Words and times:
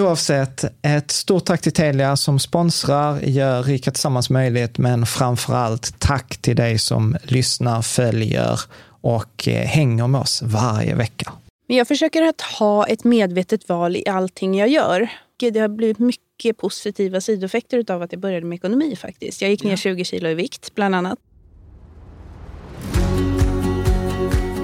Oavsett, 0.00 0.64
ett 0.82 1.10
stort 1.10 1.44
tack 1.44 1.60
till 1.60 1.72
Telia 1.72 2.16
som 2.16 2.38
sponsrar, 2.38 3.20
gör 3.20 3.62
Rika 3.62 3.90
Tillsammans 3.90 4.30
möjligt, 4.30 4.78
men 4.78 5.06
framför 5.06 5.54
allt 5.54 6.00
tack 6.00 6.36
till 6.36 6.56
dig 6.56 6.78
som 6.78 7.16
lyssnar, 7.22 7.82
följer 7.82 8.60
och 9.00 9.48
eh, 9.48 9.66
hänger 9.66 10.06
med 10.06 10.20
oss 10.20 10.42
varje 10.42 10.94
vecka. 10.94 11.32
Men 11.68 11.76
jag 11.76 11.88
försöker 11.88 12.22
att 12.22 12.40
ha 12.40 12.86
ett 12.86 13.04
medvetet 13.04 13.68
val 13.68 13.96
i 13.96 14.08
allting 14.08 14.58
jag 14.58 14.68
gör. 14.68 15.08
Det 15.36 15.60
har 15.60 15.68
blivit 15.68 15.98
mycket 15.98 16.56
positiva 16.56 17.20
sidoeffekter 17.20 17.92
av 17.92 18.02
att 18.02 18.12
jag 18.12 18.20
började 18.20 18.46
med 18.46 18.56
ekonomi 18.56 18.96
faktiskt. 18.96 19.42
Jag 19.42 19.50
gick 19.50 19.64
ner 19.64 19.76
20 19.76 20.04
kilo 20.04 20.28
i 20.28 20.34
vikt 20.34 20.74
bland 20.74 20.94
annat. 20.94 21.18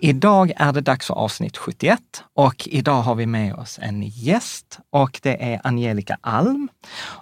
Idag 0.00 0.52
är 0.56 0.72
det 0.72 0.80
dags 0.80 1.06
för 1.06 1.14
avsnitt 1.14 1.56
71 1.56 2.00
och 2.34 2.68
idag 2.70 3.02
har 3.02 3.14
vi 3.14 3.26
med 3.26 3.54
oss 3.54 3.78
en 3.82 4.02
gäst 4.02 4.78
och 4.90 5.20
det 5.22 5.52
är 5.52 5.60
Angelica 5.64 6.16
Alm. 6.20 6.68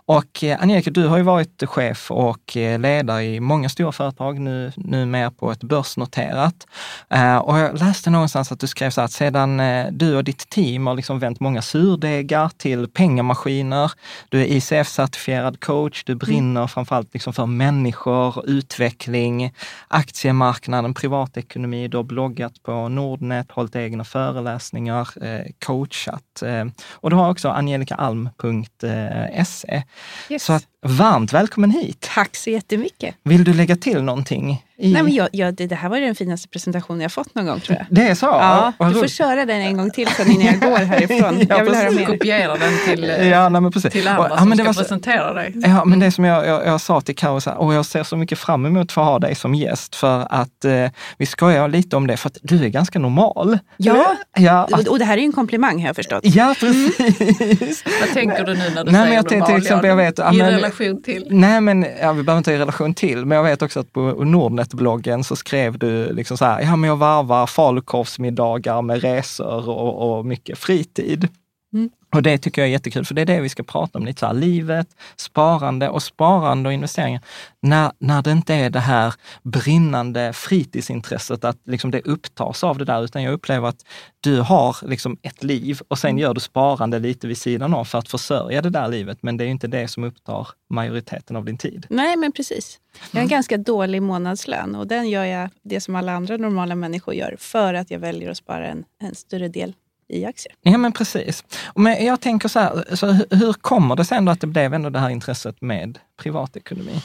Och 0.07 0.45
eh, 0.45 0.63
Angelica, 0.63 0.91
du 0.91 1.07
har 1.07 1.17
ju 1.17 1.23
varit 1.23 1.63
chef 1.67 2.11
och 2.11 2.57
eh, 2.57 2.79
ledare 2.79 3.25
i 3.25 3.41
många 3.41 3.69
stora 3.69 3.93
företag, 3.93 4.41
nu, 4.41 4.73
nu 4.77 5.07
mer 5.07 5.31
på 5.31 5.53
ett 5.53 5.63
börsnoterat. 5.63 6.67
Eh, 7.11 7.37
och 7.37 7.59
jag 7.59 7.79
läste 7.79 8.11
någonstans 8.11 8.53
att 8.53 8.61
du 8.61 8.67
skrev 8.67 8.91
så 8.91 9.01
att 9.01 9.13
sedan 9.13 9.63
du 9.91 10.17
och 10.17 10.25
ditt 10.25 10.49
team 10.51 10.87
har 10.87 10.95
liksom 10.95 11.19
vänt 11.19 11.41
många 11.41 11.63
surdegar 11.63 12.51
till 12.57 12.89
pengamaskiner, 12.89 13.93
du 14.29 14.41
är 14.41 14.47
ICF-certifierad 14.47 15.61
coach, 15.61 16.05
du 16.05 16.15
brinner 16.15 16.61
mm. 16.61 16.69
framförallt 16.69 17.15
liksom 17.15 17.33
för 17.33 17.47
människor, 17.47 18.49
utveckling, 18.51 19.53
aktiemarknaden, 19.89 20.95
privatekonomi, 20.95 21.89
du 21.89 21.97
har 21.97 22.05
bloggat 22.05 22.63
på 22.67 22.89
Nordnet, 22.89 23.51
hållit 23.51 23.77
egna 23.77 24.05
föreläsningar, 24.05 25.25
eh, 25.25 25.47
coachat. 25.67 26.43
Eh, 26.43 26.65
och 26.93 27.11
du 27.11 27.17
har 27.17 27.31
också 27.31 27.49
angelikaalm.se. 27.49 29.83
Yes. 30.31 30.45
Så 30.45 30.53
att, 30.53 30.65
varmt 30.87 31.33
välkommen 31.33 31.71
hit! 31.71 32.09
Tack 32.15 32.37
så 32.37 32.51
jättemycket! 32.51 33.15
Vill 33.23 33.45
du 33.45 33.55
lägga 33.55 33.77
till 33.77 34.03
någonting? 34.03 34.63
I... 34.79 34.93
Nej, 34.93 35.03
men 35.03 35.15
jag, 35.15 35.29
jag, 35.33 35.55
det, 35.55 35.67
det 35.67 35.75
här 35.75 35.89
var 35.89 36.01
den 36.01 36.15
finaste 36.15 36.49
presentationen 36.49 37.01
jag 37.01 37.13
fått 37.13 37.35
någon 37.35 37.47
gång 37.47 37.61
tror 37.61 37.79
jag. 37.79 37.87
Det 37.91 38.09
är 38.09 38.15
så? 38.15 38.27
Ja, 38.27 38.73
du 38.79 38.95
får 38.95 39.09
köra 39.09 39.47
den 39.47 39.61
en 39.61 39.77
gång 39.77 39.91
till 39.91 40.09
sen 40.09 40.31
innan 40.31 40.47
jag 40.47 40.61
går 40.61 40.77
härifrån. 40.77 41.39
ja, 41.49 41.59
jag 41.59 41.65
vill 41.65 41.75
höra 41.75 41.91
mer. 41.91 42.05
Kopiera 42.05 42.57
den 42.57 42.73
till, 42.87 43.29
ja, 43.31 43.49
nej, 43.49 43.61
men 43.61 43.73
precis. 43.73 43.93
till 43.93 44.09
andra 44.09 44.29
ja, 44.31 44.39
som 44.39 44.49
men 44.49 44.59
ska 44.59 44.73
så, 44.73 44.81
presentera 44.81 45.33
dig. 45.33 45.53
Ja, 45.55 45.85
men 45.85 46.01
det 46.01 46.11
som 46.11 46.25
jag, 46.25 46.47
jag, 46.47 46.67
jag 46.67 46.81
sa 46.81 47.01
till 47.01 47.17
Karo, 47.17 47.41
så 47.41 47.51
här, 47.51 47.59
och 47.59 47.75
jag 47.75 47.87
ser 47.87 48.03
så 48.03 48.17
mycket 48.17 48.39
fram 48.39 48.67
emot 48.67 48.83
att 48.83 48.93
få 48.93 49.01
ha 49.01 49.19
dig 49.19 49.35
som 49.35 49.55
gäst 49.55 49.97
för 49.97 50.27
att 50.31 50.65
eh, 50.65 50.87
vi 51.19 51.27
skojar 51.27 51.69
lite 51.69 51.97
om 51.97 52.07
det, 52.07 52.17
för 52.17 52.29
att 52.29 52.39
du 52.43 52.65
är 52.65 52.69
ganska 52.69 52.99
normal. 52.99 53.59
Ja, 53.77 54.17
ja 54.37 54.65
och, 54.65 54.89
och 54.89 54.99
det 54.99 55.05
här 55.05 55.17
är 55.17 55.21
ju 55.21 55.27
en 55.27 55.33
komplimang 55.33 55.81
har 55.81 55.87
jag 55.87 55.97
förstått. 55.97 56.21
Ja, 56.25 56.55
precis. 56.61 57.85
Vad 58.01 58.13
tänker 58.13 58.45
du 58.45 58.55
nu 58.55 58.71
när 58.75 58.85
du 58.85 58.93
Nej, 58.93 58.95
säger 58.95 59.05
men 59.05 59.13
jag 59.13 59.31
normal? 59.31 59.49
till 59.49 59.57
exempel, 59.57 59.89
jag 59.89 59.97
vet, 59.97 60.19
I 60.19 60.23
men- 60.23 60.61
relation 60.81 61.03
till? 61.03 61.27
Nej, 61.31 61.61
men 61.61 61.87
ja, 62.01 62.13
vi 62.13 62.23
behöver 62.23 62.39
inte 62.39 62.53
i 62.53 62.59
relation 62.59 62.95
till, 62.95 63.27
men 63.27 63.37
jag 63.37 63.45
vet 63.45 63.63
också 63.63 63.81
att 63.81 63.93
på 63.93 64.01
Nordnet-bloggen 64.25 65.25
så 65.25 65.37
skrev 65.37 65.79
du 65.79 66.13
liksom 66.13 66.37
så 66.37 66.45
här, 66.45 66.61
ja 66.61 66.77
men 66.77 66.89
jag 66.89 66.97
varvar 66.97 67.47
falukorvsmiddagar 67.47 68.83
med 68.83 69.03
resor 69.03 69.69
och, 69.69 70.19
och 70.19 70.27
mycket 70.27 70.59
fritid. 70.59 71.29
Mm. 71.75 71.91
Och 72.15 72.23
det 72.23 72.39
tycker 72.39 72.63
jag 72.63 72.69
är 72.69 72.73
jättekul, 72.73 73.05
för 73.05 73.15
det 73.15 73.21
är 73.21 73.27
det 73.27 73.41
vi 73.41 73.49
ska 73.49 73.63
prata 73.63 73.99
om 73.99 74.07
lite 74.07 74.21
så 74.21 74.27
här, 74.27 74.35
livet, 74.35 74.89
sparande 75.17 75.89
och 75.89 76.03
sparande 76.03 76.69
och 76.69 76.73
investeringar. 76.73 77.23
När, 77.63 77.93
när 77.99 78.23
det 78.23 78.31
inte 78.33 78.55
är 78.55 78.71
det 78.71 78.81
här 78.81 79.15
brinnande 79.43 80.33
fritidsintresset, 80.33 81.45
att 81.45 81.59
liksom 81.65 81.91
det 81.91 82.01
upptas 82.01 82.65
av 82.65 82.79
det 82.79 82.85
där, 82.85 83.05
utan 83.05 83.23
jag 83.23 83.33
upplever 83.33 83.69
att 83.69 83.85
du 84.21 84.41
har 84.41 84.77
liksom 84.83 85.17
ett 85.23 85.45
liv 85.45 85.81
och 85.89 85.99
sen 85.99 86.19
gör 86.19 86.35
du 86.35 86.41
sparande 86.41 86.99
lite 86.99 87.27
vid 87.27 87.39
sidan 87.39 87.75
av 87.75 87.85
för 87.85 87.99
att 87.99 88.09
försörja 88.09 88.63
det 88.63 88.71
där 88.71 88.89
livet. 88.89 89.19
Men 89.23 89.37
det 89.37 89.45
är 89.45 89.49
inte 89.49 89.67
det 89.67 89.89
som 89.89 90.05
upptar 90.05 90.49
majoriteten 90.71 91.37
av 91.37 91.45
din 91.45 91.59
tid. 91.59 91.87
Nej, 91.91 92.17
men 92.17 92.33
precis. 92.33 92.81
Jag 93.11 93.19
har 93.19 93.23
en 93.23 93.29
ganska 93.29 93.57
dålig 93.57 94.03
månadslön 94.03 94.75
och 94.75 94.87
den 94.87 95.09
gör 95.11 95.25
jag 95.25 95.51
det 95.63 95.81
som 95.81 95.97
alla 95.97 96.13
andra 96.13 96.37
normala 96.37 96.75
människor 96.75 97.15
gör 97.15 97.37
för 97.39 97.75
att 97.75 97.91
jag 97.91 97.99
väljer 97.99 98.31
att 98.31 98.37
spara 98.37 98.67
en, 98.67 98.85
en 99.03 99.15
större 99.15 99.49
del 99.49 99.75
i 100.09 100.25
aktier. 100.25 100.55
Ja 100.63 100.79
men 100.79 100.93
precis. 100.93 101.45
Men 101.75 102.05
jag 102.05 102.21
tänker 102.21 102.49
så 102.49 102.59
här, 102.61 102.95
så 102.97 103.07
hur- 103.13 103.53
kommer 103.53 103.97
det 103.97 104.05
sig 104.05 104.19
ändå 104.19 104.33
att 104.33 104.41
det 104.41 104.47
blev 104.47 104.75
ändå 104.75 104.91
det 104.91 104.99
här 104.99 105.11
intresset 105.11 105.61
med 105.61 105.99
privatekonomi? 106.23 107.01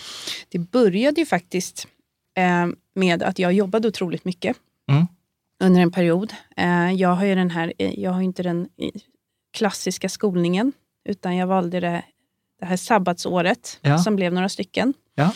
Det 0.49 0.59
började 0.59 1.21
ju 1.21 1.25
faktiskt 1.25 1.87
eh, 2.37 2.67
med 2.95 3.23
att 3.23 3.39
jag 3.39 3.53
jobbade 3.53 3.87
otroligt 3.87 4.25
mycket 4.25 4.57
Mm. 4.91 5.07
under 5.63 5.81
en 5.81 5.91
period. 5.91 6.33
Eh, 6.57 6.91
jag 6.91 7.09
har 7.15 7.25
ju 7.25 7.35
den 7.35 7.51
här, 7.51 7.73
eh, 7.77 7.99
jag 7.99 8.11
har 8.11 8.21
inte 8.21 8.43
den 8.43 8.67
klassiska 9.57 10.09
skolningen, 10.09 10.73
utan 11.09 11.35
jag 11.35 11.47
valde 11.47 11.79
det, 11.79 12.03
det 12.59 12.65
här 12.65 12.77
sabbatsåret 12.77 13.79
Ja. 13.81 13.97
som 13.97 14.15
blev 14.15 14.33
några 14.33 14.49
stycken. 14.49 14.93
Ja. 15.15 15.33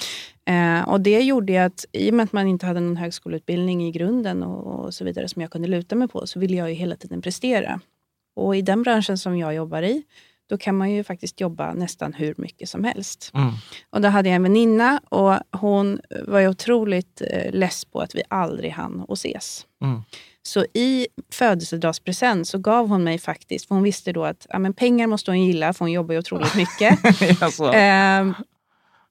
Eh, 0.54 0.89
och 0.89 1.01
det 1.01 1.22
gjorde 1.22 1.54
ju 1.54 1.60
att 1.60 1.86
i 1.92 2.10
och 2.10 2.13
med 2.13 2.24
att 2.24 2.33
man 2.33 2.48
inte 2.48 2.66
hade 2.66 2.80
någon 2.80 2.98
högskoleutbildning 2.98 3.88
i 3.88 3.92
grunden 3.92 4.44
och, 4.44 4.86
och 4.86 4.94
så 4.94 5.06
vidare 5.06 5.27
som 5.27 5.42
jag 5.42 5.51
kunde 5.51 5.68
luta 5.68 5.95
mig 5.95 6.07
på, 6.07 6.27
så 6.27 6.39
ville 6.39 6.57
jag 6.57 6.69
ju 6.69 6.75
hela 6.75 6.95
tiden 6.95 7.22
prestera. 7.22 7.80
Och 8.36 8.56
i 8.56 8.62
den 8.62 8.83
branschen 8.83 9.18
som 9.18 9.38
jag 9.38 9.56
jobbar 9.56 9.81
i, 9.81 10.04
då 10.50 10.57
kan 10.57 10.77
man 10.77 10.92
ju 10.92 11.04
faktiskt 11.04 11.42
jobba 11.42 11.74
nästan 11.74 12.13
hur 12.13 12.33
mycket 12.38 12.69
som 12.69 12.83
helst. 12.83 13.31
Mm. 13.33 13.54
Och 13.89 14.01
då 14.01 14.07
hade 14.07 14.30
jag 14.30 14.36
en 14.36 14.44
väninna 14.44 15.01
och 15.10 15.60
hon 15.60 16.01
var 16.28 16.39
ju 16.39 16.48
otroligt 16.48 17.21
eh, 17.31 17.51
less 17.51 17.86
på 17.86 18.00
att 18.01 18.16
vi 18.16 18.24
aldrig 18.28 18.71
hann 18.71 19.06
att 19.10 19.18
ses. 19.18 19.66
Mm. 19.83 20.01
Så 20.42 20.66
i 20.74 21.07
födelsedagspresent 21.31 22.48
så 22.48 22.57
gav 22.57 22.88
hon 22.88 23.04
mig 23.04 23.19
faktiskt, 23.19 23.68
för 23.68 23.75
hon 23.75 23.83
visste 23.83 24.12
då 24.12 24.25
att 24.25 24.48
ja, 24.50 24.60
men 24.60 24.74
pengar 24.74 25.07
måste 25.07 25.31
hon 25.31 25.42
gilla, 25.45 25.74
för 25.74 25.86
hon 25.86 25.92
jobbar 25.92 26.13
ju 26.13 26.19
otroligt 26.19 26.56
mycket. 26.56 27.00
Ehm, 27.74 28.33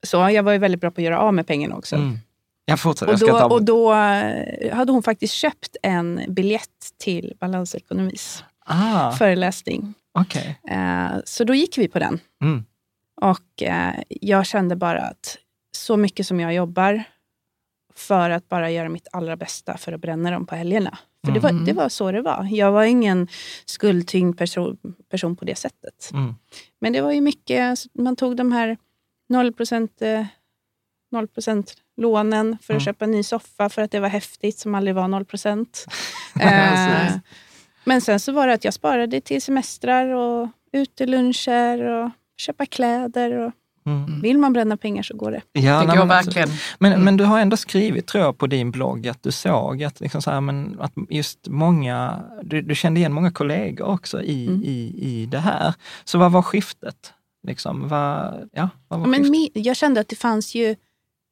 så 0.05 0.17
jag 0.17 0.43
var 0.43 0.53
ju 0.53 0.59
väldigt 0.59 0.81
bra 0.81 0.91
på 0.91 1.01
att 1.01 1.05
göra 1.05 1.19
av 1.21 1.35
med 1.35 1.47
pengarna 1.47 1.77
också. 1.77 1.97
mm. 1.97 2.19
Jag 2.67 2.81
fortsätter, 2.81 3.13
Och 3.13 3.19
jag 3.21 3.29
då, 3.29 3.39
ta... 3.39 3.45
och 3.47 3.63
då 3.65 3.95
eh, 3.95 4.77
hade 4.77 4.93
hon 4.93 5.03
faktiskt 5.03 5.35
köpt 5.35 5.77
en 5.83 6.21
biljett 6.29 6.95
till 6.99 7.33
Balansekonomis 7.41 8.45
ah, 8.67 9.13
föreläsning. 9.13 9.95
okej. 10.19 10.61
Eh, 10.71 11.11
så 11.25 11.45
då 11.45 11.55
gick 11.55 11.79
vi 11.79 11.89
på 11.89 11.99
den. 11.99 12.21
Mm. 12.43 12.65
Och 13.21 13.63
eh, 13.63 13.95
jag 14.09 14.47
kände 14.47 14.77
bara 14.77 15.01
att 15.01 15.39
så 15.77 15.97
mycket 15.97 16.27
som 16.27 16.41
jag 16.41 16.55
jobbar 16.55 17.05
för 17.95 18.31
att 18.31 18.49
bara 18.49 18.71
göra 18.71 18.89
mitt 18.89 19.09
allra 19.13 19.37
bästa 19.37 19.77
för 19.77 19.93
att 19.93 20.01
bränna 20.01 20.31
dem 20.31 20.47
på 20.47 20.55
helgerna. 20.55 20.99
För 21.25 21.33
det, 21.33 21.41
var, 21.41 21.53
det 21.53 21.73
var 21.73 21.89
så 21.89 22.13
det 22.13 22.23
var. 22.23 22.49
Jag 22.51 22.73
var 22.73 22.85
ingen 22.85 23.29
skuldtyngd 23.65 24.39
person, 24.39 24.77
person 25.11 25.37
på 25.37 25.45
det 25.45 25.55
sättet. 25.55 26.11
Mm. 26.13 26.35
Men 26.81 26.93
det 26.93 27.01
var 27.01 27.13
ju 27.13 27.21
mycket, 27.21 27.79
man 27.93 28.17
tog 28.17 28.37
de 28.37 28.53
här 28.53 28.77
0 29.29 29.53
eh, 30.01 30.27
0 31.13 31.29
lånen 31.97 32.59
för 32.63 32.75
att 32.75 32.77
Mm. 32.77 32.81
köpa 32.81 33.05
en 33.05 33.11
ny 33.11 33.23
soffa 33.23 33.69
för 33.69 33.83
att 33.83 33.91
det 33.91 34.01
var 34.01 34.09
häftigt 34.09 34.59
som 34.59 34.75
aldrig 34.75 34.95
var 34.95 35.09
0 35.09 35.25
Precis. 35.31 35.87
eh, 36.41 37.13
Men 37.85 38.01
sen 38.01 38.21
så 38.21 38.33
var 38.33 38.47
det 38.47 38.53
att 38.55 38.65
jag 38.65 38.75
sparade 38.75 39.21
till 39.21 39.43
semestrar 39.43 40.07
och 40.09 40.49
uteluncher 40.73 41.83
och 41.85 42.11
köpa 42.37 42.67
kläder. 42.67 43.39
Och 43.47 43.53
Mm. 43.87 44.21
vill 44.21 44.39
man 44.39 44.53
bränna 44.53 44.77
pengar 44.77 45.03
så 45.03 45.17
går 45.17 45.31
det. 45.31 45.41
Ja, 45.53 45.81
Det 45.81 45.87
går 45.87 45.95
men, 45.95 46.11
alltså- 46.11 46.31
verkligen. 46.31 46.49
men, 46.79 47.05
men 47.05 47.17
du 47.17 47.25
har 47.25 47.41
ändå 47.41 47.57
skrivit, 47.57 48.07
tror 48.07 48.25
jag, 48.25 48.39
på 48.39 48.47
din 48.47 48.71
blogg 48.71 49.09
att 49.09 49.23
du 49.23 49.33
såg 49.33 49.85
att, 49.85 50.01
liksom 50.01 50.23
så 50.23 50.31
här, 50.31 50.41
men, 50.41 50.77
att 50.81 50.93
just 51.11 51.49
många, 51.49 52.25
du, 52.43 52.63
du 52.63 52.75
kände 52.75 53.01
igen 53.01 53.13
många 53.13 53.31
kollegor 53.31 53.87
också 53.87 54.23
i, 54.23 54.47
Mm. 54.47 54.63
i, 54.65 54.95
i 54.99 55.27
det 55.27 55.39
här. 55.39 55.75
Så 56.05 56.19
vad 56.19 56.33
var 56.33 56.43
skiftet? 56.43 57.13
Liksom, 57.47 57.89
vad, 57.89 58.49
ja, 58.53 58.69
vad 58.89 59.01
var 59.01 59.07
Ja, 59.07 59.11
Men 59.11 59.25
mi- 59.25 59.51
jag 59.55 59.77
kände 59.77 60.01
att 60.01 60.09
det 60.09 60.17
fanns 60.17 60.55
ju... 60.55 60.77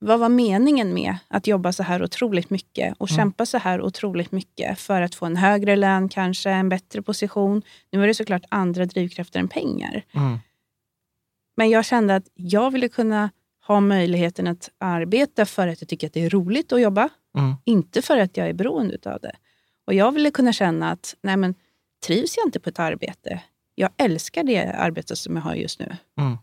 Vad 0.04 0.18
var 0.20 0.28
meningen 0.28 0.94
med 0.94 1.16
att 1.28 1.46
jobba 1.46 1.72
så 1.72 1.82
här 1.82 2.02
otroligt 2.02 2.50
mycket 2.50 2.94
och 2.98 3.10
Mm. 3.10 3.16
kämpa 3.16 3.46
så 3.46 3.58
här 3.58 3.80
otroligt 3.82 4.32
mycket 4.32 4.78
för 4.78 5.02
att 5.02 5.14
få 5.14 5.26
en 5.26 5.36
högre 5.36 5.76
lön, 5.76 6.08
kanske 6.08 6.50
en 6.50 6.68
bättre 6.68 7.02
position? 7.02 7.62
Nu 7.92 8.02
är 8.02 8.06
det 8.06 8.14
såklart 8.14 8.42
andra 8.48 8.86
drivkrafter 8.86 9.40
än 9.40 9.48
pengar. 9.48 10.04
Mm. 10.14 10.38
Men 11.56 11.70
jag 11.70 11.84
kände 11.84 12.16
att 12.16 12.28
jag 12.34 12.70
ville 12.70 12.88
kunna 12.88 13.30
ha 13.66 13.80
möjligheten 13.80 14.46
att 14.46 14.70
arbeta 14.78 15.46
för 15.46 15.68
att 15.68 15.80
jag 15.82 15.88
tycker 15.88 16.06
att 16.06 16.12
det 16.12 16.24
är 16.24 16.30
roligt 16.30 16.72
att 16.72 16.80
jobba. 16.80 17.08
Mm. 17.38 17.54
Inte 17.64 18.02
för 18.02 18.16
att 18.16 18.36
jag 18.36 18.48
är 18.48 18.52
beroende 18.54 18.98
av 19.04 19.18
det. 19.22 19.32
Och 19.86 19.94
jag 19.94 20.12
ville 20.12 20.30
kunna 20.30 20.52
känna 20.52 20.90
att 20.90 21.14
nej 21.22 21.36
men, 21.36 21.54
trivs 22.06 22.36
jag 22.36 22.46
inte 22.46 22.60
på 22.60 22.68
ett 22.70 22.78
arbete, 22.78 23.40
jag 23.74 23.90
älskar 23.96 24.44
det 24.44 24.72
arbetet 24.72 25.18
som 25.18 25.36
jag 25.36 25.42
har 25.42 25.54
just 25.54 25.78
nu. 25.80 25.96
Mm. 26.18 26.38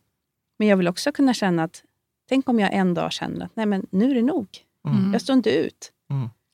Men 0.59 0.67
jag 0.67 0.77
vill 0.77 0.87
också 0.87 1.11
kunna 1.11 1.33
känna 1.33 1.63
att 1.63 1.83
tänk 2.29 2.49
om 2.49 2.59
jag 2.59 2.73
en 2.73 2.93
dag 2.93 3.11
känner 3.11 3.45
att 3.45 3.55
nej 3.55 3.65
men, 3.65 3.87
nu 3.91 4.11
är 4.11 4.15
det 4.15 4.21
nog. 4.21 4.47
Mm. 4.87 5.13
Jag 5.13 5.21
står 5.21 5.33
inte 5.33 5.49
ut. 5.49 5.91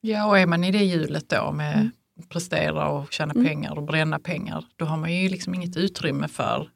Ja, 0.02 0.26
och 0.28 0.40
är 0.40 0.46
man 0.46 0.64
i 0.64 0.72
det 0.72 0.84
hjulet 0.84 1.30
då 1.30 1.52
med 1.52 1.74
Mm. 2.18 2.28
prestera 2.30 2.88
och 2.90 3.12
tjäna 3.14 3.34
Mm. 3.34 3.46
pengar 3.46 3.78
och 3.78 3.84
bränna 3.84 4.20
pengar, 4.20 4.66
då 4.76 4.86
har 4.86 4.98
man 4.98 5.14
ju 5.14 5.30
liksom 5.30 5.54
inget 5.56 5.78
utrymme 5.78 6.28
för 6.28 6.70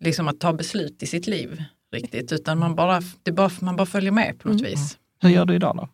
liksom 0.00 0.28
att 0.28 0.40
ta 0.40 0.52
beslut 0.52 1.02
i 1.02 1.06
sitt 1.06 1.26
liv 1.26 1.62
riktigt, 1.92 2.32
utan 2.32 2.58
man 2.58 2.74
bara, 2.74 3.00
det 3.22 3.32
bara, 3.32 3.50
man 3.60 3.76
bara 3.76 3.86
följer 3.86 4.10
med 4.12 4.38
på 4.38 4.48
något 4.48 4.60
Mm. 4.60 4.70
vis. 4.70 4.98
Hur 5.20 5.28
gör 5.30 5.44
du 5.44 5.54
idag 5.54 5.76
då? 5.76 5.88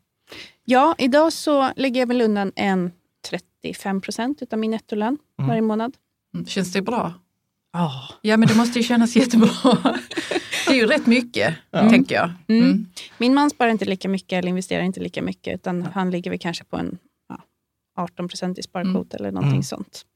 Ja, 0.64 0.94
idag 0.98 1.32
så 1.32 1.72
lägger 1.76 2.00
jag 2.00 2.06
väl 2.06 2.22
undan 2.22 2.52
en 2.56 2.92
35 3.30 4.00
procent 4.00 4.42
av 4.52 4.58
min 4.58 4.70
nettolön 4.70 5.18
Mm. 5.38 5.48
varje 5.48 5.62
månad. 5.62 5.96
Mm. 6.34 6.46
Känns 6.46 6.72
det 6.72 6.82
bra? 6.82 7.12
Oh. 7.76 8.10
Ja, 8.22 8.36
men 8.36 8.48
det 8.48 8.54
måste 8.54 8.78
ju 8.78 8.82
kännas 8.82 9.16
jättebra. 9.16 9.48
det 10.66 10.72
är 10.72 10.74
ju 10.74 10.86
rätt 10.86 11.06
mycket, 11.06 11.54
tänker 11.70 12.14
jag. 12.14 12.30
Mm. 12.48 12.64
Mm. 12.64 12.86
Min 13.18 13.34
man 13.34 13.50
sparar 13.50 13.70
inte 13.70 13.84
lika 13.84 14.08
mycket 14.08 14.32
eller 14.38 14.48
investerar 14.48 14.82
inte 14.82 15.00
lika 15.00 15.22
mycket, 15.22 15.54
utan 15.54 15.82
han 15.82 16.10
ligger 16.10 16.30
väl 16.30 16.38
kanske 16.40 16.64
på 16.64 16.76
en 16.76 16.98
ja, 17.28 17.42
18 17.96 18.28
procent 18.28 18.58
i 18.58 18.62
sparkvot 18.62 19.14
eller 19.14 19.30
någonting 19.32 19.50
Mm. 19.52 19.62
sånt. 19.62 20.06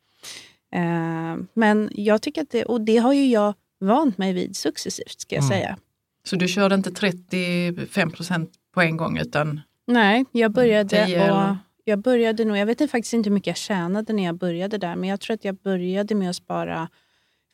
Eh, 0.75 1.37
men 1.55 1.91
jag 1.95 2.23
tycker 2.23 2.43
att 2.43 2.51
det, 2.51 2.65
och 2.65 2.81
det 2.81 2.97
har 2.97 3.13
ju 3.13 3.27
jag 3.27 3.55
vant 3.81 4.19
mig 4.19 4.33
vid 4.33 4.57
successivt, 4.57 5.21
ska 5.21 5.35
jag 5.35 5.45
Mm. 5.45 5.51
säga. 5.59 5.77
Så 6.25 6.37
du 6.37 6.49
körde 6.49 6.75
inte 6.75 6.91
35 6.91 8.11
procent 8.11 8.51
på 8.75 8.81
en 8.83 8.97
gång, 8.97 9.19
utan 9.19 9.61
Nej, 9.87 10.25
jag 10.33 10.53
började, 10.53 11.31
och? 11.31 11.57
Jag 11.89 11.99
började 11.99 12.45
nog, 12.45 12.57
jag 12.57 12.67
vet 12.67 12.81
inte 12.81 12.91
faktiskt 12.91 13.13
inte 13.13 13.29
hur 13.29 13.35
mycket 13.35 13.47
jag 13.47 13.57
tjänade 13.57 14.13
när 14.13 14.25
jag 14.25 14.35
började 14.35 14.79
där, 14.79 14.97
men 14.97 15.09
jag 15.09 15.21
tror 15.21 15.35
att 15.35 15.45
jag 15.45 15.57
började 15.57 16.15
med 16.15 16.31
att 16.31 16.37
spara 16.37 16.89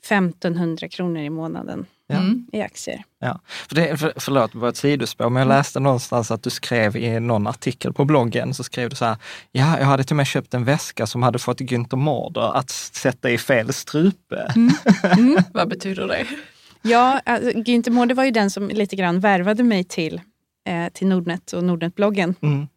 1500 0.05 0.89
kronor 0.89 1.23
i 1.23 1.31
månaden 1.31 1.87
Ja. 2.13 2.19
Mm. 2.19 2.47
i 2.53 2.61
aktier. 2.61 3.05
Ja. 3.19 3.41
För 3.69 3.75
det, 3.75 3.97
för, 3.97 4.13
förlåt, 4.17 4.55
var 4.55 4.69
ett 4.69 4.77
sidospår, 4.77 5.31
men 5.31 5.41
jag 5.41 5.49
läste 5.49 5.81
någonstans 5.81 6.31
att 6.31 6.43
du 6.43 6.51
skrev 6.51 6.97
i 6.97 7.21
någon 7.21 7.47
artikel 7.47 7.93
på 7.93 8.05
bloggen, 8.05 8.55
så 8.55 8.65
skrev 8.65 8.91
du 8.91 8.97
så 8.97 9.05
här, 9.05 9.17
ja, 9.53 9.79
jag 9.79 9.87
hade 9.87 10.05
till 10.05 10.13
och 10.13 10.17
med 10.17 10.27
köpt 10.27 10.55
en 10.55 10.65
väska 10.65 11.07
som 11.07 11.23
hade 11.23 11.39
fått 11.39 11.61
Günther 11.61 11.97
Mårder 11.97 12.57
att 12.57 12.71
sätta 12.71 13.31
i 13.31 13.39
fel 13.39 13.73
strupe. 13.73 14.55
vad 15.53 15.69
betyder 15.69 16.09
det? 16.09 16.27
Ja, 16.83 17.21
alltså, 17.25 17.51
Günther 17.51 17.91
Mårder 17.91 18.15
var 18.15 18.25
ju 18.25 18.31
den 18.31 18.51
som 18.51 18.69
lite 18.69 18.97
grann 18.97 19.21
värvade 19.21 19.63
mig 19.63 19.85
till, 19.85 20.21
eh, 20.67 20.93
till 20.93 21.07
Nordnet 21.07 21.53
och 21.53 21.65
Nordnet-bloggen. 21.65 22.35
Mm. 22.41 22.69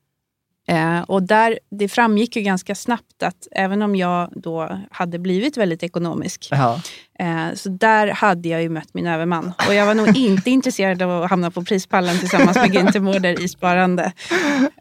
Eh, 0.68 1.02
och 1.02 1.24
där, 1.24 1.60
det 1.72 1.88
framgick 1.88 2.36
ju 2.36 2.42
ganska 2.42 2.76
snabbt 2.76 3.24
att 3.24 3.48
även 3.52 3.82
om 3.82 3.96
jag 3.96 4.30
då 4.36 4.80
hade 4.92 5.20
blivit 5.20 5.58
väldigt 5.58 5.84
ekonomisk, 5.84 6.48
Ja. 6.52 6.82
eh, 7.20 7.54
så 7.54 7.70
där 7.70 8.08
hade 8.08 8.50
jag 8.50 8.62
ju 8.62 8.70
mött 8.70 8.94
min 8.94 9.08
överman. 9.08 9.54
Och 9.68 9.74
jag 9.74 9.86
var 9.86 9.94
nog 9.94 10.08
inte 10.18 10.50
intresserad 10.52 11.02
av 11.02 11.24
att 11.24 11.30
hamna 11.30 11.52
på 11.52 11.64
prispallen 11.64 12.20
tillsammans 12.20 12.58
med 12.58 12.72
Günther 12.74 13.00
Mårder 13.00 13.42
i 13.44 13.48
sparande. 13.48 14.12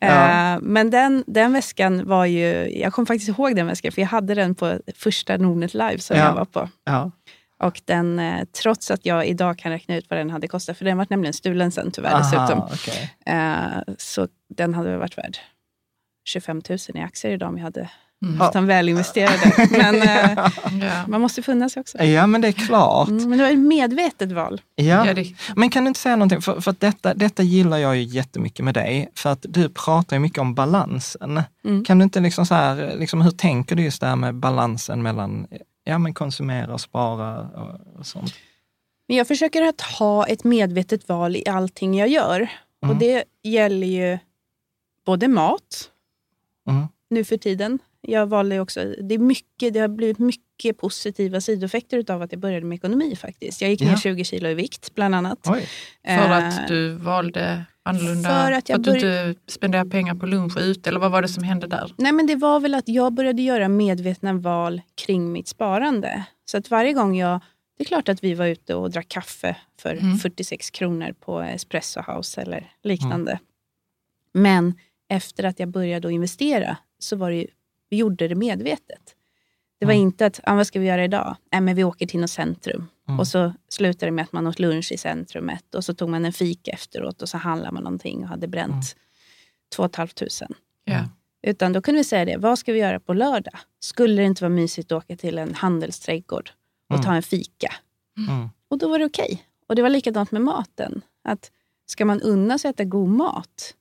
Eh, 0.00 0.08
Ja. 0.08 0.58
Men 0.62 0.90
den, 0.90 1.24
den 1.26 1.52
väskan 1.52 2.06
var 2.08 2.24
ju, 2.26 2.78
jag 2.80 2.92
kommer 2.92 3.06
faktiskt 3.06 3.28
ihåg 3.28 3.56
den 3.56 3.66
väskan, 3.66 3.92
för 3.92 4.00
jag 4.02 4.08
hade 4.08 4.34
den 4.34 4.54
på 4.54 4.78
första 4.96 5.36
Nordnet 5.36 5.74
Live 5.74 5.98
som 5.98 6.16
Ja. 6.16 6.24
jag 6.24 6.34
var 6.34 6.44
på. 6.44 6.68
Och 7.62 7.80
den, 7.84 8.18
eh, 8.18 8.44
trots 8.62 8.90
att 8.90 9.06
jag 9.06 9.26
idag 9.26 9.58
kan 9.58 9.72
räkna 9.72 9.96
ut 9.96 10.06
vad 10.10 10.18
den 10.18 10.30
hade 10.30 10.48
kostat, 10.48 10.78
för 10.78 10.84
den 10.84 10.98
var 10.98 11.06
nämligen 11.10 11.32
stulen 11.34 11.70
sen 11.72 11.90
tyvärr 11.90 12.10
Aha, 12.14 12.18
dessutom. 12.18 12.98
Eh, 13.26 13.94
så 13.98 14.28
den 14.56 14.74
hade 14.74 14.96
varit 14.96 15.18
värd 15.18 15.36
25 16.24 16.62
000 16.68 16.78
i 16.94 16.98
aktier 17.00 17.32
idag 17.32 17.48
om 17.48 17.56
jag 17.56 17.64
hade 17.64 17.90
Mm. 18.22 18.40
haft 18.40 18.52
dem 18.52 18.66
väl 18.66 18.88
investerade. 18.88 19.68
Men 19.70 20.02
eh, 20.02 20.48
Ja. 20.86 21.04
man 21.08 21.20
måste 21.20 21.42
finna 21.42 21.68
sig 21.68 21.80
också. 21.80 21.98
Ja, 22.04 22.26
men 22.26 22.40
det 22.40 22.48
är 22.48 22.52
klart. 22.52 23.08
Mm, 23.08 23.28
men 23.28 23.38
det 23.38 23.44
var 23.44 23.50
ett 23.50 23.58
medvetet 23.58 24.32
val. 24.32 24.60
Ja. 24.74 25.14
Men 25.56 25.70
kan 25.70 25.84
du 25.84 25.88
inte 25.88 26.00
säga 26.00 26.16
någonting, 26.16 26.42
för, 26.42 26.60
för 26.60 26.70
att 26.70 26.80
detta, 26.80 27.14
detta 27.14 27.42
gillar 27.42 27.78
jag 27.78 27.96
ju 27.96 28.02
jättemycket 28.02 28.64
med 28.64 28.74
dig, 28.74 29.10
för 29.14 29.30
att 29.30 29.46
du 29.48 29.68
pratar 29.68 30.16
ju 30.16 30.20
mycket 30.20 30.38
om 30.38 30.54
balansen. 30.54 31.42
Mm. 31.64 31.84
Kan 31.84 31.98
du 31.98 32.02
inte 32.04 32.20
liksom 32.20 32.46
så 32.46 32.54
här, 32.54 32.94
liksom, 32.98 33.22
hur 33.22 33.30
tänker 33.30 33.76
du 33.76 33.82
just 33.84 34.00
det 34.00 34.06
här 34.06 34.16
med 34.16 34.34
balansen 34.34 35.02
mellan 35.02 35.46
ja, 35.84 35.98
men 35.98 36.14
konsumera 36.14 36.72
och 36.74 36.80
spara 36.80 37.40
och, 37.40 37.98
och 37.98 38.06
sånt? 38.06 38.34
Men 39.08 39.16
jag 39.16 39.28
försöker 39.28 39.62
att 39.62 39.80
ha 39.80 40.26
ett 40.26 40.44
medvetet 40.44 41.08
val 41.08 41.36
i 41.36 41.48
allting 41.48 41.98
jag 41.98 42.08
gör. 42.08 42.48
Och 42.82 42.86
Mm. 42.88 42.98
det 42.98 43.24
gäller 43.42 43.86
ju 43.86 44.18
både 45.06 45.28
mat 45.28 45.90
Mm. 46.68 46.86
nu 47.10 47.24
för 47.24 47.36
tiden. 47.36 47.78
Jag 48.00 48.26
valde 48.26 48.60
också, 48.60 48.94
det, 49.02 49.14
är 49.14 49.18
mycket, 49.18 49.74
det 49.74 49.80
har 49.80 49.88
blivit 49.88 50.18
mycket 50.18 50.78
positiva 50.78 51.40
sidoeffekter 51.40 52.10
av 52.12 52.22
att 52.22 52.32
jag 52.32 52.40
började 52.40 52.66
med 52.66 52.76
ekonomi 52.76 53.16
faktiskt. 53.16 53.60
Jag 53.62 53.70
gick 53.70 53.80
ner 53.80 53.90
Ja. 53.90 53.96
20 53.96 54.24
kilo 54.24 54.48
i 54.48 54.54
vikt 54.54 54.94
bland 54.94 55.14
annat. 55.14 55.38
Oj. 55.48 55.68
För 56.04 56.10
Eh, 56.12 56.32
att 56.48 56.68
du 56.68 56.90
valde 56.94 57.64
annorlunda? 57.82 58.28
för 58.28 58.52
att 58.52 58.68
jag 58.68 58.82
du 58.82 58.90
inte 58.94 59.34
spenderade 59.46 59.90
pengar 59.90 60.14
på 60.14 60.26
lunch 60.26 60.58
ute? 60.58 60.90
Eller 60.90 61.00
vad 61.00 61.10
var 61.10 61.22
det 61.22 61.28
som 61.28 61.44
hände 61.44 61.66
där? 61.66 61.94
Nej, 61.98 62.12
men 62.12 62.26
det 62.26 62.36
var 62.36 62.60
väl 62.60 62.74
att 62.74 62.88
jag 62.88 63.12
började 63.12 63.42
göra 63.42 63.68
medvetna 63.68 64.32
val 64.32 64.80
kring 64.94 65.32
mitt 65.32 65.48
sparande. 65.48 66.24
Så 66.44 66.56
att 66.58 66.70
varje 66.70 66.92
gång 66.92 67.16
jag... 67.16 67.40
Det 67.76 67.82
är 67.84 67.86
klart 67.86 68.08
att 68.08 68.24
vi 68.24 68.34
var 68.34 68.46
ute 68.46 68.74
och 68.74 68.90
drack 68.90 69.08
kaffe 69.08 69.56
för 69.80 69.92
Mm. 69.94 70.18
46 70.18 70.70
kronor 70.70 71.14
på 71.20 71.40
Espresso 71.40 72.00
House 72.12 72.40
eller 72.40 72.72
liknande. 72.82 73.38
Men 74.34 74.74
efter 75.14 75.44
att 75.44 75.58
jag 75.60 75.68
började 75.68 76.08
att 76.08 76.12
investera 76.14 76.76
så 76.98 77.16
var 77.16 77.30
det 77.30 77.36
ju, 77.36 77.46
vi 77.90 77.96
gjorde 77.96 78.28
det 78.28 78.34
medvetet. 78.34 79.14
Det 79.80 79.86
var 79.86 79.92
Mm. 79.92 80.02
inte 80.06 80.26
att, 80.26 80.40
ah, 80.44 80.54
vad 80.54 80.66
ska 80.66 80.80
vi 80.80 80.86
göra 80.86 81.04
idag? 81.04 81.36
Nej, 81.52 81.60
men 81.60 81.76
vi 81.76 81.84
åker 81.84 82.06
till 82.06 82.20
något 82.20 82.30
centrum. 82.30 82.86
Mm. 83.08 83.20
Och 83.20 83.28
så 83.28 83.52
slutade 83.68 84.06
det 84.06 84.10
med 84.10 84.22
att 84.22 84.32
man 84.32 84.46
åt 84.46 84.58
lunch 84.58 84.92
i 84.92 84.96
centrumet 84.98 85.74
och 85.74 85.84
så 85.84 85.94
tog 85.94 86.08
man 86.08 86.24
en 86.24 86.32
fika 86.32 86.70
efteråt 86.70 87.22
och 87.22 87.28
så 87.28 87.38
handlade 87.38 87.72
man 87.74 87.82
någonting 87.82 88.22
och 88.22 88.28
hade 88.28 88.48
bränt 88.48 88.70
Mm. 88.72 88.82
två 89.76 89.88
2 89.88 90.06
500. 90.08 90.56
Ja. 90.84 91.08
Utan 91.42 91.72
då 91.72 91.82
kunde 91.82 91.98
vi 92.00 92.04
säga 92.04 92.24
det, 92.24 92.36
vad 92.36 92.58
ska 92.58 92.72
vi 92.72 92.78
göra 92.78 93.00
på 93.00 93.14
lördag? 93.14 93.58
Skulle 93.80 94.22
det 94.22 94.26
inte 94.26 94.42
vara 94.44 94.48
mysigt 94.54 94.92
att 94.92 95.04
åka 95.04 95.16
till 95.16 95.38
en 95.38 95.54
handelsträdgård 95.54 96.50
och 96.88 96.94
Mm. 96.94 97.04
ta 97.04 97.14
en 97.14 97.22
fika? 97.22 97.74
Mm. 98.28 98.48
Och 98.68 98.78
då 98.78 98.88
var 98.88 98.98
det 98.98 99.04
okej. 99.04 99.42
Och 99.68 99.74
det 99.76 99.82
var 99.82 99.90
likadant 99.90 100.30
med 100.30 100.42
maten. 100.42 101.02
Att 101.24 101.50
ska 101.86 102.04
man 102.04 102.20
unna 102.20 102.58
sig 102.58 102.68
att 102.68 102.74
äta 102.80 102.84
god 102.84 103.08
mat, 103.08 103.74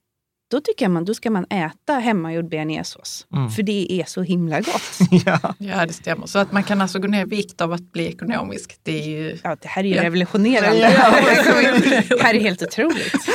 då 0.54 0.62
tycker 0.62 0.86
jag 0.86 0.92
man, 0.92 1.06
då 1.06 1.14
ska 1.14 1.32
man 1.32 1.46
äta 1.50 1.94
hemmagjord 1.94 2.50
bearnaisesås. 2.50 3.28
Mm. 3.34 3.50
För 3.50 3.64
det 3.64 3.88
är 3.92 4.06
så 4.06 4.22
himla 4.22 4.62
gott. 4.62 5.00
ja. 5.26 5.56
ja, 5.58 5.86
det 5.86 5.94
stämmer. 5.94 6.28
Så 6.28 6.40
att 6.40 6.52
man 6.52 6.64
kan 6.64 6.82
alltså 6.82 7.00
gå 7.00 7.08
ner 7.08 7.22
i 7.22 7.30
vikt 7.30 7.62
av 7.62 7.74
att 7.74 7.92
bli 7.92 8.08
ekonomisk. 8.08 8.78
Det 8.84 9.04
är 9.04 9.08
ju... 9.08 9.38
Ja, 9.44 9.58
det 9.62 9.68
här 9.68 9.84
är 9.84 9.88
ju 9.88 9.96
Ja. 9.96 10.04
revolutionerande. 10.04 10.80
Ja. 10.80 10.90
det 12.18 12.24
här 12.24 12.34
är 12.34 12.40
helt 12.40 12.62
otroligt. 12.62 13.30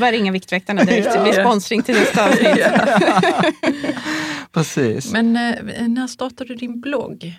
Bara 0.00 0.12
ringa 0.12 0.32
Viktväktarna 0.32 0.84
direkt. 0.84 1.12
Det 1.12 1.22
blir 1.22 1.32
sponsring 1.32 1.82
till 1.82 1.94
nästa 1.94 2.28
avsnitt. 2.28 2.66
Precis. 4.52 5.12
Men 5.12 5.36
eh, 5.36 5.88
när 5.88 6.06
startade 6.06 6.48
du 6.48 6.54
din 6.54 6.80
blogg? 6.80 7.34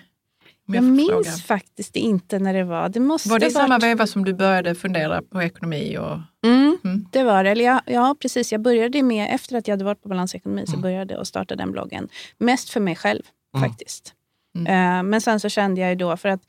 Jag 0.74 0.84
minns 0.84 1.08
fråga. 1.10 1.30
faktiskt 1.30 1.96
inte 1.96 2.38
när 2.38 2.54
det 2.54 2.64
var. 2.64 2.88
Det 2.88 3.00
måste 3.00 3.28
Var 3.28 3.38
det 3.38 3.46
i 3.46 3.48
varit- 3.48 3.52
samma 3.68 3.78
veva 3.78 4.06
som 4.06 4.24
du 4.24 4.34
började 4.34 4.74
fundera 4.74 5.22
på 5.22 5.42
ekonomi? 5.42 5.98
Och... 5.98 6.18
Mm, 6.46 6.78
Mm. 6.84 7.06
Det 7.12 7.22
var 7.22 7.44
det. 7.44 7.50
Eller 7.50 7.64
ja, 7.64 7.80
ja, 7.86 8.16
precis. 8.20 8.52
Jag 8.52 8.60
började 8.60 9.02
med, 9.02 9.34
efter 9.34 9.56
att 9.56 9.68
jag 9.68 9.72
hade 9.72 9.84
varit 9.84 10.02
på 10.02 10.08
balansekonomi, 10.08 10.66
så 10.66 10.72
Mm. 10.72 10.82
började 10.82 11.14
jag 11.14 11.20
och 11.20 11.26
startade 11.26 11.62
den 11.62 11.72
bloggen. 11.72 12.08
Mest 12.38 12.70
för 12.70 12.80
mig 12.80 12.96
själv 12.96 13.22
Mm. 13.56 13.68
faktiskt. 13.70 14.14
Mm. 14.58 14.66
Eh, 14.98 15.10
men 15.10 15.20
sen 15.20 15.40
så 15.40 15.48
kände 15.48 15.80
jag 15.80 15.90
ju 15.90 15.96
då, 15.96 16.16
för 16.16 16.28
att 16.28 16.40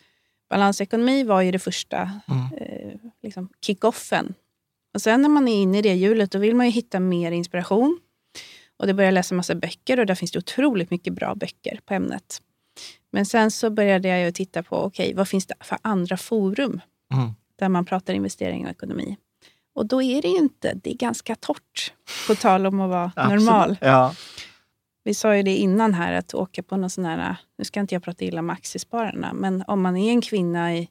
balansekonomi 0.50 1.24
var 1.24 1.42
ju 1.42 1.52
det 1.52 1.60
första 1.60 1.98
Mm. 2.28 2.44
eh, 2.58 3.00
liksom 3.24 3.50
kick-offen. 3.66 4.34
Och 4.94 5.02
sen 5.02 5.22
när 5.22 5.30
man 5.30 5.48
är 5.48 5.62
inne 5.62 5.78
i 5.78 5.82
det 5.82 5.94
hjulet, 5.94 6.32
då 6.32 6.40
vill 6.40 6.56
man 6.56 6.66
ju 6.66 6.72
hitta 6.72 7.00
mer 7.00 7.32
inspiration. 7.32 8.00
Och 8.80 8.88
det 8.88 8.94
började 8.94 9.08
jag 9.08 9.14
läsa 9.14 9.36
massa 9.36 9.56
böcker 9.56 10.00
och 10.00 10.06
där 10.06 10.16
finns 10.16 10.32
det 10.32 10.40
otroligt 10.40 10.92
mycket 10.92 11.14
bra 11.14 11.36
böcker 11.36 11.80
på 11.86 11.94
ämnet. 11.94 12.42
Men 13.12 13.26
sen 13.26 13.52
så 13.52 13.70
började 13.70 14.08
jag 14.08 14.20
ju 14.22 14.32
titta 14.32 14.64
på, 14.64 14.76
okej, 14.78 15.14
vad 15.14 15.28
finns 15.28 15.46
det 15.46 15.56
för 15.60 15.78
andra 15.82 16.18
forum 16.18 16.82
Mm. 17.14 17.30
där 17.60 17.70
man 17.70 17.86
pratar 17.86 18.14
investering 18.14 18.66
och 18.66 18.72
ekonomi? 18.72 19.18
Och 19.76 19.86
då 19.86 20.02
är 20.02 20.22
det 20.22 20.28
ju 20.28 20.38
inte, 20.38 20.74
det 20.74 20.90
är 20.90 20.96
ganska 20.96 21.36
torrt, 21.36 21.94
på 22.28 22.36
tal 22.36 22.66
om 22.66 22.82
att 22.82 22.90
vara 22.90 23.12
normal. 23.30 23.78
Ja. 23.82 24.14
Vi 25.04 25.14
sa 25.14 25.36
ju 25.36 25.44
det 25.44 25.56
innan 25.56 25.94
här, 25.94 26.14
att 26.14 26.34
åka 26.34 26.64
på 26.64 26.78
någon 26.78 26.90
sån 26.90 27.06
här, 27.06 27.36
nu 27.58 27.66
ska 27.66 27.80
inte 27.80 27.96
jag 27.96 28.04
prata 28.04 28.24
illa 28.26 28.40
om 28.40 28.50
aktiespararna, 28.50 29.34
men 29.34 29.64
om 29.68 29.82
man 29.82 29.98
är 29.98 30.12
en 30.12 30.22
kvinna 30.22 30.76
i 30.76 30.90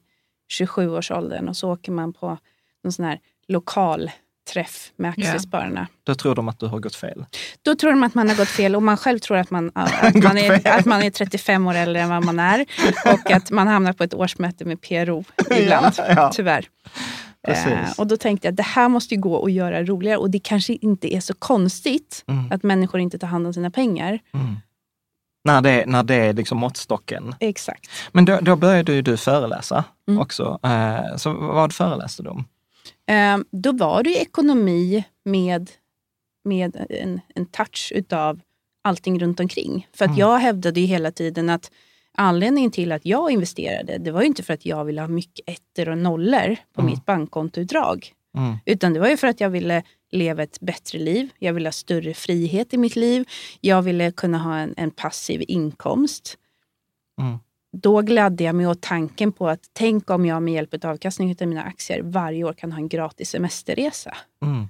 27-årsåldern 0.59 1.49
och 1.49 1.57
så 1.57 1.71
åker 1.73 1.91
man 1.91 2.13
på 2.13 2.37
någon 2.83 2.91
sån 2.93 3.05
här 3.05 3.19
lokal 3.47 4.11
träff 4.53 4.91
med 4.95 5.13
Ja. 5.17 5.23
aktiespararna. 5.27 5.87
Då 6.03 6.15
tror 6.15 6.35
de 6.35 6.49
att 6.49 6.59
du 6.59 6.65
har 6.67 6.79
gått 6.79 6.95
fel. 6.95 7.25
Då 7.61 7.75
tror 7.75 7.91
de 7.91 8.03
att 8.03 8.15
man 8.15 8.29
har 8.29 8.35
gått 8.35 8.47
fel 8.47 8.75
och 8.75 8.83
man 8.83 8.97
själv 8.97 9.19
tror 9.19 9.37
att 9.37 9.51
man, 9.51 9.71
att 9.75 10.15
man, 10.23 10.37
är, 10.37 10.67
att 10.79 10.85
man 10.85 11.01
är 11.03 11.09
35 11.09 11.67
år 11.67 11.73
äldre 11.73 12.01
än 12.01 12.09
vad 12.09 12.25
man 12.25 12.39
är. 12.39 12.65
Och 13.13 13.31
att 13.31 13.51
man 13.51 13.67
hamnar 13.67 13.93
på 13.93 14.03
ett 14.03 14.13
årsmöte 14.13 14.65
med 14.65 14.81
PRO 14.81 15.23
ibland, 15.51 15.93
Ja, 15.97 16.05
ja. 16.07 16.31
tyvärr. 16.33 16.65
Precis. 17.47 17.67
Eh, 17.67 17.91
och 17.97 18.07
då 18.07 18.17
tänkte 18.17 18.47
jag 18.47 18.51
att 18.51 18.57
det 18.57 18.63
här 18.63 18.89
måste 18.89 19.15
ju 19.15 19.21
gå 19.21 19.45
att 19.45 19.51
göra 19.51 19.83
roligare 19.83 20.17
och 20.17 20.29
det 20.29 20.39
kanske 20.39 20.73
inte 20.73 21.15
är 21.15 21.19
så 21.19 21.33
konstigt 21.33 22.23
Mm. 22.27 22.51
att 22.51 22.63
människor 22.63 22.99
inte 23.01 23.19
tar 23.19 23.27
hand 23.27 23.47
om 23.47 23.53
sina 23.53 23.71
pengar. 23.71 24.19
Mm. 24.33 24.55
När, 25.43 25.61
det, 25.61 25.83
när 25.87 26.03
det 26.03 26.15
är 26.15 26.33
liksom 26.33 26.57
måttstocken. 26.57 27.35
Exakt. 27.39 27.89
Men 28.11 28.25
då, 28.25 28.39
då 28.41 28.55
började 28.55 28.93
ju 28.93 29.01
du 29.01 29.17
föreläsa 29.17 29.83
Mm. 30.07 30.21
också. 30.21 30.59
Eh, 30.63 31.15
så 31.17 31.33
vad 31.33 31.73
föreläste 31.73 32.23
du 32.23 32.29
om? 32.29 32.45
Eh, 33.09 33.37
då 33.51 33.71
var 33.71 34.03
det 34.03 34.09
ju 34.09 34.15
ekonomi 34.15 35.03
med, 35.25 35.71
med 36.43 36.85
en, 36.89 37.21
en 37.35 37.45
touch 37.45 37.91
utav 37.95 38.39
allting 38.81 39.19
runt 39.19 39.39
omkring. 39.39 39.87
För 39.93 40.05
att 40.05 40.09
Mm. 40.09 40.19
jag 40.19 40.37
hävdade 40.37 40.79
ju 40.79 40.85
hela 40.85 41.11
tiden 41.11 41.49
att 41.49 41.71
anledningen 42.13 42.71
till 42.71 42.91
att 42.91 43.05
jag 43.05 43.31
investerade, 43.31 43.97
det 43.97 44.11
var 44.11 44.21
ju 44.21 44.27
inte 44.27 44.43
för 44.43 44.53
att 44.53 44.65
jag 44.65 44.85
ville 44.85 45.01
ha 45.01 45.07
mycket 45.07 45.49
ettor 45.49 45.89
och 45.89 45.97
nollor 45.97 46.55
på 46.73 46.81
Mm. 46.81 46.91
mitt 46.91 47.05
bankkontoutdrag. 47.05 48.13
Mm. 48.37 48.55
Utan 48.65 48.93
det 48.93 48.99
var 48.99 49.09
ju 49.09 49.17
för 49.17 49.27
att 49.27 49.41
jag 49.41 49.49
ville 49.49 49.83
leva 50.11 50.43
ett 50.43 50.59
bättre 50.59 50.99
liv. 50.99 51.29
Jag 51.39 51.53
ville 51.53 51.67
ha 51.67 51.71
större 51.73 52.13
frihet 52.13 52.73
i 52.73 52.77
mitt 52.77 52.95
liv. 52.95 53.25
Jag 53.61 53.81
ville 53.81 54.11
kunna 54.11 54.37
ha 54.37 54.57
en, 54.57 54.73
en 54.77 54.91
passiv 54.91 55.43
inkomst. 55.47 56.37
Mm. 57.21 57.37
Då 57.71 58.01
gladde 58.01 58.43
jag 58.43 58.55
mig 58.55 58.67
åt 58.67 58.81
tanken 58.81 59.31
på 59.31 59.47
att 59.49 59.69
tänk 59.73 60.09
om 60.09 60.25
jag 60.25 60.43
med 60.43 60.53
hjälp 60.53 60.73
av 60.73 60.91
avkastning 60.91 61.35
av 61.41 61.47
mina 61.47 61.63
aktier 61.63 62.01
varje 62.01 62.43
år 62.43 62.53
kan 62.53 62.71
ha 62.71 62.79
en 62.79 62.89
gratis 62.89 63.29
semesterresa. 63.29 64.17
Mm. 64.45 64.67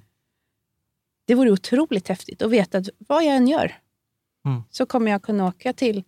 Det 1.26 1.34
vore 1.34 1.50
otroligt 1.50 2.08
häftigt 2.08 2.42
att 2.42 2.50
veta 2.50 2.78
att 2.78 2.88
vad 2.98 3.24
jag 3.24 3.36
än 3.36 3.48
gör 3.48 3.72
Mm. 4.46 4.62
så 4.70 4.86
kommer 4.86 5.10
jag 5.10 5.22
kunna 5.22 5.46
åka 5.46 5.72
till 5.72 6.04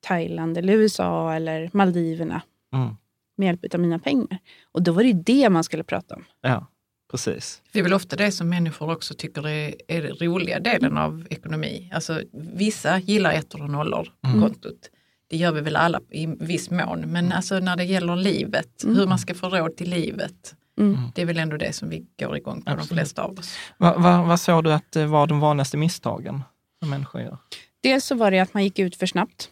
Thailand, 0.00 0.58
eller 0.58 0.72
USA 0.72 1.34
eller 1.34 1.70
Maldiverna 1.72 2.42
Mm. 2.72 2.96
med 3.36 3.46
hjälp 3.46 3.74
av 3.74 3.80
mina 3.80 3.98
pengar. 3.98 4.38
Och 4.72 4.82
då 4.82 4.92
var 4.92 5.02
det 5.02 5.08
ju 5.08 5.14
det 5.22 5.50
man 5.50 5.64
skulle 5.64 5.84
prata 5.84 6.14
om. 6.14 6.24
Ja, 6.40 6.66
precis. 7.10 7.62
Det 7.72 7.78
är 7.78 7.82
väl 7.82 7.92
ofta 7.92 8.16
det 8.16 8.32
som 8.32 8.48
människor 8.48 8.92
också 8.92 9.14
tycker 9.14 9.48
är, 9.48 9.74
är 9.88 10.02
den 10.02 10.16
roliga 10.16 10.60
delen 10.60 10.98
av 10.98 11.26
ekonomi. 11.30 11.90
Alltså, 11.94 12.22
vissa 12.32 12.98
gillar 12.98 13.32
ettor 13.32 13.62
och 13.62 13.70
nollor 13.70 14.12
på 14.20 14.28
Mm. 14.28 14.40
kontot. 14.40 14.90
Det 15.30 15.36
gör 15.36 15.52
vi 15.52 15.60
väl 15.60 15.76
alla 15.76 16.00
i 16.10 16.26
viss 16.26 16.70
mån. 16.70 17.00
Men 17.00 17.32
alltså 17.32 17.58
när 17.58 17.76
det 17.76 17.84
gäller 17.84 18.16
livet, 18.16 18.84
Mm. 18.84 18.96
hur 18.96 19.06
man 19.06 19.18
ska 19.18 19.34
få 19.34 19.48
råd 19.48 19.76
till 19.76 19.90
livet. 19.90 20.54
Mm. 20.78 20.98
Det 21.14 21.22
är 21.22 21.26
väl 21.26 21.38
ändå 21.38 21.56
det 21.56 21.72
som 21.72 21.88
vi 21.88 22.06
går 22.20 22.36
igång 22.36 22.62
på 22.62 22.70
Absolut. 22.70 22.88
de 22.88 22.94
flesta 22.94 23.22
av 23.22 23.38
oss. 23.38 23.56
Va, 23.78 23.98
va, 23.98 24.22
vad 24.22 24.40
såg 24.40 24.64
du 24.64 24.72
att 24.72 24.92
det 24.92 25.06
var 25.06 25.26
de 25.26 25.40
vanligaste 25.40 25.76
misstagen 25.76 26.42
som 26.82 26.90
människor 26.90 27.20
gör? 27.20 27.38
Dels 27.82 28.04
så 28.04 28.14
var 28.14 28.30
det 28.30 28.38
att 28.40 28.54
man 28.54 28.64
gick 28.64 28.78
ut 28.78 28.96
för 28.96 29.06
snabbt. 29.06 29.48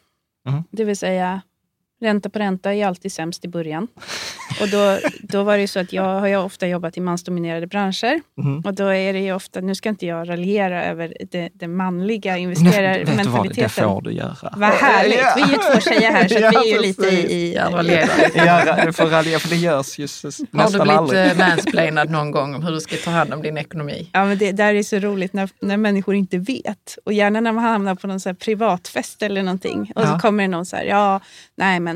Mm. 0.49 0.63
Det 0.71 0.85
vill 0.85 0.97
säga, 0.97 1.41
ränta 2.01 2.31
på 2.31 2.39
ränta 2.39 2.75
är 2.75 2.87
alltid 2.87 3.13
sämst 3.13 3.45
i 3.45 3.49
början. 3.49 3.89
Och 4.61 4.69
då, 4.69 4.99
då 5.23 5.43
var 5.43 5.55
det 5.55 5.61
ju 5.61 5.67
så 5.67 5.81
att 5.81 5.93
jag 5.93 6.21
har 6.21 6.27
ju 6.27 6.37
ofta 6.37 6.67
jobbat 6.69 6.97
i 6.97 7.01
mansdominerade 7.01 7.67
branscher. 7.67 8.21
Mm. 8.39 8.61
Och 8.61 8.75
då 8.75 8.87
är 8.89 9.13
det 9.13 9.19
ju 9.19 9.33
ofta, 9.35 9.61
nu 9.61 9.75
ska 9.75 9.89
inte 9.89 10.07
jag 10.07 10.29
raljera 10.29 10.85
över 10.85 11.13
det, 11.31 11.49
det 11.55 11.69
manliga 11.69 12.33
Nej, 12.33 12.47
vet 12.47 12.59
du 12.59 12.65
vad, 12.65 12.75
det 12.75 13.01
investerarmentaliteten. 13.01 13.71
får 13.71 14.03
du 14.03 14.13
göra. 14.13 14.53
Vad 14.57 14.69
härligt! 14.71 15.19
Vi 15.37 15.43
är 15.43 15.49
ju 15.49 15.55
två 15.75 15.81
tjejer 15.81 16.11
här 16.13 16.29
så 16.29 16.35
Ja, 16.39 16.51
vi 16.51 16.71
är 16.71 16.75
ju 16.77 16.83
lite 16.83 17.03
precis. 17.03 17.25
i... 17.31 17.35
i 17.35 17.55
Ja, 17.55 18.85
du 18.87 18.93
får 18.93 19.07
raljera, 19.07 19.39
för 19.39 19.49
det 19.49 19.57
görs 19.57 19.99
ju 19.99 20.05
s- 20.05 20.23
Har 20.25 20.31
du 20.31 20.59
nästan 20.59 20.81
blivit 20.83 20.99
aldrig. 20.99 21.31
eh, 21.31 21.37
mansplainad 21.49 22.11
någon 22.11 22.31
gång 22.31 22.55
om 22.55 22.63
hur 22.65 22.73
du 22.73 22.81
ska 22.81 22.97
ta 22.97 23.11
hand 23.11 23.35
om 23.35 23.43
din 23.43 23.59
ekonomi? 23.59 24.11
Ja, 24.13 24.25
men 24.25 24.39
det 24.39 24.53
där 24.53 24.75
är 24.75 24.83
så 24.83 24.97
roligt 24.99 25.33
när, 25.33 25.49
när 25.61 25.77
människor 25.77 26.15
inte 26.15 26.39
vet. 26.39 26.99
Och 27.05 27.13
gärna 27.13 27.41
när 27.41 27.53
man 27.53 27.65
hamnar 27.65 27.95
på 27.95 28.07
någon 28.07 28.21
så 28.21 28.29
här 28.29 28.35
privatfest 28.35 29.23
eller 29.23 29.43
någonting. 29.43 29.93
Och 29.97 30.03
Ja. 30.03 30.07
så 30.13 30.19
kommer 30.19 30.45
det 30.45 30.49
någon 30.49 30.67
så 30.67 30.77
här, 30.77 30.85
ja, 30.85 31.21
nej 31.57 31.81
men 31.81 31.88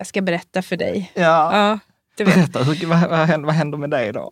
jag 0.00 0.06
ska 0.06 0.22
berätta 0.22 0.62
för 0.62 0.76
dig. 0.76 1.12
Ja. 1.14 1.22
Ja, 1.58 1.78
du 2.16 2.24
vet. 2.24 2.34
Berätta, 2.34 2.62
vad, 2.86 3.10
vad, 3.10 3.18
händer, 3.18 3.46
vad 3.46 3.54
händer 3.54 3.78
med 3.78 3.90
dig 3.90 4.12
då? 4.12 4.30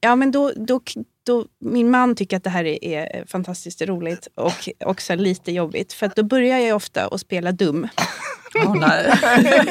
Ja, 0.00 0.16
men 0.16 0.30
då, 0.30 0.52
då, 0.56 0.80
då, 1.26 1.44
min 1.60 1.90
man 1.90 2.14
tycker 2.14 2.36
att 2.36 2.44
det 2.44 2.50
här 2.50 2.64
är, 2.64 2.84
är 2.84 3.24
fantastiskt 3.26 3.82
roligt 3.82 4.28
och 4.34 4.68
också 4.84 5.14
lite 5.14 5.52
jobbigt. 5.52 5.92
För 5.92 6.06
att 6.06 6.16
då 6.16 6.22
börjar 6.22 6.58
jag 6.58 6.76
ofta 6.76 7.06
att 7.06 7.20
spela 7.20 7.52
dum. 7.52 7.88
Åh, 8.66 8.76
nej. 8.76 9.06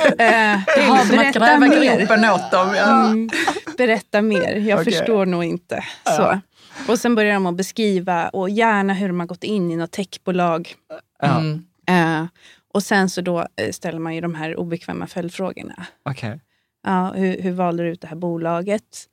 Eh, 0.05 0.15
Det 0.17 0.23
är 0.23 0.63
ja, 0.77 0.93
liksom 0.93 0.99
att 0.99 1.09
berätta 1.09 1.39
gräva 1.39 1.59
mer. 1.59 1.97
gropen 1.99 2.25
åt 2.25 2.51
dem. 2.51 2.75
Ja. 2.75 3.05
Mm, 3.05 3.29
berätta 3.77 4.21
mer, 4.21 4.55
jag 4.55 4.79
Okej. 4.79 4.93
förstår 4.93 5.25
nog 5.25 5.43
inte. 5.43 5.83
Så. 6.17 6.39
Och 6.87 6.99
sen 6.99 7.15
börjar 7.15 7.33
de 7.33 7.45
att 7.45 7.55
beskriva 7.55 8.29
och 8.29 8.49
gärna 8.49 8.93
hur 8.93 9.07
de 9.07 9.19
har 9.19 9.27
gått 9.27 9.43
in 9.43 9.71
i 9.71 9.75
något 9.75 9.91
techbolag. 9.91 10.73
Ja. 11.21 11.39
Mm. 11.39 11.65
Eh, 11.89 12.27
Och 12.73 12.83
sen 12.83 13.09
så 13.09 13.21
då 13.21 13.47
eh, 13.55 13.71
ställer 13.71 13.99
man 13.99 14.15
ju 14.15 14.21
de 14.21 14.35
här 14.35 14.59
obekväma 14.59 15.07
följdfrågorna. 15.07 15.85
Okej. 16.03 16.39
Ja, 16.83 17.13
hur, 17.15 17.41
hur 17.41 17.51
valde 17.51 17.83
du 17.83 17.89
ut 17.89 18.01
det 18.01 18.07
här 18.07 18.15
bolaget? 18.15 19.05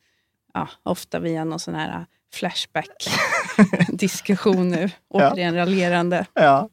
Ja, 0.55 0.69
ofta 0.83 1.19
via 1.19 1.45
någon 1.45 1.61
sån 1.61 1.75
här 1.75 2.07
flashback-diskussion 2.35 4.71
nu. 4.71 4.91
Återigen 5.09 5.55
raljerande. 5.55 6.27
Ja. 6.35 6.69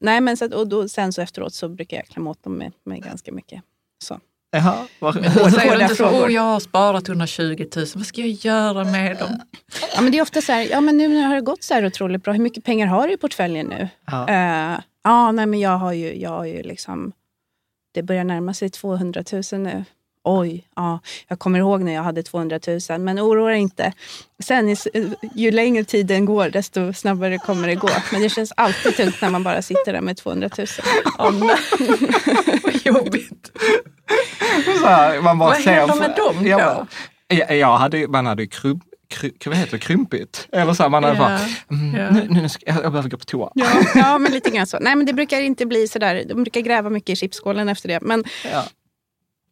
Nej, 0.00 0.20
men 0.20 0.36
så 0.36 0.44
att, 0.44 0.54
och 0.54 0.68
då, 0.68 0.88
sen 0.88 1.12
så 1.12 1.22
efteråt 1.22 1.54
så 1.54 1.68
brukar 1.68 1.96
jag 1.96 2.06
klämma 2.06 2.30
åt 2.30 2.42
dem 2.42 2.54
med, 2.54 2.72
med 2.84 3.02
ganska 3.02 3.32
mycket. 3.32 3.62
Så. 4.04 4.20
Jaha, 4.52 4.86
då 5.00 5.12
säger 5.50 5.76
du 5.76 5.82
inte 5.82 5.94
så, 5.94 6.06
oh, 6.06 6.32
jag 6.32 6.42
har 6.42 6.60
sparat 6.60 7.08
120 7.08 7.66
000, 7.76 7.86
vad 7.94 8.06
ska 8.06 8.20
jag 8.20 8.30
göra 8.30 8.84
med 8.84 9.16
dem? 9.16 9.40
Ja, 9.94 10.00
men 10.00 10.12
det 10.12 10.18
är 10.18 10.22
ofta 10.22 10.42
så 10.42 10.52
här, 10.52 10.68
ja 10.70 10.80
men 10.80 10.96
nu 10.96 11.08
när 11.08 11.20
det 11.20 11.26
har 11.34 11.40
gått 11.40 11.62
så 11.62 11.74
här 11.74 11.86
otroligt 11.86 12.24
bra, 12.24 12.32
hur 12.32 12.40
mycket 12.40 12.64
pengar 12.64 12.86
har 12.86 13.06
du 13.06 13.12
i 13.12 13.16
portföljen 13.16 13.66
nu? 13.66 13.88
Ja. 14.06 14.28
Eh, 14.28 14.78
ja, 15.04 15.32
nej 15.32 15.46
men 15.46 15.60
jag 15.60 15.78
har 15.78 15.92
ju, 15.92 16.14
jag 16.20 16.30
har 16.30 16.44
ju 16.44 16.62
liksom, 16.62 17.12
det 17.94 18.02
börjar 18.02 18.24
närma 18.24 18.54
sig 18.54 18.70
200 18.70 19.22
000 19.52 19.60
nu. 19.60 19.84
Oj, 20.24 20.66
ja, 20.76 20.98
jag 21.28 21.38
kommer 21.38 21.58
ihåg 21.58 21.80
när 21.82 21.92
jag 21.92 22.02
hade 22.02 22.22
200 22.22 22.60
000, 22.90 23.00
men 23.00 23.20
oroa 23.20 23.50
dig 23.50 23.58
inte. 23.60 23.92
Sen 24.42 24.76
ju 25.34 25.50
längre 25.50 25.84
tiden 25.84 26.24
går, 26.24 26.48
desto 26.50 26.92
snabbare 26.92 27.38
kommer 27.38 27.68
det 27.68 27.74
gå. 27.74 27.88
Men 28.12 28.22
det 28.22 28.28
känns 28.28 28.52
alltid 28.56 28.96
tungt 28.96 29.20
när 29.22 29.30
man 29.30 29.42
bara 29.42 29.62
sitter 29.62 29.92
där 29.92 30.00
med 30.00 30.16
200 30.16 30.48
000. 30.58 30.66
Oh, 31.18 31.46
nej. 31.46 31.56
vad 32.62 32.74
jobbigt. 32.86 33.50
så 34.80 34.86
här, 34.86 35.20
man 35.20 35.38
bara 35.38 35.48
Vad 35.50 35.58
händer 35.58 35.94
med 35.96 36.14
dem 36.16 36.36
då? 36.44 36.86
jag, 37.36 37.56
jag 37.58 37.76
hade, 37.76 37.98
ju- 37.98 38.08
man 38.08 38.26
hade 38.26 38.42
ju 38.42 38.48
krymp, 38.48 38.84
kry, 39.10 39.32
vad 39.46 39.56
heter 39.56 39.72
det, 39.72 39.78
krympit. 39.78 40.48
Eller 40.52 40.74
så 40.74 40.82
här, 40.82 40.90
man 40.90 41.04
hade 41.04 41.16
Ja, 41.16 41.20
bara, 41.22 41.38
mm, 41.80 42.00
ja. 42.00 42.10
nu, 42.10 42.26
nu 42.40 42.48
ska, 42.48 42.62
jag, 42.66 42.84
jag 42.84 42.92
behöver 42.92 43.08
gå 43.10 43.16
på 43.16 43.24
toa. 43.24 43.50
Ja, 43.54 43.66
ja, 43.94 44.18
men 44.18 44.32
lite 44.32 44.50
grann 44.50 44.66
så. 44.66 44.78
Nej, 44.80 44.96
men 44.96 45.06
det 45.06 45.12
brukar 45.12 45.40
inte 45.40 45.66
bli 45.66 45.88
så 45.88 45.98
där. 45.98 46.24
De 46.28 46.34
brukar 46.42 46.60
gräva 46.60 46.90
mycket 46.90 47.10
i 47.10 47.16
chipsskålen 47.16 47.68
efter 47.68 47.88
det. 47.88 48.00
Men 48.02 48.24
Ja. 48.52 48.64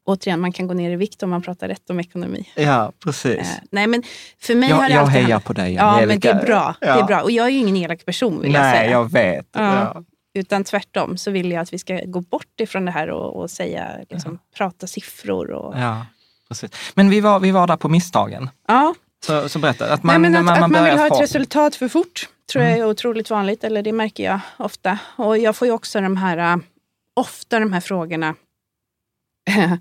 återigen, 0.04 0.40
man 0.40 0.52
kan 0.52 0.66
gå 0.66 0.74
ner 0.74 0.90
i 0.90 0.96
vikt 0.96 1.22
om 1.22 1.30
man 1.30 1.42
pratar 1.42 1.68
rätt 1.68 1.90
om 1.90 2.00
ekonomi. 2.00 2.48
Ja, 2.54 2.92
precis. 3.04 3.38
Eh, 3.38 3.46
nej, 3.70 3.86
men 3.86 4.02
för 4.40 4.54
mig 4.54 4.68
har 4.70 4.82
Jag, 4.82 4.90
det 4.90 4.94
jag 4.94 5.02
alltid 5.04 5.22
hejar 5.22 5.40
på 5.40 5.52
dig 5.52 5.74
Ja, 5.74 6.02
men 6.06 6.20
det 6.20 6.28
är 6.28 6.44
bra. 6.46 6.74
Det 6.80 6.86
Ja. 6.86 6.98
är 6.98 7.04
bra. 7.04 7.22
Och 7.22 7.30
jag 7.30 7.46
är 7.46 7.50
ju 7.50 7.58
ingen 7.58 7.76
elak 7.76 8.04
person 8.04 8.40
vill 8.42 8.52
jag 8.52 8.62
Nej, 8.62 8.76
säga. 8.78 8.90
jag 8.90 9.12
vet. 9.12 9.46
Ja. 9.52 9.74
Ja. 9.94 10.02
Utan 10.34 10.64
tvärtom 10.64 11.16
så 11.16 11.30
vill 11.30 11.50
jag 11.50 11.60
att 11.62 11.72
vi 11.72 11.78
ska 11.78 12.00
gå 12.06 12.20
bort 12.20 12.60
ifrån 12.60 12.84
det 12.84 12.90
här 12.90 13.10
och, 13.10 13.36
och 13.42 13.50
säga, 13.50 13.88
liksom, 14.10 14.38
prata 14.56 14.86
siffror. 14.86 15.50
Och, 15.50 15.74
Ja, 15.78 16.06
precis. 16.48 16.70
Men 16.94 17.10
vi 17.10 17.20
var, 17.20 17.40
vi 17.40 17.50
var 17.50 17.66
där 17.66 17.76
på 17.76 17.88
misstagen. 17.88 18.50
ja. 18.68 18.94
Så, 19.26 19.48
så 19.48 19.58
berätta. 19.58 19.92
Att 19.92 20.02
man, 20.02 20.22
Nej, 20.22 20.36
att, 20.36 20.44
man, 20.44 20.54
att 20.54 20.60
man 20.60 20.72
börjar 20.72 20.90
vill 20.90 20.98
ha 20.98 21.06
ett 21.06 21.22
resultat 21.22 21.74
för 21.76 21.88
fort 21.88 22.28
tror 22.52 22.64
jag 22.64 22.78
är 22.78 22.86
otroligt 22.86 23.30
vanligt. 23.30 23.64
Eller 23.64 23.82
det 23.82 23.92
märker 23.92 24.24
jag 24.24 24.40
ofta. 24.56 24.98
Och 25.16 25.38
jag 25.38 25.56
får 25.56 25.68
ju 25.68 25.74
också 25.74 26.00
de 26.00 26.16
här, 26.16 26.38
äh, 26.56 26.56
ofta 27.14 27.60
de 27.60 27.72
här 27.72 27.80
frågorna. 27.80 28.34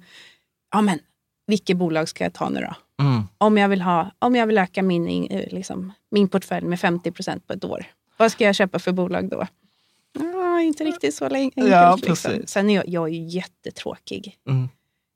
ja 0.72 0.82
men, 0.82 1.00
vilket 1.48 1.78
bolag 1.78 2.10
ska 2.10 2.24
jag 2.24 2.34
ta 2.34 2.50
nu 2.50 2.60
då? 2.60 3.04
Mm. 3.04 3.24
Om 3.38 3.58
jag 3.58 3.70
vill, 3.70 3.82
ha, 3.82 4.12
om 4.20 4.36
jag 4.36 4.48
vill 4.48 4.58
öka 4.58 4.84
min, 4.84 5.08
in- 5.08 5.32
eh, 5.32 5.54
liksom, 5.54 5.94
min 6.12 6.28
portfölj 6.28 6.66
med 6.66 6.80
50 6.80 7.12
procent 7.12 7.48
på 7.48 7.54
ett 7.54 7.64
år. 7.64 7.86
Vad 8.18 8.32
ska 8.32 8.44
jag 8.44 8.56
köpa 8.56 8.80
för 8.80 8.92
bolag 8.92 9.30
då? 9.30 9.48
Ja, 10.20 10.62
inte 10.62 10.84
riktigt 10.84 11.16
så 11.16 11.26
enkelt, 11.26 11.70
Ja, 11.70 11.98
liksom. 12.04 12.42
Sen 12.46 12.70
är 12.70 12.76
jag, 12.76 12.88
jag 12.88 13.08
är 13.08 13.14
ju 13.14 13.28
jättetråkig. 13.28 14.38
Mm. 14.50 14.70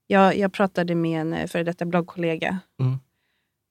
Jag, 0.07 0.37
jag 0.37 0.53
pratade 0.53 0.95
med 0.95 1.21
en 1.21 1.33
eh, 1.33 1.47
före 1.47 1.63
detta 1.63 1.85
bloggkollega 1.85 2.59
Mm 2.79 2.99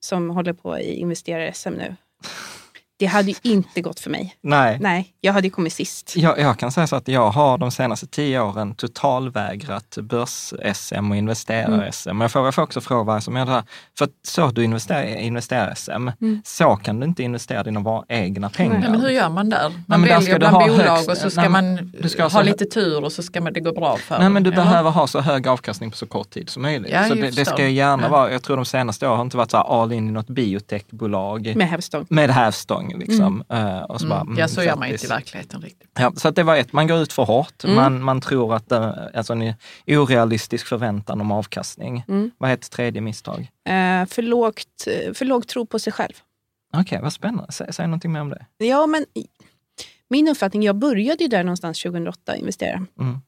som 0.01 0.31
håller 0.31 0.53
på 0.53 0.79
i 0.79 0.95
Investerar-SM 0.95 1.71
nu. 1.71 1.97
Det 3.01 3.07
hade 3.07 3.31
ju 3.31 3.37
inte 3.43 3.81
gått 3.81 4.01
för 4.01 4.11
mig. 4.11 4.35
Nej. 4.43 4.79
Nej, 4.81 5.09
jag 5.21 5.33
hade 5.33 5.47
ju 5.47 5.51
kommit 5.51 5.73
sist. 5.73 6.13
Jag, 6.17 6.39
jag 6.39 6.59
kan 6.59 6.73
säga 6.73 6.87
så 6.87 6.97
att 6.97 7.09
jag 7.09 7.31
har 7.31 7.59
de 7.59 7.71
senaste 7.71 8.07
tio 8.07 8.41
åren 8.41 8.75
totalvägrat 8.75 9.99
börs-SM 10.03 11.11
och 11.11 11.17
investerar-SM. 11.17 12.09
Men 12.09 12.21
jag 12.21 12.31
får, 12.33 12.45
jag 12.45 12.55
får 12.55 12.63
också 12.63 12.81
fråga 12.81 13.03
vad 13.03 13.23
som 13.23 13.37
är 13.37 13.47
det 13.47 13.53
här. 13.53 13.63
För 13.99 14.05
att 14.05 14.11
så 14.23 14.47
du 14.51 14.65
investerar, 14.65 15.05
investerar 15.19 15.75
SM, 15.75 15.91
Mm. 15.91 16.43
så 16.45 16.77
kan 16.77 17.01
du 17.01 17.07
inte 17.07 17.23
investera 17.23 17.63
dina 17.63 18.05
egna 18.09 18.51
pengar. 18.51 18.79
Nej, 18.79 18.91
men 18.91 19.01
hur 19.01 19.09
gör 19.09 19.29
man 19.29 19.49
där? 19.51 19.69
Man 19.87 20.01
men 20.01 20.03
där 20.03 20.09
väljer 20.19 20.39
bland 20.39 20.57
ha 20.57 20.67
bolag 20.67 20.85
högst- 20.85 21.09
och 21.11 21.17
så 21.17 21.31
ska 21.31 21.41
nej, 21.41 21.51
man 21.51 21.93
du 22.01 22.09
ska 22.09 22.23
ha 22.23 22.29
ha 22.31 22.39
så- 22.41 22.43
lite 22.47 22.65
tur 22.65 23.05
och 23.05 23.13
så 23.13 23.23
ska 23.23 23.41
man, 23.41 23.53
det 23.53 23.61
gå 23.61 23.73
bra 23.73 23.97
för 23.97 24.19
Nej, 24.19 24.29
men 24.29 24.43
du 24.43 24.51
Ja. 24.51 24.57
behöver 24.57 24.91
ha 24.91 25.07
så 25.07 25.21
hög 25.21 25.49
avkastning 25.49 25.91
på 25.91 25.97
så 25.97 26.07
kort 26.07 26.31
tid 26.31 26.49
som 26.51 26.63
möjligt. 26.63 26.93
Ja, 26.93 27.03
så 27.05 27.09
jag 27.09 27.19
det, 27.19 27.31
det 27.31 27.45
ska 27.45 27.63
ju 27.65 27.71
gärna 27.71 28.03
Ja. 28.03 28.09
vara, 28.09 28.33
jag 28.33 28.43
tror 28.43 28.57
de 28.57 28.65
senaste 28.65 29.07
åren 29.07 29.17
har 29.17 29.25
inte 29.25 29.37
varit 29.37 29.51
så 29.51 29.57
här 29.57 29.83
all 29.83 29.93
in 29.93 30.09
i 30.09 30.13
något 30.13 30.27
biotechbolag 30.29 31.53
Med 31.57 31.69
hävstång. 31.69 32.07
med 32.11 32.31
hävstång. 32.31 32.90
Liksom. 32.99 33.45
Eh, 33.49 33.79
och 33.79 34.01
så 34.01 34.09
bara, 34.09 34.21
Mm. 34.21 34.39
Ja, 34.39 34.49
så 34.49 34.63
gör 34.63 34.77
man 34.77 34.89
inte 34.89 35.07
i 35.07 35.09
verkligen 35.09 35.63
riktigt. 35.63 35.91
Ja, 35.99 36.13
så 36.17 36.29
att 36.29 36.37
det 36.37 36.43
var 36.43 36.57
ett, 36.57 36.73
man 36.73 36.87
går 36.87 36.99
ut 36.99 37.13
för 37.13 37.23
hårt. 37.25 37.65
Mm. 37.65 37.77
Man, 37.77 38.03
man 38.03 38.21
tror 38.21 38.55
att 38.55 38.69
det 38.69 39.11
alltså 39.15 39.33
en 39.33 39.55
orealistisk 39.87 40.67
förväntan 40.67 41.21
om 41.21 41.33
avkastning. 41.33 42.05
Mm. 42.09 42.31
Vad 42.39 42.51
är 42.51 42.55
ett 42.55 42.71
tredje 42.71 43.01
misstag? 43.01 43.41
Eh, 43.41 44.07
för, 44.07 44.23
lågt, 44.23 44.87
eh, 44.87 45.13
för 45.13 45.25
låg 45.25 45.47
tro 45.47 45.67
på 45.67 45.79
sig 45.79 45.93
själv. 45.93 46.13
Okej, 46.73 47.01
vad 47.03 47.13
spännande. 47.13 47.53
Säg, 47.53 47.73
säg 47.73 47.87
någonting 47.87 48.13
mer 48.13 48.21
om 48.21 48.29
det. 48.29 48.47
Ja, 48.59 48.87
men 48.87 49.05
min 50.09 50.29
uppfattning, 50.29 50.63
jag 50.63 50.77
började 50.77 51.25
ju 51.25 51.29
där 51.29 51.45
någonstans 51.45 51.83
2008 51.83 52.37
investera. 52.37 52.87
Mm. 53.01 53.21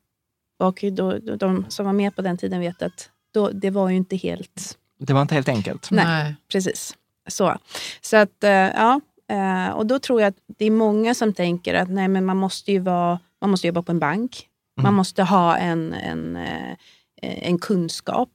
Och 0.58 0.84
då, 0.92 1.18
då, 1.18 1.36
de 1.36 1.64
som 1.68 1.86
var 1.86 1.92
med 1.92 2.16
på 2.16 2.22
den 2.22 2.38
tiden 2.38 2.60
vet 2.60 2.82
att 2.82 3.10
då, 3.34 3.50
det 3.50 3.70
var 3.70 3.88
ju 3.88 3.96
inte 3.96 4.16
helt 4.16 4.78
Det 4.98 5.12
var 5.12 5.22
inte 5.22 5.34
helt 5.34 5.48
enkelt. 5.48 5.90
Nej. 5.90 6.34
precis. 6.52 6.96
Så, 7.28 7.56
så 8.00 8.16
att, 8.16 8.44
eh, 8.44 8.50
ja. 8.50 9.00
Eh, 9.32 9.68
Och 9.70 9.86
då 9.86 9.98
tror 9.98 10.20
jag 10.20 10.28
att 10.28 10.36
det 10.58 10.64
är 10.64 10.70
många 10.70 11.14
som 11.14 11.32
tänker 11.32 11.74
att 11.74 11.90
nej, 11.90 12.08
men 12.08 12.24
man 12.24 12.36
måste 12.36 12.72
ju 12.72 12.78
vara, 12.78 13.18
man 13.40 13.50
måste 13.50 13.66
jobba 13.66 13.82
på 13.82 13.92
en 13.92 13.98
bank. 13.98 14.48
Man 14.76 14.86
Mm. 14.86 14.94
måste 14.94 15.22
ha 15.22 15.56
en, 15.56 15.92
en, 15.92 16.36
eh, 16.36 16.76
en 17.22 17.58
kunskap 17.58 18.30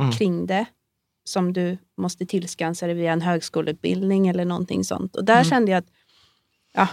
Mm. 0.00 0.12
kring 0.12 0.46
det 0.46 0.64
som 1.24 1.52
du 1.52 1.78
måste 1.96 2.26
tillskansa 2.26 2.86
dig 2.86 2.94
via 2.94 3.12
en 3.12 3.20
högskoleutbildning 3.22 4.28
eller 4.28 4.44
någonting 4.44 4.84
sånt. 4.84 5.16
Och 5.16 5.24
där 5.24 5.34
Mm. 5.34 5.44
kände 5.44 5.70
jag 5.70 5.78
att, 5.78 5.90
ja, 6.74 6.88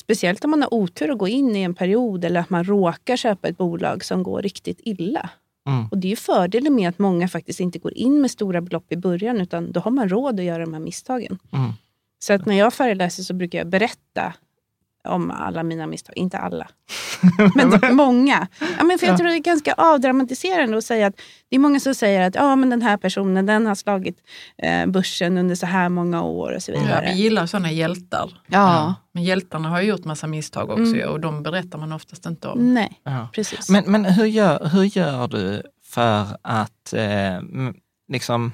speciellt 0.00 0.44
om 0.44 0.50
man 0.50 0.62
har 0.62 0.74
otur 0.74 1.10
att 1.10 1.18
gå 1.18 1.28
in 1.28 1.56
i 1.56 1.62
en 1.62 1.74
period 1.74 2.24
eller 2.24 2.40
att 2.40 2.50
man 2.50 2.64
råkar 2.64 3.16
köpa 3.16 3.48
ett 3.48 3.56
bolag 3.58 4.04
som 4.04 4.22
går 4.22 4.42
riktigt 4.42 4.80
illa. 4.82 5.30
Mm. 5.68 5.86
Och 5.90 5.98
det 5.98 6.06
är 6.08 6.10
ju 6.10 6.16
fördelen 6.16 6.74
med 6.74 6.88
att 6.88 6.98
många 6.98 7.28
faktiskt 7.28 7.60
inte 7.60 7.78
går 7.78 7.94
in 7.94 8.20
med 8.20 8.30
stora 8.30 8.60
belopp 8.60 8.92
i 8.92 8.96
början, 8.96 9.40
utan 9.40 9.72
då 9.72 9.80
har 9.80 9.90
man 9.90 10.08
råd 10.08 10.40
att 10.40 10.46
göra 10.46 10.64
de 10.64 10.72
här 10.74 10.80
misstagen. 10.80 11.38
Mm. 11.52 11.70
Så 12.18 12.32
att 12.32 12.46
när 12.46 12.54
jag 12.58 12.74
föreläser 12.74 13.22
så 13.22 13.34
brukar 13.34 13.58
jag 13.58 13.68
berätta 13.68 14.32
om 15.08 15.30
alla 15.30 15.62
mina 15.62 15.86
misstag. 15.86 16.16
Inte 16.16 16.38
alla, 16.38 16.68
men 17.54 17.96
många. 17.96 18.48
Ja, 18.78 18.84
men 18.84 18.98
för 18.98 19.06
jag 19.06 19.12
Ja. 19.14 19.18
tror 19.18 19.28
det 19.28 19.34
är 19.36 19.38
ganska 19.38 19.72
avdramatiserande 19.74 20.78
att 20.78 20.84
säga 20.84 21.06
att 21.06 21.16
det 21.48 21.56
är 21.56 21.60
många 21.60 21.80
som 21.80 21.94
säger 21.94 22.20
att 22.28 22.34
ja, 22.34 22.56
men 22.56 22.70
den 22.70 22.82
här 22.82 22.96
personen 22.96 23.46
den 23.46 23.66
har 23.66 23.74
slagit 23.74 24.18
eh, 24.62 24.86
börsen 24.86 25.38
under 25.38 25.54
så 25.54 25.66
här 25.66 25.88
många 25.88 26.22
år 26.22 26.52
och 26.54 26.62
så 26.62 26.72
Ja, 26.72 26.80
vidare. 26.80 27.06
vi 27.14 27.22
gillar 27.22 27.46
sådana 27.46 27.70
hjältar. 27.72 28.40
Ja, 28.46 28.94
Men 29.12 29.22
hjältarna 29.24 29.68
har 29.68 29.80
ju 29.80 29.88
gjort 29.88 30.04
massa 30.04 30.26
misstag 30.26 30.70
också 30.70 30.94
Mm. 30.94 31.08
och 31.08 31.20
de 31.20 31.42
berättar 31.42 31.78
man 31.78 31.92
oftast 31.92 32.26
inte 32.26 32.48
om. 32.48 32.74
nej, 32.74 33.00
Ja. 33.04 33.28
precis. 33.32 33.68
Men, 33.70 33.84
men 33.86 34.04
hur, 34.04 34.26
gör, 34.26 34.68
hur 34.68 34.84
gör 34.84 35.28
du 35.28 35.62
för 35.84 36.26
att 36.42 36.92
eh, 36.92 37.40
liksom 38.08 38.52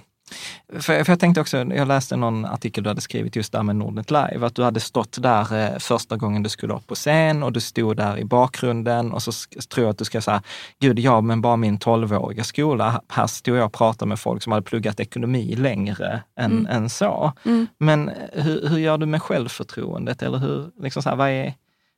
för, 0.72 1.04
för 1.04 1.12
jag 1.12 1.20
tänkte 1.20 1.40
också, 1.40 1.56
jag 1.56 1.88
läste 1.88 2.16
någon 2.16 2.44
artikel 2.44 2.84
du 2.84 2.90
hade 2.90 3.00
skrivit 3.00 3.36
just 3.36 3.52
där 3.52 3.62
med 3.62 3.76
Nordnet 3.76 4.10
Live, 4.10 4.46
att 4.46 4.54
du 4.54 4.62
hade 4.62 4.80
stått 4.80 5.22
där 5.22 5.72
eh, 5.72 5.78
första 5.78 6.16
gången 6.16 6.42
du 6.42 6.48
skulle 6.48 6.74
upp 6.74 6.86
på 6.86 6.94
scen 6.94 7.42
och 7.42 7.52
du 7.52 7.60
stod 7.60 7.96
där 7.96 8.18
i 8.18 8.24
bakgrunden 8.24 9.12
och 9.12 9.22
så 9.22 9.32
tror 9.68 9.84
jag 9.84 9.90
att 9.90 9.98
du 9.98 10.04
ska 10.04 10.20
säga, 10.20 10.42
gud 10.80 10.98
ja, 10.98 11.20
men 11.20 11.40
bara 11.40 11.56
min 11.56 11.78
12-åriga 11.78 12.44
skola, 12.44 13.00
här 13.08 13.26
stod 13.26 13.56
jag 13.56 13.66
och 13.66 13.72
pratade 13.72 14.08
med 14.08 14.18
folk 14.20 14.42
som 14.42 14.52
hade 14.52 14.64
pluggat 14.64 15.00
ekonomi 15.00 15.56
längre 15.56 16.22
än, 16.36 16.52
Mm. 16.52 16.66
än 16.66 16.88
så. 16.90 17.32
Mm. 17.44 17.66
Men 17.78 18.10
hur, 18.32 18.68
hur 18.68 18.78
gör 18.78 18.98
du 18.98 19.06
med 19.06 19.22
självförtroendet 19.22 20.22
eller 20.22 20.38
hur, 20.38 20.70
liksom 20.82 21.02
så 21.02 21.08
här, 21.08 21.16
vad 21.16 21.28
är, 21.28 21.54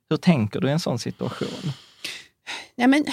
hur 0.09 0.17
tänker 0.17 0.59
du 0.61 0.67
i 0.67 0.71
en 0.71 0.79
sån 0.79 0.99
situation? 0.99 1.71
Ja, 2.75 2.87
men, 2.87 3.05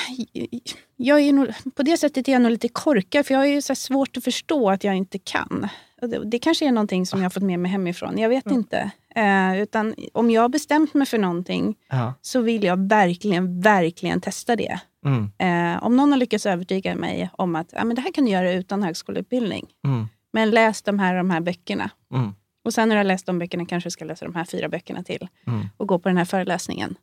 jag 0.96 1.20
är 1.20 1.32
nog, 1.32 1.48
på 1.74 1.82
det 1.82 1.96
sättet 1.96 2.28
är 2.28 2.32
jag 2.32 2.42
nog 2.42 2.50
lite 2.52 2.68
korkad, 2.68 3.26
för 3.26 3.34
jag 3.34 3.38
har 3.40 3.46
ju 3.46 3.62
så 3.62 3.74
svårt 3.74 4.16
att 4.16 4.24
förstå 4.24 4.70
att 4.70 4.84
jag 4.84 4.94
inte 4.96 5.18
kan. 5.18 5.68
Det, 6.00 6.24
det 6.24 6.38
kanske 6.38 6.66
är 6.68 6.72
någonting 6.72 7.06
som 7.06 7.18
jag 7.18 7.24
har 7.24 7.30
fått 7.30 7.42
med 7.42 7.58
mig 7.58 7.70
hemifrån, 7.70 8.18
jag 8.18 8.28
vet 8.28 8.46
inte. 8.46 8.90
Eh, 9.16 9.60
utan 9.62 9.94
om 10.12 10.30
jag 10.30 10.42
har 10.42 10.48
bestämt 10.48 10.94
mig 10.94 11.06
för 11.06 11.18
någonting 11.18 11.76
Ja. 11.88 12.14
så 12.20 12.40
vill 12.40 12.64
jag 12.64 12.88
verkligen, 12.88 13.60
verkligen 13.60 14.20
testa 14.20 14.56
det. 14.56 14.80
Mm, 15.06 15.30
Eh, 15.38 15.84
om 15.84 15.96
någon 15.96 16.10
har 16.12 16.18
lyckats 16.18 16.46
övertyga 16.46 16.94
mig 16.94 17.30
om 17.32 17.56
att 17.56 17.68
ja, 17.72 17.84
men 17.84 17.96
det 17.96 18.02
här 18.02 18.12
kan 18.12 18.24
du 18.24 18.30
göra 18.30 18.52
utan 18.52 18.82
högskoleutbildning, 18.82 19.66
mm, 19.84 20.06
men 20.32 20.50
läs 20.50 20.82
de 20.82 20.98
här, 20.98 21.14
de 21.16 21.30
här 21.30 21.40
böckerna. 21.40 21.90
mm, 22.14 22.32
Och 22.64 22.74
sen 22.74 22.88
när 22.88 22.96
du 22.96 22.98
har 22.98 23.04
läst 23.04 23.26
de 23.26 23.38
böckerna 23.38 23.66
kanske 23.66 23.86
du 23.86 23.90
ska 23.90 24.04
läsa 24.04 24.24
de 24.24 24.34
här 24.34 24.44
fyra 24.44 24.68
böckerna 24.68 25.02
till 25.02 25.28
mm, 25.46 25.66
och 25.76 25.88
gå 25.88 25.98
på 25.98 26.08
den 26.08 26.16
här 26.18 26.24
föreläsningen. 26.24 26.94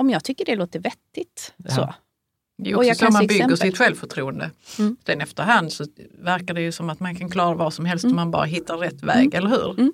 Mm. 0.00 0.06
Om 0.06 0.10
jag 0.10 0.24
tycker 0.24 0.44
det 0.44 0.56
låter 0.56 0.80
vettigt, 0.80 1.52
Ja. 1.56 1.70
så. 1.74 1.94
Det 2.62 2.70
är 2.70 2.74
Och 2.74 2.78
också 2.80 2.88
jag 2.88 2.96
så 2.96 3.04
kan 3.04 3.12
man 3.12 3.26
bygger 3.26 3.44
exempel. 3.44 3.56
sitt 3.58 3.78
självförtroende. 3.78 4.50
Mm. 4.78 4.96
Sen 5.06 5.20
efterhand 5.20 5.72
så 5.72 5.84
verkar 6.18 6.54
det 6.54 6.60
ju 6.62 6.72
som 6.72 6.90
att 6.90 7.00
man 7.00 7.14
kan 7.16 7.30
klara 7.30 7.54
vad 7.54 7.74
som 7.74 7.84
helst 7.84 8.04
Mm. 8.04 8.12
om 8.12 8.16
man 8.16 8.30
bara 8.30 8.44
hittar 8.44 8.76
rätt 8.78 9.02
väg, 9.02 9.34
eller 9.34 9.48
hur? 9.48 9.80
Mm. 9.80 9.92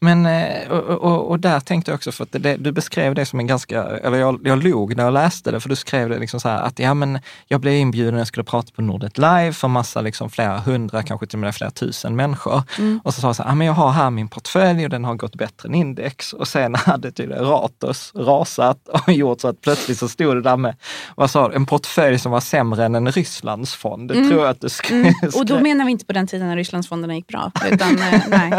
Mm. 0.00 0.22
Men, 0.22 0.26
eh, 0.26 0.70
och, 0.70 0.82
och, 0.82 1.30
och 1.30 1.40
där 1.40 1.60
tänkte 1.60 1.90
jag 1.90 1.96
också, 1.96 2.12
för 2.12 2.24
att 2.24 2.32
det, 2.32 2.56
du 2.56 2.72
beskrev 2.72 3.14
det 3.14 3.26
som 3.26 3.40
en 3.40 3.46
ganska, 3.46 3.82
eller 3.82 4.18
jag, 4.18 4.40
jag 4.44 4.64
log 4.64 4.96
när 4.96 5.04
jag 5.04 5.12
läste 5.12 5.50
det, 5.50 5.60
för 5.60 5.68
du 5.68 5.76
skrev 5.76 6.08
det 6.08 6.18
liksom 6.18 6.40
så 6.40 6.48
här 6.48 6.62
att 6.62 6.78
ja 6.78 6.94
men 6.94 7.18
jag 7.46 7.60
blev 7.60 7.74
inbjuden, 7.74 8.18
jag 8.18 8.26
skulle 8.26 8.44
prata 8.44 8.72
på 8.76 8.82
Nordnet 8.82 9.18
Live 9.18 9.52
för 9.52 9.68
massa, 9.68 10.00
liksom 10.00 10.30
flera 10.30 10.58
hundra, 10.58 11.02
kanske 11.02 11.26
till 11.26 11.36
och 11.36 11.40
med 11.40 11.54
flera 11.54 11.70
tusen 11.70 12.16
människor. 12.16 12.62
Mm. 12.78 13.00
Och 13.04 13.14
så 13.14 13.20
sa 13.20 13.28
jag 13.28 13.36
så 13.36 13.42
här, 13.42 13.50
ja 13.50 13.54
men 13.54 13.66
jag 13.66 13.74
har 13.74 13.90
här 13.90 14.10
min 14.10 14.28
portfölj 14.28 14.84
och 14.84 14.90
den 14.90 15.04
har 15.04 15.14
gått 15.14 15.34
bättre 15.34 15.68
än 15.68 15.74
index. 15.74 16.32
Och 16.32 16.48
sen 16.48 16.74
hade 16.90 17.12
tydligen 17.12 17.44
Ratos 17.44 18.12
rasat 18.14 18.88
och 18.88 19.12
gjort 19.12 19.40
så 19.40 19.48
att 19.48 19.60
plötsligt 19.60 19.98
så 19.98 20.08
stod 20.08 20.36
det 20.36 20.42
där 20.42 20.56
med, 20.56 20.76
vad 21.16 21.30
sa 21.30 21.48
du, 21.48 21.54
en 21.54 21.66
portfölj 21.66 22.18
som 22.18 22.32
var 22.32 22.40
sämre 22.40 22.84
än 22.84 22.94
en 22.94 23.12
Rysslands 23.12 23.74
fond. 23.74 24.08
Det 24.08 24.28
tror 24.28 24.40
jag 24.40 24.50
att 24.50 24.60
du 24.60 24.68
skrev. 24.68 25.00
Mm. 25.00 25.14
Och 25.34 25.46
då 25.46 25.60
menar 25.60 25.84
vi 25.84 25.90
inte 25.90 26.04
på 26.04 26.12
den 26.12 26.26
tiden 26.26 26.48
när 26.48 26.56
Rysslandsfonderna 26.56 27.14
gick 27.14 27.26
bra. 27.26 27.52
Utan, 27.70 27.98
eh, 27.98 28.22
nej. 28.28 28.52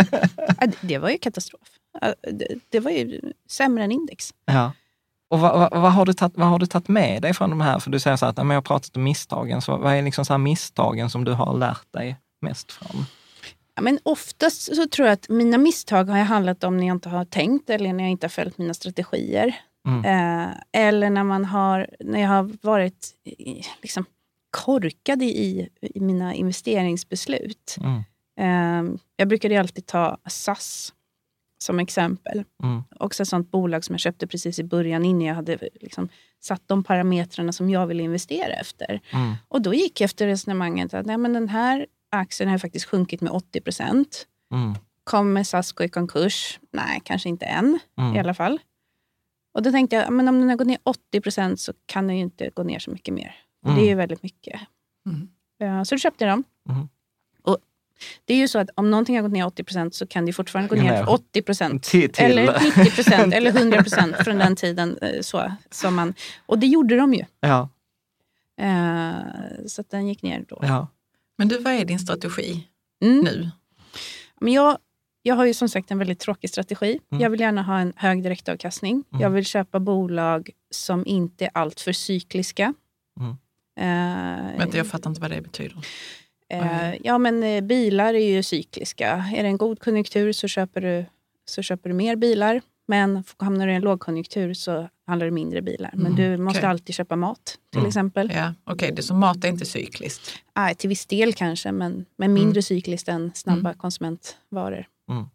Det 0.82 0.97
var 1.02 1.10
ju 1.10 1.18
katastrof. 1.18 1.70
Det, 2.70 2.80
var 2.80 2.92
ju 2.92 3.22
sämre 3.50 3.84
än 3.84 3.92
index. 3.92 4.34
Ja. 4.46 4.72
Och 5.30 5.40
vad, 5.40 5.60
vad, 5.60 5.82
vad, 5.82 5.92
har 5.92 6.06
du 6.06 6.14
tagit, 6.14 6.38
vad 6.38 6.48
har 6.48 6.60
du 6.60 6.66
tagit 6.66 6.88
med 6.88 7.22
dig 7.22 7.34
från 7.34 7.50
de 7.50 7.62
här? 7.62 7.80
För 7.80 7.92
du 7.92 8.00
säger 8.00 8.18
så 8.18 8.26
att 8.26 8.38
jag 8.38 8.46
har 8.46 8.62
pratat 8.62 8.98
om 8.98 9.04
misstagen. 9.04 9.62
Så 9.62 9.78
vad 9.78 9.94
är 9.94 10.02
liksom 10.02 10.26
så 10.26 10.34
här 10.34 10.38
misstagen 10.38 11.10
som 11.10 11.24
du 11.24 11.32
har 11.32 11.58
lärt 11.58 11.94
dig 11.94 12.18
mest 12.42 12.72
från? 12.72 13.06
Ja, 13.76 13.82
men 13.82 14.00
oftast 14.04 14.76
så 14.76 14.88
tror 14.88 15.08
jag 15.08 15.14
att 15.14 15.30
mina 15.30 15.58
misstag 15.58 16.10
har 16.10 16.18
handlat 16.18 16.64
om 16.64 16.78
när 16.78 16.88
jag 16.88 16.96
inte 16.96 17.10
har 17.10 17.26
tänkt 17.26 17.70
eller 17.70 17.94
när 17.94 18.04
jag 18.04 18.12
inte 18.12 18.26
har 18.26 18.30
följt 18.30 18.58
mina 18.58 18.74
strategier. 18.74 19.56
Mm. 19.88 20.06
Eh, 20.06 20.50
eller 20.72 21.10
när, 21.10 21.24
man 21.24 21.46
har, 21.46 21.88
när 22.00 22.22
jag 22.22 22.30
har 22.30 22.52
varit 22.62 23.10
liksom, 23.82 24.06
korkad 24.52 25.24
i, 25.24 25.70
i 25.82 26.00
mina 26.00 26.34
investeringsbeslut. 26.34 27.76
Mm. 27.80 28.04
Eh, 28.41 28.84
jag 29.15 29.27
brukade 29.27 29.60
alltid 29.60 29.86
ta 29.86 30.17
SAS 30.25 30.93
som 31.63 31.80
exempel. 31.80 32.43
Mm. 32.63 32.84
Också 32.99 33.23
ett 33.23 33.30
sånt 33.30 33.51
bolag 33.51 33.84
som 33.84 33.93
jag 33.93 33.99
köpte 33.99 34.27
precis 34.27 34.60
i 34.60 34.63
början 34.63 35.06
innan 35.06 35.21
jag 35.21 35.36
hade 35.36 35.58
liksom, 35.82 36.10
satt 36.39 36.67
de 36.67 36.84
parametrarna 36.84 37.51
som 37.51 37.69
jag 37.69 37.88
ville 37.88 38.04
investera 38.04 38.54
efter. 38.54 39.01
Mm. 39.13 39.34
Och 39.47 39.62
då 39.62 39.73
gick 39.73 40.01
jag 40.01 40.06
efter 40.06 40.27
resonemanget 40.27 40.93
att 40.93 41.06
nej, 41.06 41.17
men 41.17 41.34
den 41.34 41.49
här 41.49 41.86
aktien 42.12 42.49
har 42.49 42.58
faktiskt 42.58 42.86
sjunkit 42.86 43.21
med 43.21 43.32
80 43.32 43.62
procent. 43.62 44.27
Mm. 44.54 44.75
Kommer 45.04 45.43
SAS 45.43 45.71
gå 45.71 45.84
i 45.84 45.89
konkurs? 45.89 46.60
Nej, 46.71 47.01
kanske 47.04 47.30
inte 47.30 47.45
än 47.45 47.80
Mm. 47.97 48.15
i 48.15 48.19
alla 48.19 48.34
fall. 48.34 48.60
Och 49.54 49.63
då 49.63 49.71
tänkte 49.71 49.95
jag, 49.95 50.13
men 50.13 50.27
om 50.27 50.39
den 50.39 50.49
har 50.49 50.56
gått 50.56 50.67
ner 50.67 50.77
80 50.84 51.21
procent 51.21 51.60
så 51.60 51.73
kan 51.86 52.08
den 52.08 52.15
ju 52.15 52.21
inte 52.21 52.49
gå 52.49 52.63
ner 52.63 52.80
så 52.80 52.91
mycket 52.91 53.13
mer. 53.13 53.36
Mm. 53.65 53.77
Det 53.77 53.86
är 53.86 53.88
ju 53.88 53.95
väldigt 53.95 54.23
mycket. 54.23 54.62
Mm. 55.06 55.30
Ja, 55.58 55.86
så 55.86 55.95
då 55.95 55.99
köpte 55.99 56.25
jag 56.25 56.32
dem. 56.34 56.43
Det 58.26 58.34
är 58.34 58.38
ju 58.38 58.48
så 58.48 58.60
att 58.60 58.70
om 58.76 58.92
någonting 58.92 59.16
har 59.16 59.24
gått 59.24 59.32
ner 59.32 59.46
80 59.46 59.64
procent 59.64 59.96
så 59.96 60.08
kan 60.08 60.26
det 60.26 60.34
fortfarande 60.34 60.76
gå 60.76 60.82
ner 60.82 60.92
ner. 60.92 61.10
80 61.10 61.42
procent. 61.42 61.86
Eller 62.20 62.60
90 62.78 62.92
procent 62.96 63.34
eller 63.34 63.52
100 63.52 63.82
procent 63.84 64.16
från 64.16 64.38
den 64.38 64.56
tiden. 64.56 64.98
eh, 65.02 65.22
Så, 65.22 65.52
som 65.72 65.96
man, 65.96 66.14
och 66.46 66.60
det 66.60 66.68
gjorde 66.68 66.98
de 66.98 67.14
ju. 67.14 67.26
Ja, 67.40 67.70
Eh, 68.62 69.66
så 69.68 69.82
att 69.82 69.90
den 69.90 70.08
gick 70.08 70.22
ner 70.22 70.46
då. 70.48 70.60
ja. 70.62 70.88
Men 71.38 71.48
du, 71.48 71.58
vad 71.58 71.74
är 71.74 71.86
din 71.86 72.00
strategi 72.00 72.68
Mm. 73.04 73.20
nu? 73.24 73.50
Men 74.42 74.54
jag, 74.54 74.78
jag 75.22 75.36
har 75.36 75.46
ju 75.46 75.54
som 75.54 75.70
sagt 75.70 75.92
en 75.92 75.98
väldigt 75.98 76.20
tråkig 76.20 76.50
strategi. 76.50 77.00
Mm. 77.12 77.22
Jag 77.24 77.30
vill 77.30 77.40
gärna 77.40 77.64
ha 77.64 77.80
en 77.80 77.94
hög 77.96 78.24
direktavkastning. 78.24 79.04
Mm. 79.12 79.22
Jag 79.22 79.30
vill 79.30 79.46
köpa 79.46 79.80
bolag 79.80 80.50
som 80.72 81.06
inte 81.08 81.46
är 81.46 81.52
alltför 81.54 81.92
cykliska. 81.94 82.74
Mm. 83.20 83.32
Eh, 83.80 84.58
Vänta, 84.58 84.78
jag 84.78 84.88
fattar 84.88 85.10
inte 85.10 85.22
vad 85.22 85.32
det 85.32 85.42
betyder. 85.42 85.78
Eh, 86.52 86.96
ja, 87.04 87.18
men 87.18 87.44
eh, 87.44 87.62
bilar 87.62 88.14
är 88.14 88.30
ju 88.36 88.44
cykliska. 88.44 89.26
Är 89.36 89.44
det 89.44 89.50
en 89.50 89.58
god 89.58 89.80
konjunktur 89.80 90.32
så 90.32 90.48
köper 90.48 90.82
du, 90.82 91.06
så 91.46 91.62
köper 91.62 91.90
du 91.90 91.96
mer 91.96 92.16
bilar. 92.16 92.62
Men 92.88 93.24
hamnar 93.38 93.68
du 93.68 93.74
i 93.74 93.76
en 93.76 93.82
lågkonjunktur 93.82 94.54
så 94.54 94.90
handlar 95.08 95.26
det 95.26 95.32
mindre 95.32 95.62
bilar. 95.62 95.92
Men 95.94 96.06
Mm, 96.06 96.16
du 96.16 96.38
måste 96.38 96.60
okej. 96.60 96.70
alltid 96.70 96.96
köpa 96.96 97.16
mat 97.16 97.58
till 97.72 97.80
Mm. 97.80 97.88
exempel. 97.88 98.32
Ja, 98.36 98.54
Okej, 98.64 98.92
det 98.96 99.02
som 99.04 99.20
mat 99.20 99.44
är 99.46 99.50
inte 99.50 99.66
cykliskt. 99.66 100.32
Ah, 100.54 100.74
till 100.74 100.90
viss 100.90 101.06
del 101.06 101.34
kanske, 101.34 101.72
men, 101.72 102.06
men 102.18 102.34
mindre 102.34 102.62
cykliskt 102.62 103.08
än 103.10 103.32
snabba 103.36 103.74
konsumentvaror. 103.74 104.86
Mm. 105.10 105.26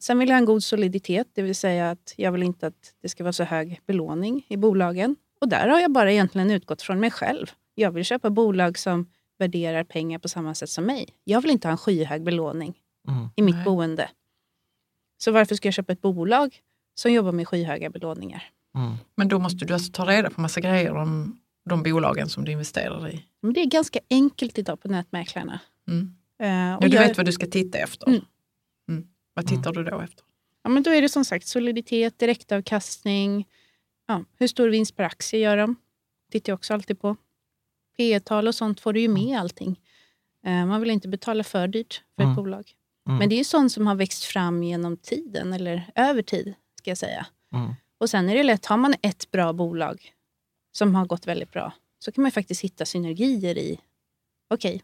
Sen 0.00 0.18
vill 0.18 0.28
jag 0.28 0.34
ha 0.36 0.38
en 0.38 0.44
god 0.44 0.64
soliditet, 0.64 1.26
det 1.34 1.42
vill 1.42 1.54
säga 1.54 1.90
att 1.90 2.14
jag 2.16 2.32
vill 2.32 2.42
inte 2.42 2.66
att 2.66 2.94
det 3.02 3.08
ska 3.08 3.24
vara 3.24 3.32
så 3.32 3.44
hög 3.44 3.80
belåning 3.86 4.46
i 4.48 4.56
bolagen. 4.56 5.16
Och 5.40 5.48
där 5.48 5.68
har 5.68 5.80
jag 5.80 5.90
bara 5.92 6.12
egentligen 6.12 6.50
utgått 6.50 6.82
från 6.82 7.00
mig 7.00 7.10
själv. 7.10 7.46
Jag 7.74 7.90
vill 7.90 8.04
köpa 8.04 8.30
bolag 8.30 8.78
som 8.78 9.06
värderar 9.38 9.84
pengar 9.84 10.18
på 10.18 10.28
samma 10.28 10.54
sätt 10.54 10.70
som 10.70 10.84
mig. 10.84 11.08
Jag 11.24 11.40
vill 11.40 11.50
inte 11.50 11.68
ha 11.68 11.72
en 11.72 11.78
skyhög 11.78 12.22
belåning 12.22 12.74
Mm. 13.08 13.28
i 13.36 13.42
mitt 13.42 13.54
Nej. 13.54 13.64
boende. 13.64 14.10
Så 15.18 15.30
varför 15.32 15.54
ska 15.54 15.68
jag 15.68 15.74
köpa 15.74 15.92
ett 15.92 16.00
bolag 16.00 16.56
som 16.94 17.12
jobbar 17.12 17.32
med 17.32 17.48
skyhöga 17.48 17.90
belåningar? 17.90 18.42
Mm. 18.76 18.94
Men 19.14 19.28
då 19.28 19.38
måste 19.38 19.64
du 19.64 19.74
alltså 19.74 19.92
ta 19.92 20.04
reda 20.06 20.30
på 20.30 20.40
massa 20.40 20.60
grejer 20.60 20.94
om 20.96 21.40
de 21.70 21.82
bolagen 21.82 22.28
som 22.28 22.44
du 22.44 22.52
investerar 22.52 23.08
i. 23.14 23.24
Men 23.42 23.52
det 23.52 23.60
är 23.60 23.66
ganska 23.66 23.98
enkelt 24.10 24.58
idag 24.58 24.80
på 24.80 24.88
nätmäklarna. 24.88 25.60
Mm. 25.88 26.14
Eh, 26.38 26.76
och 26.76 26.84
Ja, 26.84 26.88
du 26.88 26.96
jag- 26.96 27.08
vet 27.08 27.16
vad 27.16 27.26
du 27.26 27.32
ska 27.32 27.46
titta 27.46 27.78
efter. 27.78 28.08
Mm. 28.08 28.20
Mm. 28.88 29.08
Vad 29.34 29.46
tittar 29.46 29.72
du 29.72 29.84
då 29.84 30.00
efter? 30.00 30.24
Ja, 30.62 30.70
men 30.70 30.82
då 30.82 30.90
är 30.90 31.02
det 31.02 31.08
som 31.08 31.24
sagt 31.24 31.46
soliditet, 31.46 32.18
direktavkastning, 32.18 33.48
ja, 34.06 34.24
hur 34.38 34.46
stor 34.46 34.68
vinst 34.68 34.96
per 34.96 35.04
aktie 35.04 35.40
gör 35.40 35.56
de? 35.56 35.76
tittar 36.32 36.50
jag 36.50 36.56
också 36.56 36.74
alltid 36.74 37.00
på. 37.00 37.16
P 37.98 38.20
tal 38.20 38.48
och 38.48 38.54
sånt 38.54 38.80
får 38.80 38.92
du 38.92 39.00
ju 39.00 39.08
med 39.08 39.22
i 39.22 39.34
allting. 39.34 39.80
Eh, 40.46 40.66
Man 40.66 40.80
vill 40.80 40.90
inte 40.90 41.08
betala 41.08 41.44
för 41.44 41.68
dyrt 41.68 42.02
för 42.16 42.22
Mm. 42.22 42.32
ett 42.32 42.36
bolag. 42.36 42.72
Mm. 43.08 43.18
Men 43.18 43.28
det 43.28 43.34
är 43.34 43.38
ju 43.38 43.44
sånt 43.44 43.72
som 43.72 43.86
har 43.86 43.94
växt 43.94 44.24
fram 44.24 44.62
genom 44.62 44.96
tiden, 44.96 45.52
eller 45.52 45.90
över 45.94 46.22
tid, 46.22 46.54
ska 46.78 46.90
jag 46.90 46.98
säga. 46.98 47.26
Mm. 47.54 47.74
Och 47.98 48.10
sen 48.10 48.28
är 48.28 48.34
det 48.34 48.42
lätt, 48.42 48.66
har 48.66 48.76
man 48.76 48.94
ett 49.02 49.30
bra 49.30 49.52
bolag 49.52 50.12
som 50.72 50.94
har 50.94 51.06
gått 51.06 51.26
väldigt 51.26 51.52
bra, 51.52 51.72
så 51.98 52.12
kan 52.12 52.22
man 52.22 52.32
faktiskt 52.32 52.64
hitta 52.64 52.84
synergier 52.86 53.58
i, 53.58 53.80
okej, 54.50 54.82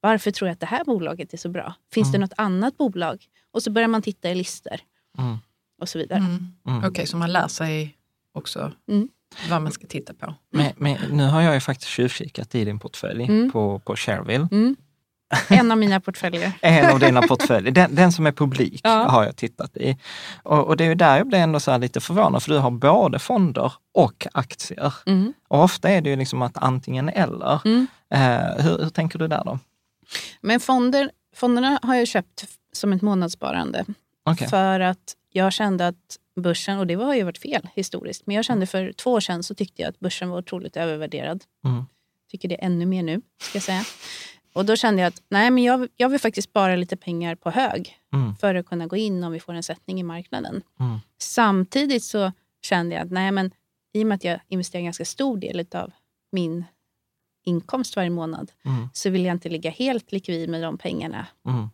varför 0.00 0.30
tror 0.30 0.48
jag 0.48 0.52
att 0.52 0.60
det 0.60 0.66
här 0.66 0.84
bolaget 0.84 1.32
är 1.34 1.38
så 1.38 1.48
bra? 1.48 1.74
Finns 1.92 2.12
det 2.12 2.16
Mm. 2.16 2.20
något 2.28 2.38
annat 2.38 2.76
bolag? 2.76 3.24
Och 3.50 3.62
så 3.62 3.70
börjar 3.70 3.88
man 3.88 4.02
titta 4.02 4.30
i 4.30 4.34
listor 4.34 4.76
Mm. 5.18 5.36
och 5.80 5.88
så 5.88 5.98
vidare. 5.98 6.18
Mm. 6.18 6.46
Mm. 6.66 6.84
Okej, 6.88 7.06
så 7.06 7.16
man 7.16 7.32
lär 7.32 7.48
sig 7.48 7.96
också 8.32 8.72
Mm. 8.88 9.08
Vad 9.50 9.62
man 9.62 9.72
ska 9.72 9.86
titta 9.86 10.14
på. 10.14 10.34
Men, 10.52 10.72
men 10.76 10.96
nu 11.10 11.24
har 11.26 11.40
jag 11.42 11.54
ju 11.54 11.60
faktiskt 11.60 11.90
tjuvkikat 11.90 12.54
i 12.54 12.64
din 12.64 12.78
portfölj 12.78 13.24
Mm. 13.24 13.52
på, 13.52 13.78
på 13.78 13.96
Shareville. 13.96 14.48
Mm. 14.52 14.76
En 15.48 15.70
av 15.72 15.78
mina 15.78 16.00
portföljer. 16.00 16.52
En 16.62 16.90
av 16.92 16.98
dina 17.00 17.22
portföljer, 17.22 17.72
den, 17.72 17.94
den 17.94 18.12
som 18.12 18.26
är 18.26 18.32
publik 18.32 18.80
Ja. 18.84 19.08
har 19.08 19.24
jag 19.24 19.36
tittat 19.36 19.76
i. 19.76 19.96
Och, 20.42 20.66
och 20.66 20.76
det 20.76 20.84
är 20.84 20.88
ju 20.88 20.94
där 20.94 21.16
jag 21.16 21.26
blir 21.28 21.38
ändå 21.38 21.60
så 21.60 21.78
lite 21.78 22.00
förvånad, 22.00 22.42
för 22.42 22.50
du 22.52 22.58
har 22.58 22.70
både 22.70 23.18
fonder 23.18 23.72
och 23.94 24.26
aktier. 24.32 24.94
Mm. 25.06 25.32
Och 25.48 25.62
ofta 25.62 25.90
är 25.90 26.00
det 26.00 26.10
ju 26.10 26.16
liksom 26.16 26.42
att 26.42 26.56
antingen 26.56 27.08
eller. 27.08 27.60
Mm. 27.64 27.86
Eh, 28.14 28.64
hur, 28.64 28.78
hur 28.78 28.88
tänker 28.90 29.18
du 29.18 29.28
där 29.28 29.44
då? 29.44 29.58
Men 30.40 30.60
fonder, 30.60 31.10
fonderna 31.36 31.78
har 31.82 31.94
jag 31.94 32.08
köpt 32.08 32.44
som 32.72 32.92
ett 32.92 33.02
månadssparande. 33.02 33.84
Okej. 34.24 34.48
För 34.48 34.80
att 34.80 35.16
jag 35.32 35.52
kände 35.52 35.86
att 35.88 35.96
börsen, 36.40 36.78
och 36.78 36.86
det 36.86 36.94
har 36.94 37.14
ju 37.14 37.22
varit 37.22 37.38
fel 37.38 37.68
historiskt, 37.74 38.26
men 38.26 38.36
jag 38.36 38.44
kände 38.44 38.66
för 38.66 38.92
två 38.92 39.12
år 39.12 39.20
sedan 39.20 39.42
så 39.42 39.54
tyckte 39.54 39.82
jag 39.82 39.88
att 39.88 40.00
börsen 40.00 40.28
var 40.30 40.38
otroligt 40.38 40.76
övervärderad. 40.76 41.44
Mm. 41.64 41.84
Tycker 42.30 42.48
det 42.48 42.54
ännu 42.54 42.86
mer 42.86 43.02
nu, 43.02 43.20
ska 43.42 43.56
jag 43.56 43.62
säga. 43.62 43.82
Och 44.52 44.64
då 44.64 44.76
kände 44.76 45.02
jag 45.02 45.08
att 45.08 45.22
nej, 45.28 45.50
men 45.50 45.64
jag, 45.64 45.88
jag 45.96 46.08
vill 46.08 46.20
faktiskt 46.20 46.48
spara 46.50 46.76
lite 46.76 46.96
pengar 46.96 47.34
på 47.34 47.50
hög 47.50 47.96
Mm. 48.12 48.36
för 48.36 48.54
att 48.54 48.66
kunna 48.66 48.86
gå 48.86 48.96
in 48.96 49.24
om 49.24 49.32
vi 49.32 49.40
får 49.40 49.52
en 49.52 49.62
sättning 49.62 50.00
i 50.00 50.02
marknaden. 50.02 50.62
Mm. 50.80 50.98
Samtidigt 51.18 52.04
så 52.04 52.32
kände 52.62 52.94
jag 52.94 53.04
att 53.04 53.10
nej, 53.10 53.32
men 53.32 53.50
i 53.92 54.02
och 54.02 54.06
med 54.06 54.14
att 54.16 54.24
jag 54.24 54.40
investerar 54.48 54.78
en 54.80 54.84
ganska 54.84 55.04
stor 55.04 55.36
del 55.36 55.66
av 55.74 55.92
min 56.32 56.64
inkomst 57.44 57.96
varje 57.96 58.10
månad 58.10 58.50
Mm. 58.64 58.88
så 58.92 59.10
vill 59.10 59.24
jag 59.24 59.34
inte 59.34 59.48
ligga 59.48 59.70
helt 59.70 60.12
likvid 60.12 60.48
med 60.50 60.62
de 60.62 60.78
pengarna. 60.78 61.26
Mm. 61.48 61.68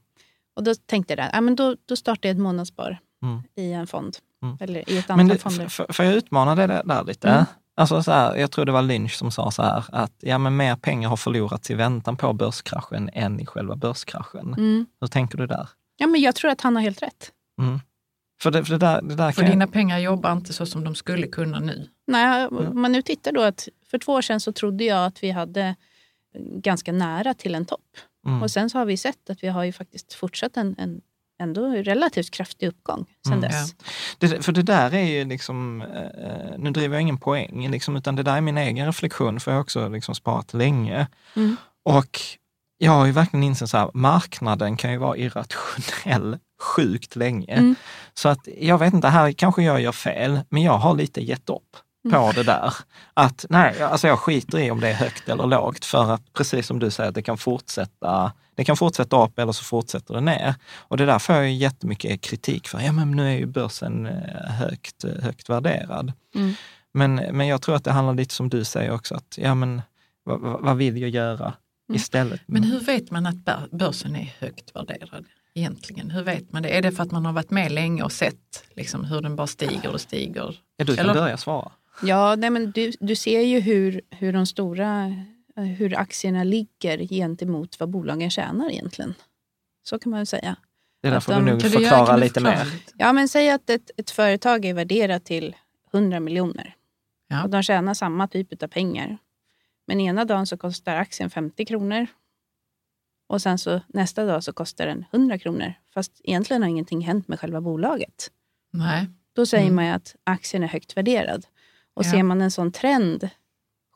Och 0.57 0.63
då 0.65 0.75
tänkte 0.75 1.15
jag, 1.15 1.31
ja, 1.33 1.41
men 1.41 1.57
då, 1.57 1.77
då 1.87 1.97
startar 1.97 2.29
jag 2.29 2.35
ett 2.37 2.43
månadsspar 2.43 2.99
Mm. 3.23 3.43
i 3.55 3.73
en 3.73 3.87
fond. 3.87 4.17
Mm. 4.47 4.59
Eller 4.61 4.91
i 4.91 4.99
ett 4.99 5.11
antal 5.11 5.17
Men 5.17 5.29
det, 5.29 5.39
fonder. 5.39 5.93
får 5.93 6.05
jag 6.05 6.15
utmana 6.15 6.55
det 6.55 6.67
där, 6.67 6.83
där 6.85 7.05
lite? 7.05 7.29
Mm. 7.29 7.45
Alltså 7.77 8.03
så 8.03 8.13
här, 8.13 8.37
jag 8.37 8.51
tror 8.51 8.65
det 8.65 8.73
var 8.73 8.83
Lynch 8.83 9.13
som 9.13 9.31
sa 9.31 9.51
så 9.51 9.63
här, 9.63 9.85
att 9.93 10.13
ja, 10.21 10.39
men 10.39 10.57
mer 10.57 10.77
pengar 10.77 11.09
har 11.09 11.17
förlorats 11.17 11.71
i 11.71 11.75
väntan 11.75 12.17
på 12.17 12.33
börskraschen 12.33 13.11
än 13.13 13.41
i 13.41 13.47
själva 13.47 13.77
börskraschen. 13.77 14.55
Mm. 14.55 14.87
Hur 15.01 15.09
tänker 15.09 15.39
du 15.39 15.47
där? 15.47 15.69
Ja, 15.97 16.07
men 16.07 16.21
jag 16.21 16.35
tror 16.35 16.51
att 16.51 16.61
han 16.61 16.77
har 16.77 16.83
helt 16.83 17.03
rätt. 17.03 17.33
Mm. 17.61 17.81
För, 18.43 18.51
det, 18.51 18.65
för 18.65 18.73
det 18.73 18.79
där, 18.79 19.03
det 19.03 19.15
där 19.15 19.33
För 19.33 19.43
dina 19.43 19.67
pengar 19.67 19.99
jobbar 19.99 20.33
inte 20.33 20.53
så 20.53 20.67
som 20.67 20.85
de 20.85 20.95
skulle 20.95 21.27
kunna 21.27 21.61
nu. 21.61 21.89
Nej, 22.07 22.49
Mm. 22.51 22.69
Om 22.71 22.83
man 22.83 22.93
nu 22.93 23.03
tittar 23.03 23.33
då 23.33 23.43
att 23.43 23.69
för 23.91 23.99
två 23.99 24.13
år 24.13 24.23
sedan 24.23 24.41
så 24.41 24.53
trodde 24.53 24.85
jag 24.85 25.07
att 25.07 25.23
vi 25.23 25.31
hade 25.31 25.75
ganska 26.39 26.93
nära 26.93 27.35
till 27.35 27.55
en 27.55 27.67
topp. 27.67 27.97
Mm. 28.27 28.43
Och 28.43 28.51
sen 28.51 28.71
så 28.71 28.79
har 28.79 28.85
vi 28.85 28.97
sett 28.97 29.31
att 29.31 29.43
vi 29.43 29.49
har 29.49 29.65
ju 29.65 29.73
faktiskt 29.73 30.15
fortsatt 30.15 30.57
en, 30.57 30.75
en 30.79 31.01
ändå 31.39 31.67
relativt 31.67 32.31
kraftig 32.31 32.67
uppgång 32.69 33.07
sen 33.27 33.33
Mm. 33.33 33.51
dess. 33.51 33.75
Det, 34.19 34.45
för 34.45 34.53
det 34.53 34.63
där 34.63 34.95
är 34.95 35.05
ju 35.05 35.25
liksom, 35.25 35.83
eh, 35.83 36.59
nu 36.59 36.71
driver 36.71 36.95
jag 36.97 37.03
ingen 37.03 37.19
poäng, 37.19 37.71
liksom, 37.71 37.97
utan 37.97 38.17
det 38.17 38.23
där 38.23 38.37
är 38.37 38.41
min 38.41 38.59
egen 38.59 38.87
reflektion, 38.87 39.41
för 39.41 39.51
jag 39.51 39.57
har 39.57 39.63
också 39.63 39.89
liksom 39.89 40.15
sparat 40.15 40.55
länge. 40.55 41.07
Mm. 41.37 41.57
Och 41.85 42.21
jag 42.79 42.93
har 42.93 43.07
ju 43.07 43.13
verkligen 43.13 43.45
insett 43.45 43.73
här, 43.73 43.91
marknaden 43.95 44.77
kan 44.77 44.93
ju 44.93 44.99
vara 44.99 45.17
irrationell 45.17 46.39
sjukt 46.63 47.17
länge. 47.17 47.55
Mm. 47.55 47.75
Så 48.15 48.29
att 48.29 48.49
jag 48.59 48.79
vet 48.79 48.95
inte, 48.95 49.09
här 49.09 49.33
kanske 49.33 49.63
jag 49.63 49.81
gör 49.81 49.93
fel, 49.93 50.41
men 50.49 50.63
jag 50.63 50.79
har 50.79 50.95
lite 50.95 51.21
gett 51.21 51.51
upp 51.51 51.77
på 52.11 52.17
Mm. 52.17 52.35
det 52.35 52.43
där. 52.43 52.75
Att 53.15 53.47
nej, 53.51 53.83
alltså 53.83 54.07
jag 54.09 54.19
skiter 54.19 54.59
i 54.59 54.71
om 54.71 54.81
det 54.81 54.89
är 54.89 54.95
högt 54.95 55.29
eller 55.29 55.47
lågt 55.47 55.85
för 55.85 56.11
att 56.13 56.33
precis 56.33 56.67
som 56.67 56.79
du 56.79 56.91
säger, 56.91 57.13
det 57.13 57.23
kan 57.23 57.39
fortsätta 57.39 58.33
det 58.55 58.65
kan 58.65 58.77
fortsätta 58.77 59.25
upp 59.25 59.39
eller 59.39 59.53
så 59.53 59.65
fortsätter 59.65 60.15
det 60.15 60.21
ner. 60.21 60.55
Och 60.79 60.97
det 60.97 61.07
där 61.07 61.19
får 61.19 61.35
jag 61.35 61.53
jättemycket 61.53 62.21
kritik 62.21 62.69
för. 62.69 62.81
Ja, 62.81 62.93
men 62.93 63.11
nu 63.11 63.27
är 63.35 63.39
ju 63.39 63.47
börsen 63.47 64.07
eh, 64.07 64.51
högt, 64.51 65.05
högt 65.23 65.49
värderad. 65.51 66.13
Mm. 66.35 66.55
Men, 66.95 67.15
men 67.15 67.47
jag 67.47 67.63
tror 67.63 67.77
att 67.77 67.85
det 67.85 67.93
handlar 67.93 68.15
lite 68.15 68.35
som 68.35 68.49
du 68.49 68.65
säger 68.65 68.91
också, 68.91 69.15
att 69.15 69.39
ja, 69.39 69.55
men 69.55 69.83
vad, 70.25 70.41
vad 70.41 70.77
vill 70.77 70.97
jag 71.01 71.11
göra 71.11 71.53
Mm. 71.89 71.97
istället? 71.97 72.41
Men 72.47 72.63
hur 72.63 72.81
vet 72.81 73.11
man 73.11 73.27
att 73.27 73.35
bör- 73.45 73.69
börsen 73.73 74.17
är 74.17 74.35
högt 74.39 74.77
värderad 74.77 75.25
egentligen? 75.55 76.11
Hur 76.11 76.23
vet 76.23 76.53
man 76.53 76.63
det? 76.63 76.69
Är 76.69 76.83
det 76.83 76.93
för 76.93 77.03
att 77.03 77.11
man 77.13 77.27
har 77.27 77.33
varit 77.33 77.51
med 77.51 77.73
länge 77.73 78.03
och 78.03 78.13
sett 78.13 78.65
liksom, 78.75 79.05
hur 79.05 79.21
den 79.21 79.37
bara 79.37 79.47
stiger 79.47 79.93
och 79.93 80.01
stiger? 80.01 80.59
Ja, 80.77 80.85
du 80.85 80.97
kan 80.97 81.05
Eller- 81.05 81.15
börja 81.21 81.37
svara. 81.37 81.71
Ja, 82.03 82.35
nej, 82.37 82.51
men 82.51 82.71
du, 82.71 82.93
du 83.01 83.17
ser 83.17 83.41
ju 83.41 83.61
hur, 83.61 84.01
hur 84.11 84.33
de 84.33 84.47
stora 84.47 85.15
hur 85.57 85.99
aktierna 85.99 86.45
ligger 86.45 86.99
gentemot 86.99 87.81
vad 87.81 87.89
bolagen 87.91 88.31
tjänar 88.31 88.71
egentligen. 88.71 89.15
Så 89.83 89.99
kan 89.99 90.11
man 90.11 90.19
väl 90.19 90.27
säga. 90.27 90.57
Det 91.03 91.11
där 91.11 91.17
Att 91.17 91.25
får 91.25 91.33
de- 91.33 91.45
du 91.45 91.53
nog 91.53 91.63
förklara 91.63 92.15
du 92.15 92.21
lite 92.21 92.35
förklara 92.35 92.57
mer. 92.59 92.65
lite? 92.65 92.93
Ja, 92.97 93.13
men 93.13 93.29
säg 93.29 93.51
att 93.51 93.71
ett, 93.71 93.91
ett 93.97 94.11
företag 94.11 94.65
är 94.65 94.75
värderat 94.75 95.25
till 95.25 95.57
100 95.93 96.21
miljoner. 96.21 96.75
Ja. 97.29 97.43
Och 97.45 97.51
de 97.51 97.63
tjänar 97.63 97.95
samma 97.95 98.29
typ 98.29 98.63
av 98.63 98.67
pengar. 98.69 99.19
Men 99.87 100.01
ena 100.01 100.25
dagen 100.25 100.47
så 100.47 100.57
kostar 100.57 100.97
aktien 100.97 101.31
50 101.31 101.65
kronor. 101.65 102.07
Och 103.29 103.43
sen 103.43 103.59
så 103.59 103.81
nästa 103.89 104.25
dag 104.25 104.45
så 104.45 104.53
kostar 104.53 104.87
den 104.87 105.05
100 105.13 105.39
kronor. 105.39 105.73
Fast 105.95 106.21
egentligen 106.25 106.63
har 106.63 106.69
ingenting 106.69 107.01
hänt 107.01 107.29
med 107.29 107.41
själva 107.41 107.61
bolaget. 107.61 108.31
Nej. 108.73 109.07
Då 109.33 109.47
säger 109.47 109.65
Mm. 109.65 109.77
man 109.77 109.87
ju 109.87 109.91
att 109.91 110.17
aktien 110.25 110.63
är 110.63 110.69
högt 110.69 110.97
värderad. 110.97 111.47
Och 111.97 112.05
Ja. 112.05 112.11
ser 112.11 112.23
man 112.23 112.41
en 112.41 112.51
sån 112.51 112.73
trend 112.73 113.29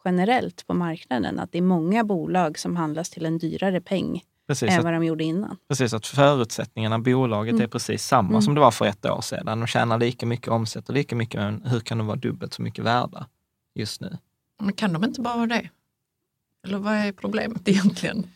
generellt 0.05 0.67
på 0.67 0.75
marknaden, 0.75 1.39
att 1.39 1.53
det 1.53 1.59
är 1.59 1.63
många 1.63 2.05
bolag 2.05 2.59
som 2.59 2.77
handlas 2.77 3.11
till 3.11 3.27
en 3.27 3.39
dyrare 3.39 3.81
peng 3.81 4.25
Precis, 4.47 4.71
än 4.71 4.79
att, 4.79 4.85
vad 4.85 4.93
de 4.93 5.05
gjorde 5.05 5.25
innan. 5.25 5.57
precis 5.69 5.95
att 5.95 6.07
förutsättningarna, 6.07 6.99
bolaget 6.99 7.53
Mm. 7.53 7.63
är 7.63 7.67
precis 7.67 8.05
samma 8.07 8.29
Mm. 8.29 8.43
som 8.43 8.55
det 8.55 8.61
var 8.61 8.71
för 8.71 8.85
ett 8.87 9.07
år 9.07 9.21
sedan. 9.21 9.47
De 9.61 9.67
tjänar 9.67 9.99
lika 9.99 10.27
mycket, 10.27 10.49
omsätter 10.49 10.93
lika 10.93 11.17
mycket, 11.17 11.41
men 11.41 11.63
hur 11.63 11.81
kan 11.81 11.99
de 11.99 12.07
vara 12.07 12.17
dubbelt 12.17 12.55
så 12.55 12.63
mycket 12.63 12.85
värda 12.85 13.27
just 13.75 14.01
nu? 14.01 14.19
Men 14.61 14.73
kan 14.73 14.93
de 14.93 15.05
inte 15.05 15.21
bara 15.21 15.37
vara 15.37 15.47
det? 15.47 15.69
Eller 16.67 16.79
vad 16.79 16.93
är 16.95 17.13
problemet 17.13 17.63
egentligen? 17.69 18.27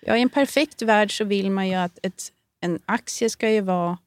Ja, 0.00 0.16
I 0.16 0.22
en 0.22 0.28
perfekt 0.28 0.82
värld 0.82 1.16
så 1.18 1.24
vill 1.24 1.50
man 1.50 1.68
ju 1.68 1.74
att 1.74 1.98
ett, 2.02 2.22
en 2.60 2.78
aktie 2.86 3.30
ska 3.30 3.50
ju 3.50 3.60
vara, 3.60 3.98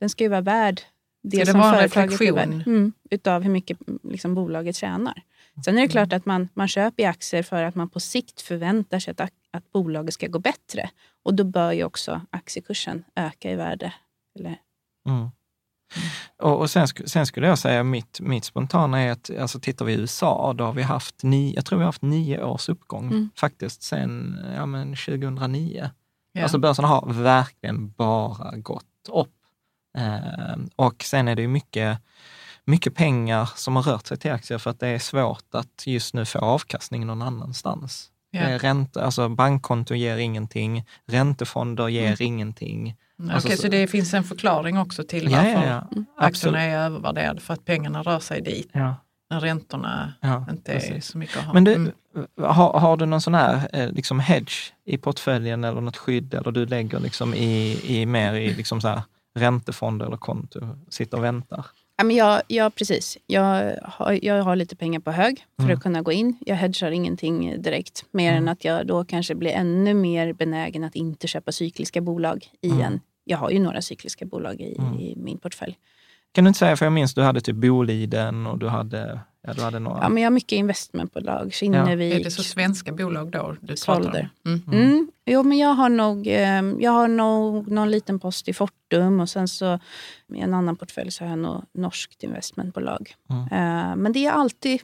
den 0.00 0.10
ska 0.10 0.24
ju 0.24 0.30
vara 0.30 0.40
värd 0.40 0.80
det, 1.22 1.36
det 1.38 1.46
som 1.46 1.60
en 1.60 1.72
företaget 1.74 2.20
värd, 2.20 2.48
mm, 2.48 2.92
utav 3.10 3.42
hur 3.42 3.50
mycket 3.50 3.88
mm, 3.88 3.98
liksom, 4.02 4.34
bolaget 4.34 4.76
tjänar. 4.76 5.22
Sen 5.64 5.74
Mm. 5.74 5.82
är 5.82 5.86
det 5.86 5.92
klart 5.92 6.12
att 6.12 6.26
man, 6.26 6.48
man 6.54 6.68
köper 6.68 7.02
i 7.02 7.06
aktier 7.06 7.42
för 7.42 7.62
att 7.62 7.74
man 7.74 7.88
på 7.88 8.00
sikt 8.00 8.40
förväntar 8.40 8.98
sig 8.98 9.14
att, 9.18 9.30
att 9.50 9.72
bolaget 9.72 10.14
ska 10.14 10.26
gå 10.26 10.38
bättre. 10.38 10.90
Och 11.22 11.34
då 11.34 11.44
bör 11.44 11.72
ju 11.72 11.84
också 11.84 12.20
aktiekursen 12.30 13.04
öka 13.16 13.50
i 13.50 13.56
värde. 13.56 13.92
Eller, 14.38 14.56
Mm. 15.08 15.28
Och, 16.38 16.60
och 16.60 16.70
sen, 16.70 16.86
sen 16.88 17.26
skulle 17.26 17.46
jag 17.46 17.58
säga, 17.58 17.82
mitt, 17.84 18.20
mitt 18.20 18.44
spontana 18.44 19.00
är 19.00 19.10
att, 19.12 19.30
alltså 19.38 19.60
tittar 19.60 19.84
vi 19.84 19.92
i 19.92 19.96
USA, 19.96 20.52
då 20.52 20.64
har 20.64 20.72
vi 20.72 20.82
haft 20.82 21.22
nio, 21.22 21.54
jag 21.54 21.64
tror 21.66 21.78
vi 21.78 21.82
har 21.82 21.88
haft 21.88 22.02
nio 22.02 22.44
års 22.44 22.68
uppgång 22.68 23.06
Mm. 23.06 23.30
faktiskt 23.36 23.82
sen 23.82 24.38
ja, 24.56 24.66
men 24.66 24.96
2009. 24.96 25.90
Ja. 26.32 26.42
Alltså 26.42 26.58
börsen 26.58 26.84
har 26.84 27.12
verkligen 27.12 27.90
bara 27.90 28.56
gått 28.56 28.84
upp. 29.12 29.34
Eh, 29.98 30.56
och 30.76 31.02
sen 31.04 31.28
är 31.28 31.34
det 31.36 31.42
ju 31.42 31.48
mycket, 31.48 31.98
mycket 32.64 32.94
pengar 32.94 33.50
som 33.56 33.76
har 33.76 33.82
rört 33.82 34.06
sig 34.06 34.16
till 34.18 34.32
aktier 34.32 34.58
för 34.58 34.70
att 34.70 34.80
det 34.80 34.88
är 34.88 34.98
svårt 34.98 35.54
att 35.54 35.86
just 35.86 36.14
nu 36.14 36.24
få 36.24 36.38
avkastning 36.38 37.06
någon 37.06 37.22
annanstans. 37.22 38.08
Är 38.32 38.58
ränta, 38.58 39.04
alltså 39.04 39.28
bankkonto 39.28 39.94
ger 39.94 40.16
ingenting, 40.16 40.84
räntefonder 41.06 41.88
ger 41.88 42.06
Mm. 42.06 42.16
ingenting. 42.20 42.96
Okej, 43.20 43.34
alltså 43.34 43.48
så 43.50 43.56
så- 43.56 43.68
det 43.68 43.86
finns 43.86 44.14
en 44.14 44.24
förklaring 44.24 44.78
också 44.78 45.04
till 45.04 45.28
varför 45.28 45.48
ja, 45.48 45.64
ja. 45.66 45.88
Mm. 45.92 46.06
aktierna 46.18 46.62
är 46.62 46.78
övervärderade, 46.78 47.40
för 47.40 47.54
att 47.54 47.64
pengarna 47.64 48.02
rör 48.02 48.18
sig 48.20 48.40
dit 48.42 48.70
när 49.30 49.40
räntorna 49.40 50.12
inte 50.50 50.72
är 50.72 50.80
precis. 50.80 51.06
så 51.06 51.18
mycket 51.18 51.36
att 51.36 51.44
ha. 51.44 51.52
Men 51.52 51.64
du, 51.64 51.74
Mm. 51.74 51.92
har, 52.42 52.80
har 52.80 52.96
du 52.96 53.06
någon 53.06 53.20
sån 53.20 53.34
här 53.34 53.68
eh, 53.72 53.90
liksom 53.92 54.20
hedge 54.20 54.72
i 54.84 54.98
portföljen 54.98 55.64
eller 55.64 55.80
något 55.80 55.96
skydd 55.96 56.34
eller 56.34 56.50
du 56.52 56.66
lägger 56.66 57.00
liksom 57.00 57.34
i, 57.34 57.80
i 57.84 58.06
mer 58.06 58.34
i 58.34 58.54
liksom 58.54 58.80
så 58.80 58.88
här 58.88 59.02
räntefonder 59.38 60.06
eller 60.06 60.16
konto, 60.16 60.60
sitter 60.88 61.16
och 61.18 61.24
väntar? 61.24 61.66
ja, 61.96 62.04
men 62.04 62.16
jag, 62.48 62.74
precis. 62.74 63.18
Jag 63.26 63.74
har, 63.84 64.18
jag 64.24 64.42
har 64.42 64.56
lite 64.56 64.76
pengar 64.76 65.00
på 65.00 65.10
hög 65.12 65.44
för 65.56 65.62
Mm. 65.64 65.76
att 65.76 65.82
kunna 65.82 66.02
gå 66.02 66.12
in. 66.12 66.38
Jag 66.46 66.56
hedgar 66.56 66.90
ingenting 66.90 67.62
direkt. 67.62 68.04
Mer 68.10 68.32
än 68.32 68.48
att 68.48 68.64
jag 68.64 68.86
då 68.86 69.04
kanske 69.04 69.34
blir 69.34 69.50
ännu 69.50 69.94
mer 69.94 70.32
benägen 70.32 70.84
att 70.84 70.94
inte 70.94 71.26
köpa 71.26 71.52
cykliska 71.52 72.00
bolag 72.00 72.46
Mm. 72.62 72.80
en... 72.80 73.00
Jag 73.24 73.38
har 73.38 73.50
ju 73.50 73.58
några 73.58 73.82
cykliska 73.82 74.26
bolag 74.26 74.60
i, 74.60 74.76
Mm. 74.78 74.94
i 75.00 75.14
min 75.16 75.38
portfölj. 75.38 75.78
Kan 76.32 76.44
du 76.44 76.48
inte 76.48 76.58
säga, 76.58 76.76
för 76.76 76.86
jag 76.86 76.92
minns 76.92 77.14
du 77.14 77.22
hade 77.22 77.40
typ 77.40 77.56
Boliden 77.56 78.46
och 78.46 78.58
du 78.58 78.68
hade, 78.68 79.20
ja, 79.48 79.54
du 79.54 79.62
hade 79.62 79.78
några. 79.78 80.02
Ja, 80.02 80.08
men 80.08 80.22
jag 80.22 80.30
har 80.30 80.34
mycket 80.34 80.52
investmentbolag. 80.52 81.52
Kinnevik, 81.52 82.14
Är 82.14 82.24
det 82.24 82.30
så 82.30 82.42
svenska 82.42 82.92
bolag 82.92 83.30
då 83.30 83.56
du 83.60 83.66
pratar 83.66 84.02
Solder. 84.02 84.30
om? 84.44 84.52
Mm. 84.52 84.82
Mm. 84.82 85.10
Jo, 85.26 85.42
men 85.42 85.58
jag 85.58 85.68
har 85.74 85.88
nog 85.88 86.26
eh, 86.26 86.62
jag 86.78 86.90
har 86.90 87.08
nog 87.08 87.70
någon 87.70 87.90
liten 87.90 88.18
post 88.18 88.48
i 88.48 88.52
Fortum 88.52 89.20
och 89.20 89.28
sen 89.30 89.48
så 89.48 89.78
i 90.34 90.40
en 90.40 90.54
annan 90.54 90.76
portfölj 90.76 91.10
så 91.10 91.24
har 91.24 91.30
jag 91.30 91.38
nog 91.38 91.64
norskt 91.72 92.22
investmentbolag. 92.22 93.14
Mm. 93.30 93.42
Eh, 93.42 93.96
men 93.96 94.12
det 94.12 94.26
är, 94.26 94.32
alltid, 94.32 94.80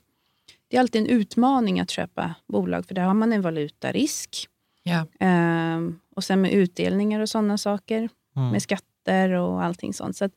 det 0.68 0.77
är 0.77 0.81
alltid 0.81 1.00
en 1.03 1.09
utmaning 1.09 1.81
att 1.81 1.90
köpa 1.90 2.35
bolag 2.48 2.87
för 2.87 2.94
där 2.94 3.03
har 3.03 3.14
man 3.14 3.33
en 3.33 3.42
valutarisk. 3.42 4.48
Ja. 4.83 5.27
Eh, 5.27 5.81
och 6.16 6.24
sen 6.24 6.40
med 6.40 6.53
utdelningar 6.53 7.20
och 7.20 7.29
sådana 7.29 7.59
saker. 7.59 8.09
Mm. 8.37 8.50
Med 8.50 8.62
skatter 8.62 9.31
och 9.31 9.62
allting 9.62 9.94
sånt. 9.94 10.16
Så 10.16 10.24
att 10.24 10.33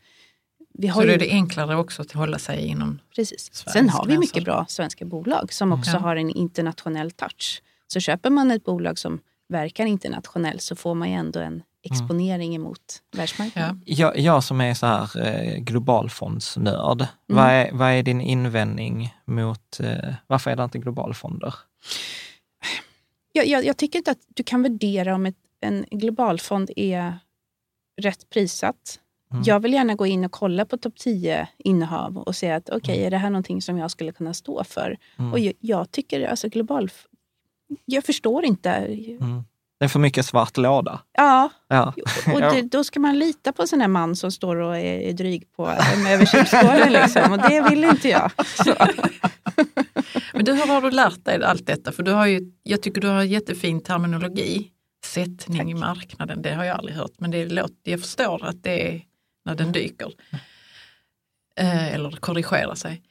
vi 0.77 0.87
har 0.87 1.01
Så 1.01 1.07
ju, 1.07 1.13
är 1.13 1.17
det 1.17 1.29
enklare 1.31 1.75
också 1.77 2.01
att 2.01 2.11
hålla 2.11 2.39
sig 2.39 2.65
inom... 2.65 2.99
Precis. 3.15 3.51
Sen 3.73 3.89
har 3.89 4.05
vi 4.05 4.17
mycket 4.17 4.43
bra 4.43 4.65
svenska 4.69 5.05
bolag 5.05 5.53
som 5.53 5.71
också 5.73 5.91
Ja. 5.91 5.99
har 5.99 6.15
en 6.15 6.29
internationell 6.29 7.11
touch. 7.11 7.61
Så 7.87 7.99
köper 7.99 8.29
man 8.29 8.51
ett 8.51 8.63
bolag 8.63 8.99
som 8.99 9.19
verkar 9.49 9.85
internationellt 9.85 10.61
så 10.61 10.75
får 10.75 10.95
man 10.95 11.09
ju 11.09 11.15
ändå 11.15 11.39
en 11.39 11.63
exponering 11.83 12.55
emot 12.55 12.79
världsmarknaden. 13.15 13.81
Ja. 13.85 13.95
Jag, 13.95 14.19
jag 14.19 14.43
som 14.43 14.61
är 14.61 14.73
så 14.73 14.85
här 14.85 15.27
eh, 15.27 15.57
globalfondsnörd, 15.59 17.01
Mm. 17.01 17.43
vad, 17.43 17.45
är, 17.51 17.71
vad 17.71 17.91
är 17.91 18.03
din 18.03 18.21
invändning 18.21 19.15
mot, 19.25 19.79
eh, 19.79 20.13
varför 20.27 20.51
är 20.51 20.55
det 20.55 20.63
inte 20.63 20.79
globalfonder? 20.79 21.53
Jag, 23.33 23.47
jag, 23.47 23.65
jag 23.65 23.77
tycker 23.77 23.99
inte 23.99 24.11
att 24.11 24.21
du 24.35 24.43
kan 24.43 24.63
värdera 24.63 25.15
om 25.15 25.25
ett, 25.25 25.35
en 25.61 25.85
globalfond 25.91 26.71
är 26.75 27.19
rätt 28.01 28.29
prissatt. 28.29 28.99
Mm. 29.31 29.43
Jag 29.45 29.59
vill 29.59 29.73
gärna 29.73 29.95
gå 29.95 30.05
in 30.05 30.25
och 30.25 30.31
kolla 30.31 30.65
på 30.65 30.77
topp 30.77 30.93
10 30.99 31.47
innehav 31.57 32.17
och 32.17 32.35
se 32.35 32.51
att 32.51 32.69
okej, 32.69 33.05
är 33.05 33.11
det 33.11 33.17
här 33.17 33.29
någonting 33.29 33.61
som 33.61 33.77
jag 33.77 33.91
skulle 33.91 34.11
kunna 34.11 34.33
stå 34.33 34.63
för? 34.63 34.97
Mm. 35.19 35.33
Och 35.33 35.39
jag, 35.39 35.53
jag 35.59 35.91
tycker 35.91 36.27
alltså 36.27 36.49
global... 36.49 36.89
Jag 37.85 38.03
förstår 38.03 38.45
inte. 38.45 38.69
Mm. 38.69 39.43
Det 39.79 39.85
är 39.85 39.89
för 39.89 39.99
mycket 39.99 40.25
svart 40.25 40.57
låda. 40.57 40.99
Ja, 41.13 41.49
Ja. 41.67 41.93
och 42.33 42.41
det, 42.41 42.61
då 42.61 42.83
ska 42.83 42.99
man 42.99 43.19
lita 43.19 43.53
på 43.53 43.61
en 43.61 43.67
sån 43.67 43.81
här 43.81 43.87
man 43.87 44.15
som 44.15 44.31
står 44.31 44.55
och 44.55 44.77
är, 44.77 45.13
dryg 45.13 45.51
på 45.55 45.67
över 45.67 46.25
köksskålen. 46.25 46.91
Liksom. 47.01 47.31
Och 47.31 47.37
det 47.37 47.61
vill 47.69 47.83
inte 47.83 48.09
jag. 48.09 48.31
Så. 48.45 48.73
Men 50.33 50.45
du, 50.45 50.53
hur 50.53 50.67
har 50.67 50.81
du 50.81 50.91
lärt 50.91 51.25
dig 51.25 51.43
allt 51.43 51.65
detta? 51.65 51.91
För 51.91 52.03
du 52.03 52.11
har 52.11 52.25
ju, 52.25 52.51
jag 52.63 52.81
tycker 52.81 53.01
du 53.01 53.07
har 53.07 53.23
jättefin 53.23 53.81
terminologi. 53.81 54.71
Sättning 55.05 55.71
i 55.71 55.73
marknaden, 55.73 56.41
det 56.41 56.53
har 56.53 56.63
jag 56.63 56.77
aldrig 56.77 56.97
hört. 56.97 57.11
Men 57.17 57.31
det 57.31 57.45
låter, 57.45 57.91
jag 57.91 58.01
förstår 58.01 58.45
att 58.45 58.63
det 58.63 58.95
är 58.95 59.01
när 59.47 59.55
den 59.55 59.71
dyker. 59.71 60.13
Eh, 61.59 61.93
eller 61.93 62.11
korrigerar 62.11 62.75
sig. 62.75 63.01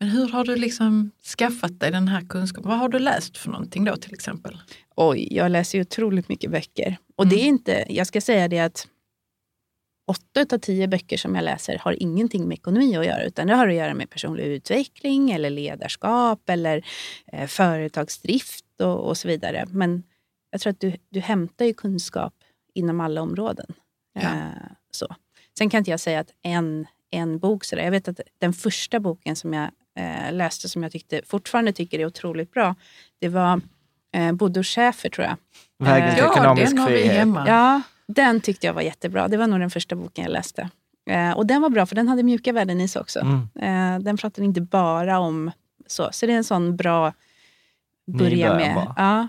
Men 0.00 0.08
hur 0.08 0.28
har 0.28 0.44
du 0.44 0.56
liksom 0.56 1.10
skaffat 1.38 1.80
dig 1.80 1.90
den 1.90 2.08
här 2.08 2.20
kunskapen? 2.28 2.68
Vad 2.68 2.78
har 2.78 2.88
du 2.88 2.98
läst 2.98 3.36
för 3.36 3.50
någonting 3.50 3.84
då 3.84 3.96
till 3.96 4.14
exempel? 4.14 4.58
Oj, 4.96 5.28
jag 5.30 5.50
läser 5.50 5.78
ju 5.78 5.82
otroligt 5.82 6.28
mycket 6.28 6.50
böcker. 6.50 6.96
Och 7.16 7.26
det 7.26 7.36
är 7.36 7.44
inte, 7.44 7.84
jag 7.88 8.06
ska 8.06 8.20
säga 8.20 8.48
det 8.48 8.58
att 8.58 8.88
åtta 10.06 10.56
av 10.56 10.58
tio 10.58 10.88
böcker 10.88 11.16
som 11.16 11.34
jag 11.34 11.44
läser 11.44 11.78
har 11.78 12.02
ingenting 12.02 12.48
med 12.48 12.54
ekonomi 12.54 12.96
att 12.96 13.06
göra, 13.06 13.24
utan 13.24 13.46
det 13.46 13.54
har 13.54 13.68
att 13.68 13.74
göra 13.74 13.94
med 13.94 14.10
personlig 14.10 14.44
utveckling 14.44 15.30
eller 15.30 15.50
ledarskap 15.50 16.48
eller 16.48 16.86
eh, 17.32 17.46
företagsdrift 17.46 18.80
och, 18.80 19.08
och 19.08 19.16
så 19.16 19.28
vidare. 19.28 19.64
Men 19.68 20.02
jag 20.50 20.60
tror 20.60 20.70
att 20.70 20.80
du, 20.80 20.96
du 21.10 21.20
hämtar 21.20 21.64
ju 21.64 21.74
kunskap 21.74 22.34
inom 22.74 23.00
alla 23.00 23.22
områden. 23.22 23.66
Ja. 24.12 24.20
Eh, 24.20 24.70
så. 24.90 25.14
Sen 25.58 25.70
kan 25.70 25.78
inte 25.78 25.90
jag 25.90 26.00
säga 26.00 26.20
att 26.20 26.30
en, 26.42 26.86
en 27.10 27.38
bok, 27.38 27.64
så 27.64 27.76
där. 27.76 27.82
jag 27.82 27.90
vet 27.90 28.08
att 28.08 28.20
den 28.38 28.52
första 28.52 29.00
boken 29.00 29.36
som 29.36 29.52
jag 29.52 29.70
eh, 29.98 30.32
läste 30.32 30.68
som 30.68 30.82
jag 30.82 30.92
tyckte, 30.92 31.22
fortfarande 31.26 31.72
tycker 31.72 31.98
är 31.98 32.06
otroligt 32.06 32.52
bra, 32.52 32.74
det 33.20 33.28
var 33.28 33.60
Eh, 34.14 34.32
Bodil 34.32 34.62
Schäfer 34.64 35.08
tror 35.08 35.26
jag. 35.26 35.36
Vägen 35.78 36.14
till 36.14 36.24
Eh, 36.24 36.28
Ja, 36.28 36.32
ekonomisk 36.32 36.72
vi 36.72 36.86
frihet. 36.86 37.12
hemma. 37.12 37.44
Ja, 37.48 37.82
den 38.06 38.40
tyckte 38.40 38.66
jag 38.66 38.74
var 38.74 38.82
jättebra. 38.82 39.28
Det 39.28 39.36
var 39.36 39.46
nog 39.46 39.60
den 39.60 39.70
första 39.70 39.96
boken 39.96 40.24
jag 40.24 40.32
läste. 40.32 40.68
Eh, 41.10 41.30
och 41.30 41.46
den 41.46 41.62
var 41.62 41.70
bra 41.70 41.86
för 41.86 41.94
den 41.94 42.08
hade 42.08 42.22
mjuka 42.22 42.52
värden 42.52 42.80
i 42.80 42.88
sig 42.88 43.00
också. 43.00 43.20
Mm. 43.20 43.48
Eh, 43.96 44.04
den 44.04 44.16
pratade 44.16 44.44
inte 44.44 44.60
bara 44.60 45.18
om 45.18 45.50
så. 45.86 46.08
Så 46.12 46.26
det 46.26 46.32
är 46.32 46.36
en 46.36 46.44
sån 46.44 46.76
bra 46.76 47.12
börja 48.06 48.54
med. 48.54 48.74
bara. 48.74 48.94
Ja. 48.96 49.28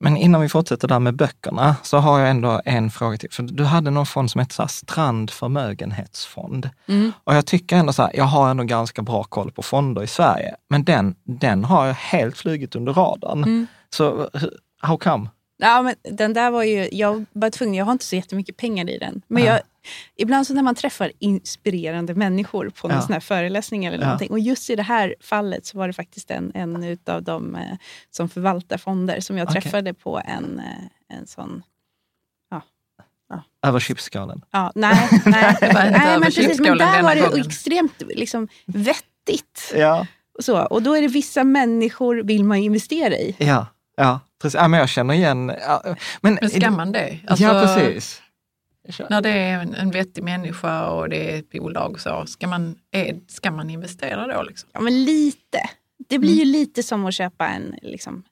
Men 0.00 0.16
innan 0.16 0.40
vi 0.40 0.48
fortsätter 0.48 0.88
där 0.88 0.98
med 0.98 1.16
böckerna 1.16 1.76
så 1.82 1.98
har 1.98 2.20
jag 2.20 2.30
ändå 2.30 2.60
en 2.64 2.90
fråga 2.90 3.18
till. 3.18 3.30
För 3.30 3.42
du 3.42 3.64
hade 3.64 3.90
någon 3.90 4.06
fond 4.06 4.30
som 4.30 4.38
hette 4.38 4.54
så 4.54 4.68
Strand 4.68 5.30
förmögenhetsfond. 5.30 6.70
Mm. 6.88 7.12
Och 7.24 7.34
jag 7.34 7.46
tycker 7.46 7.76
ändå 7.76 7.92
så 7.92 8.02
här, 8.02 8.10
jag 8.14 8.24
har 8.24 8.50
ändå 8.50 8.64
ganska 8.64 9.02
bra 9.02 9.24
koll 9.24 9.52
på 9.52 9.62
fonder 9.62 10.02
i 10.02 10.06
Sverige. 10.06 10.54
Men 10.68 10.84
den, 10.84 11.14
den 11.24 11.64
har 11.64 11.86
jag 11.86 11.94
helt 11.94 12.36
flugit 12.36 12.76
under 12.76 12.92
radarn. 12.92 13.44
Mm. 13.44 13.66
Så 13.90 14.30
how 14.80 14.96
come? 14.96 15.28
Ja, 15.60 15.82
men 15.82 15.94
den 16.02 16.32
där 16.32 16.50
var 16.50 16.62
ju, 16.62 16.88
jag 16.92 17.24
var 17.32 17.50
tvungen, 17.50 17.74
jag 17.74 17.84
har 17.84 17.92
inte 17.92 18.04
så 18.04 18.16
jättemycket 18.16 18.56
pengar 18.56 18.90
i 18.90 18.98
den. 18.98 19.22
Men 19.28 19.42
Ja. 19.44 19.52
jag, 19.52 19.60
ibland 20.16 20.46
så 20.46 20.54
när 20.54 20.62
man 20.62 20.74
träffar 20.74 21.12
inspirerande 21.18 22.14
människor 22.14 22.70
på 22.70 22.88
någon 22.88 22.96
Ja. 22.96 23.02
sån 23.02 23.12
här 23.12 23.20
föreläsning 23.20 23.84
eller 23.84 23.98
Ja. 23.98 24.04
någonting. 24.04 24.30
Och 24.30 24.38
just 24.38 24.70
i 24.70 24.76
det 24.76 24.82
här 24.82 25.14
fallet 25.20 25.66
så 25.66 25.78
var 25.78 25.86
det 25.86 25.92
faktiskt 25.92 26.30
en, 26.30 26.52
en 26.54 26.84
utav 26.84 27.22
de 27.22 27.54
eh, 27.54 27.62
som 28.10 28.28
förvaltar 28.28 28.78
fonder 28.78 29.20
som 29.20 29.38
jag 29.38 29.48
Okej. 29.48 29.60
träffade 29.62 29.94
på 29.94 30.20
en, 30.24 30.58
eh, 30.58 31.16
en 31.18 31.26
sån 31.26 31.62
Över 33.62 33.80
chipskålen. 33.80 34.44
Ja, 34.50 34.72
nej, 34.74 35.08
nej, 35.24 35.56
nej 35.62 35.92
men 35.92 36.22
precis. 36.22 36.60
Men 36.60 36.78
där 36.78 37.02
var 37.02 37.14
det 37.14 37.20
gången. 37.20 37.46
extremt 37.46 38.02
liksom, 38.08 38.48
vettigt. 38.66 39.72
Ja, 39.74 40.06
Och, 40.38 40.44
så. 40.44 40.58
och 40.66 40.82
då 40.82 40.94
är 40.96 41.02
det 41.02 41.08
vissa 41.08 41.44
människor 41.44 42.22
vill 42.22 42.44
man 42.44 42.58
investera 42.58 43.14
i. 43.14 43.36
ja, 43.38 43.66
ja. 43.96 44.20
Precis. 44.42 44.54
Ja, 44.60 44.68
men 44.68 44.80
jag 44.80 44.88
känner 44.88 45.14
igen... 45.14 45.52
Ja, 45.66 45.82
men, 46.20 46.38
Men 46.40 46.50
ska 46.50 46.70
man 46.70 46.92
det? 46.92 47.18
Alltså, 47.26 47.44
ja, 47.44 47.52
precis. 47.76 48.22
När 49.10 49.20
det 49.22 49.30
är 49.30 49.58
en, 49.60 49.74
en 49.74 49.90
vettig 49.90 50.24
människa 50.24 50.86
och 50.86 51.08
det 51.08 51.34
är 51.34 51.38
ett 51.38 51.50
bolag 51.50 52.00
så, 52.00 52.26
ska 52.26 52.46
man, 52.46 52.78
är, 52.90 53.20
ska 53.28 53.50
man 53.50 53.70
investera 53.70 54.26
då? 54.36 54.42
Liksom? 54.42 54.68
Ja, 54.72 54.80
men 54.80 55.04
lite. 55.04 55.58
Det 56.08 56.18
blir 56.18 56.32
Mm. 56.32 56.46
ju 56.46 56.52
lite 56.52 56.82
som 56.82 57.06
att 57.06 57.14
köpa 57.14 57.48
en, 57.48 57.74
liksom, 57.82 58.22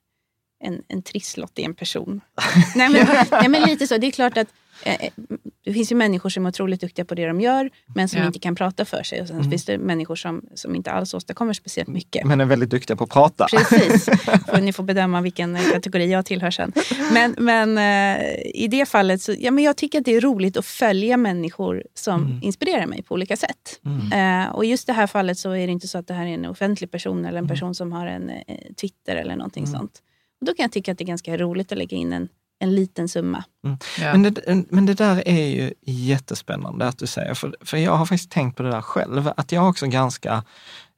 en, 0.63 0.81
en 0.87 1.01
trisslott 1.03 1.59
i 1.59 1.63
en 1.63 1.75
person. 1.75 2.21
nej, 2.75 2.89
men, 2.89 3.07
nej, 3.31 3.49
men 3.49 3.61
lite 3.61 3.87
så. 3.87 3.97
Det 3.97 4.07
är 4.07 4.11
klart 4.11 4.37
att 4.37 4.47
det 5.65 5.73
finns 5.73 5.91
ju 5.91 5.95
människor 5.95 6.29
som 6.29 6.45
är 6.45 6.49
otroligt 6.49 6.81
duktiga 6.81 7.05
på 7.05 7.15
det 7.15 7.27
de 7.27 7.41
gör, 7.41 7.69
men 7.95 8.09
som 8.09 8.19
Ja. 8.19 8.27
inte 8.27 8.39
kan 8.39 8.55
prata 8.55 8.85
för 8.85 9.03
sig. 9.03 9.21
Och 9.21 9.27
sen 9.27 9.37
Mm. 9.37 9.49
finns 9.51 9.65
det 9.65 9.77
människor 9.77 10.15
som, 10.15 10.41
som 10.55 10.75
inte 10.75 10.91
alls 10.91 11.13
åstadkommer 11.13 11.53
speciellt 11.53 11.89
mycket. 11.89 12.25
Men 12.25 12.41
är 12.41 12.45
väldigt 12.45 12.69
duktiga 12.69 12.97
på 12.97 13.03
att 13.03 13.09
prata. 13.09 13.47
Precis. 13.51 14.05
Får 14.49 14.61
ni 14.61 14.73
får 14.73 14.83
bedöma 14.83 15.21
vilken 15.21 15.55
eh, 15.55 15.61
kategori 15.73 16.11
jag 16.11 16.25
tillhör 16.25 16.51
sen. 16.51 16.71
Men, 17.13 17.35
men 17.37 17.77
eh, 17.77 18.25
i 18.55 18.67
det 18.71 18.85
fallet 18.89 19.21
så 19.21 19.35
ja, 19.39 19.51
men 19.51 19.63
jag 19.63 19.77
tycker 19.77 19.99
att 19.99 20.05
det 20.05 20.15
är 20.15 20.21
roligt 20.21 20.57
att 20.57 20.65
följa 20.65 21.17
människor 21.17 21.83
som 21.93 22.25
Mm. 22.25 22.39
inspirerar 22.43 22.85
mig 22.85 23.03
på 23.03 23.13
olika 23.13 23.37
sätt. 23.37 23.79
Mm. 23.85 24.43
Eh, 24.45 24.49
och 24.55 24.65
just 24.65 24.87
det 24.87 24.93
här 24.93 25.07
fallet 25.07 25.37
så 25.37 25.51
är 25.51 25.67
det 25.67 25.73
inte 25.73 25.87
så 25.87 25.97
att 25.97 26.07
det 26.07 26.13
här 26.13 26.25
är 26.25 26.33
en 26.33 26.45
offentlig 26.45 26.91
person 26.91 27.19
eller 27.19 27.37
en 27.37 27.45
Mm. 27.45 27.47
person 27.49 27.75
som 27.75 27.91
har 27.91 28.07
en 28.07 28.29
eh, 28.29 28.35
Twitter 28.81 29.15
eller 29.15 29.35
någonting 29.35 29.63
Mm. 29.63 29.79
sånt. 29.79 29.91
Och 30.41 30.45
då 30.45 30.53
kan 30.53 30.63
jag 30.63 30.71
tycka 30.71 30.91
att 30.91 30.97
det 30.97 31.03
är 31.03 31.07
ganska 31.07 31.37
roligt 31.37 31.71
att 31.71 31.77
lägga 31.77 31.97
in 31.97 32.13
en, 32.13 32.27
en 32.59 32.75
liten 32.75 33.09
summa. 33.09 33.43
Ja. 33.61 34.11
Men, 34.11 34.23
det, 34.23 34.65
men 34.69 34.85
det 34.85 34.93
där 34.93 35.27
är 35.27 35.47
ju 35.47 35.73
jättespännande 35.81 36.87
att 36.87 36.97
du 36.97 37.07
säger, 37.07 37.33
för, 37.33 37.55
för 37.61 37.77
jag 37.77 37.91
har 37.91 38.05
faktiskt 38.05 38.31
tänkt 38.31 38.57
på 38.57 38.63
det 38.63 38.71
där 38.71 38.81
själv, 38.81 39.31
att 39.37 39.51
jag 39.51 39.61
har 39.61 39.69
också 39.69 39.87
ganska 39.87 40.43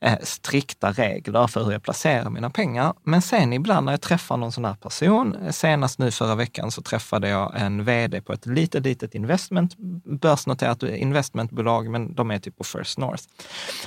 eh, 0.02 0.18
strikta 0.24 0.92
regler 0.92 1.48
för 1.48 1.64
hur 1.64 1.72
jag 1.72 1.84
placerar 1.84 2.30
mina 2.30 2.50
pengar. 2.50 2.94
Men 3.04 3.22
sen 3.22 3.54
ibland 3.54 3.86
när 3.86 3.94
jag 3.94 4.02
träffar 4.02 4.38
någon 4.38 4.52
sån 4.52 4.66
här 4.66 4.76
person, 4.76 5.38
senast 5.52 6.00
nu 6.00 6.12
förra 6.12 6.36
veckan 6.36 6.72
så 6.72 6.82
träffade 6.82 7.30
jag 7.30 7.62
en 7.62 7.86
vd 7.86 8.22
på 8.22 8.34
ett 8.34 8.46
litet, 8.46 8.84
litet 8.84 9.16
investment, 9.16 9.78
börsnoterat 10.22 10.84
investmentbolag, 10.84 11.90
men 11.90 12.16
de 12.16 12.32
är 12.32 12.40
typ 12.40 12.58
på 12.58 12.64
First 12.64 12.98
North. 12.98 13.24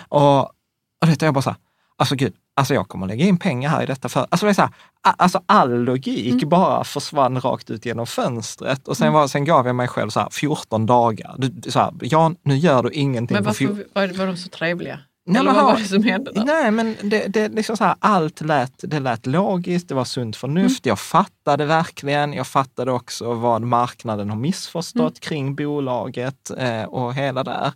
Och, 0.09 0.41
och 0.41 1.07
det 1.07 1.23
är 1.23 1.27
jag 1.27 1.35
bara 1.35 1.43
så 1.43 1.51
här, 1.51 1.59
alltså 1.97 2.15
gud, 2.15 2.35
alltså 2.55 2.75
jag 2.75 2.89
kommer 2.89 3.07
lägga 3.07 3.25
in 3.25 3.39
pengar 3.39 3.71
här 3.71 3.83
i 3.83 3.87
detta 3.87 4.09
för, 4.09 4.27
alltså 4.31 4.47
det 4.47 4.53
är 4.53 4.55
så 4.55 4.63
här, 4.63 4.71
alltså 5.03 5.43
all 5.47 5.85
logik 5.85 6.45
bara 6.45 6.85
försvann 6.85 7.41
rakt 7.41 7.71
ut 7.71 7.87
genom 7.87 8.07
fönstret. 8.07 8.89
Och 8.89 8.97
sen, 8.97 9.13
var, 9.13 9.29
sen 9.29 9.45
gav 9.45 9.67
jag 9.67 9.77
mig 9.77 9.89
själv 9.89 10.11
så 10.11 10.21
här 10.21 10.29
14 10.31 10.87
dagar. 10.87 11.35
Du, 11.39 11.71
så 11.71 11.79
här, 11.79 11.93
ja, 12.01 12.33
nu 12.43 12.57
gör 12.57 12.83
du 12.83 12.91
ingenting 12.91 13.35
Men 13.35 13.45
på 13.45 13.53
14 13.53 13.77
varför 13.93 14.09
var, 14.09 14.19
var 14.19 14.27
de 14.27 14.37
så 14.37 14.49
trevliga? 14.49 14.99
Nej, 15.27 15.41
Eller 15.41 15.53
vad 15.53 15.65
var 15.65 15.77
det 15.77 15.85
som 15.85 16.03
hände 16.03 16.33
där? 16.33 16.45
Nej, 16.45 16.71
men 16.71 16.97
det, 17.03 17.27
det, 17.27 17.49
liksom 17.49 17.77
så 17.77 17.85
här, 17.85 17.95
allt 17.99 18.41
lät, 18.41 18.73
det 18.79 19.01
lät 19.01 19.27
logiskt, 19.27 19.89
det 19.89 19.95
var 19.95 20.05
sunt 20.05 20.37
förnuft. 20.37 20.87
Jag 20.87 20.99
fattade 20.99 21.65
verkligen. 21.65 22.33
Jag 22.33 22.47
fattade 22.47 22.93
också 22.93 23.35
vad 23.35 23.63
marknaden 23.63 24.31
har 24.31 24.37
missförstått 24.37 25.21
kring 25.21 25.55
bolaget 25.55 26.51
eh, 26.59 26.83
och 26.83 27.15
hela 27.15 27.45
där. 27.45 27.73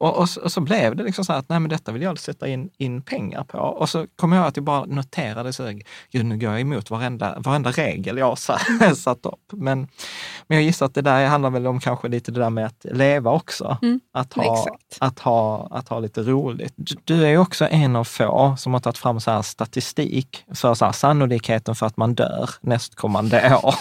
Och, 0.00 0.16
och, 0.16 0.28
så, 0.28 0.40
och 0.40 0.52
så 0.52 0.60
blev 0.60 0.96
det 0.96 1.02
liksom 1.02 1.24
så 1.24 1.32
här 1.32 1.38
att 1.38 1.48
nej, 1.48 1.60
men 1.60 1.68
detta 1.70 1.92
vill 1.92 2.02
jag 2.02 2.18
sätta 2.18 2.48
in, 2.48 2.70
in 2.78 3.02
pengar 3.02 3.44
på. 3.44 3.58
Och 3.58 3.88
så 3.88 4.06
kom 4.16 4.32
jag 4.32 4.46
att 4.46 4.56
jag 4.56 4.64
bara 4.64 4.84
noterade 4.84 5.52
så, 5.52 5.72
gud 6.12 6.24
nu 6.26 6.38
går 6.38 6.50
jag 6.50 6.60
emot 6.60 6.90
varenda, 6.90 7.34
varenda 7.38 7.70
regel 7.70 8.18
jag 8.18 8.26
har 8.26 8.36
sa- 8.36 8.58
satt 8.96 9.26
upp. 9.26 9.34
Men, 9.52 9.88
men 10.46 10.56
jag 10.58 10.62
gissar 10.62 10.86
att 10.86 10.94
det 10.94 11.02
där 11.02 11.26
handlar 11.26 11.50
väl 11.50 11.66
om 11.66 11.80
kanske 11.80 12.08
lite 12.08 12.32
det 12.32 12.40
där 12.40 12.50
med 12.50 12.66
att 12.66 12.86
leva 12.92 13.30
också. 13.30 13.78
Mm, 13.82 14.00
Att, 14.12 14.32
ha, 14.34 14.58
exakt. 14.58 14.96
att, 14.98 15.18
ha, 15.18 15.68
att 15.70 15.88
ha 15.88 15.98
lite 16.00 16.22
roligt. 16.22 16.72
Du, 16.76 16.94
du 17.04 17.26
är 17.26 17.36
också 17.38 17.68
en 17.70 17.96
av 17.96 18.04
få 18.04 18.54
som 18.58 18.72
har 18.72 18.80
tagit 18.80 18.98
fram 18.98 19.20
så 19.20 19.30
här 19.30 19.42
statistik 19.42 20.44
för 20.54 20.74
så 20.74 20.84
här 20.84 20.92
sannolikheten 20.92 21.74
för 21.74 21.86
att 21.86 21.96
man 21.96 22.14
dör 22.14 22.50
nästkommande 22.60 23.54
år. 23.62 23.74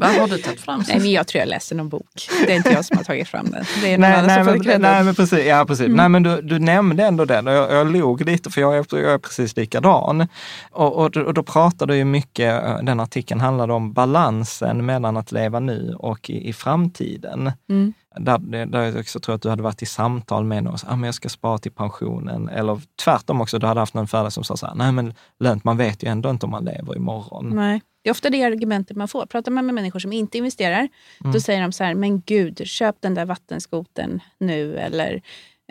Vad 0.00 0.10
har 0.10 0.28
du 0.28 0.38
tagit 0.38 0.60
fram? 0.60 0.84
Nej, 0.88 0.98
men 1.00 1.10
jag 1.12 1.26
tror 1.26 1.38
jag 1.40 1.48
läste 1.48 1.74
någon 1.74 1.88
bok. 1.88 2.28
Det 2.46 2.52
är 2.52 2.56
inte 2.56 2.70
jag 2.70 2.84
som 2.84 2.96
har 2.96 3.04
tagit 3.04 3.28
fram 3.28 3.50
den. 3.50 3.64
Det 3.82 3.92
är 3.94 3.98
någon 3.98 4.00
Nej, 4.10 4.12
annan 4.12 4.26
nej, 4.26 4.44
som 4.44 4.54
får 4.54 4.64
men, 4.64 4.80
nej, 4.82 5.04
men 5.04 5.14
precis. 5.14 5.37
Ja, 5.46 5.64
precis. 5.64 5.88
Nej, 5.88 6.08
men 6.08 6.22
du, 6.22 6.42
du 6.42 6.58
nämnde 6.58 7.06
ändå 7.06 7.24
den 7.24 7.46
och 7.48 7.52
jag, 7.52 7.72
jag 7.72 7.92
log 7.92 8.24
lite 8.26 8.50
för 8.50 8.60
jag 8.60 8.76
är, 8.78 8.86
jag 8.90 9.12
är 9.12 9.18
precis 9.18 9.56
likadan. 9.56 10.26
Och, 10.70 10.96
och, 10.96 11.16
och 11.16 11.34
då 11.34 11.42
pratade 11.42 11.96
ju 11.96 12.04
mycket, 12.04 12.64
eh, 12.64 12.78
den 12.82 13.00
artikeln 13.00 13.40
handlade 13.40 13.72
om 13.72 13.92
balansen 13.92 14.86
mellan 14.86 15.16
att 15.16 15.32
leva 15.32 15.60
nu 15.60 15.94
och 15.98 16.30
i, 16.30 16.48
i 16.48 16.52
framtiden. 16.52 17.52
Mm. 17.68 17.92
Där, 18.16 18.66
där 18.66 18.82
jag 18.82 18.96
också 18.96 19.20
tror 19.20 19.34
att 19.34 19.42
du 19.42 19.48
hade 19.48 19.62
varit 19.62 19.82
i 19.82 19.86
samtal 19.86 20.44
med 20.44 20.64
någon, 20.64 20.76
ah, 20.86 20.96
men 20.96 21.04
jag 21.04 21.14
ska 21.14 21.28
spara 21.28 21.58
till 21.58 21.72
pensionen. 21.72 22.48
Eller 22.48 22.80
tvärtom 23.04 23.40
också, 23.40 23.58
du 23.58 23.66
hade 23.66 23.80
haft 23.80 23.94
någon 23.94 24.06
föreläsare 24.06 24.30
som 24.30 24.44
sa 24.44 24.56
så 24.56 24.66
här, 24.66 24.74
nej 24.74 24.92
men 24.92 25.14
lönt, 25.40 25.64
man 25.64 25.76
vet 25.76 26.02
ju 26.02 26.08
ändå 26.08 26.30
inte 26.30 26.46
om 26.46 26.50
man 26.50 26.64
lever 26.64 26.96
imorgon. 26.96 27.50
Nej. 27.54 27.80
Det 28.08 28.10
är 28.10 28.14
ofta 28.14 28.30
det 28.30 28.42
argumentet 28.42 28.96
man 28.96 29.08
får. 29.08 29.26
Pratar 29.26 29.52
man 29.52 29.66
med 29.66 29.74
människor 29.74 29.98
som 30.00 30.12
inte 30.12 30.38
investerar, 30.38 30.88
Mm. 31.20 31.32
då 31.32 31.40
säger 31.40 31.62
de 31.62 31.72
så 31.72 31.84
här, 31.84 31.94
men 31.94 32.20
gud, 32.20 32.66
köp 32.66 32.96
den 33.00 33.14
där 33.14 33.24
vattenskoten 33.24 34.20
nu 34.38 34.78
eller 34.78 35.22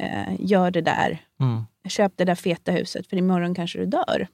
eh, 0.02 0.34
gör 0.40 0.72
det 0.72 0.82
där. 0.82 1.26
Mm. 1.40 1.64
Köp 1.90 2.14
det 2.16 2.26
där 2.26 2.36
feta 2.36 2.72
huset, 2.72 3.08
för 3.08 3.18
imorgon 3.18 3.56
kanske 3.56 3.80
du 3.80 3.86
dör. 3.86 4.28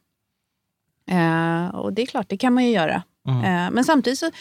Eh, 1.12 1.68
och 1.76 1.94
det 1.94 2.02
är 2.02 2.06
klart, 2.06 2.30
det 2.30 2.38
kan 2.38 2.54
man 2.54 2.64
ju 2.66 2.70
göra. 2.72 3.04
Mm. 3.28 3.44
Eh, 3.44 3.72
men 3.72 3.84
samtidigt 3.84 4.20
så, 4.20 4.32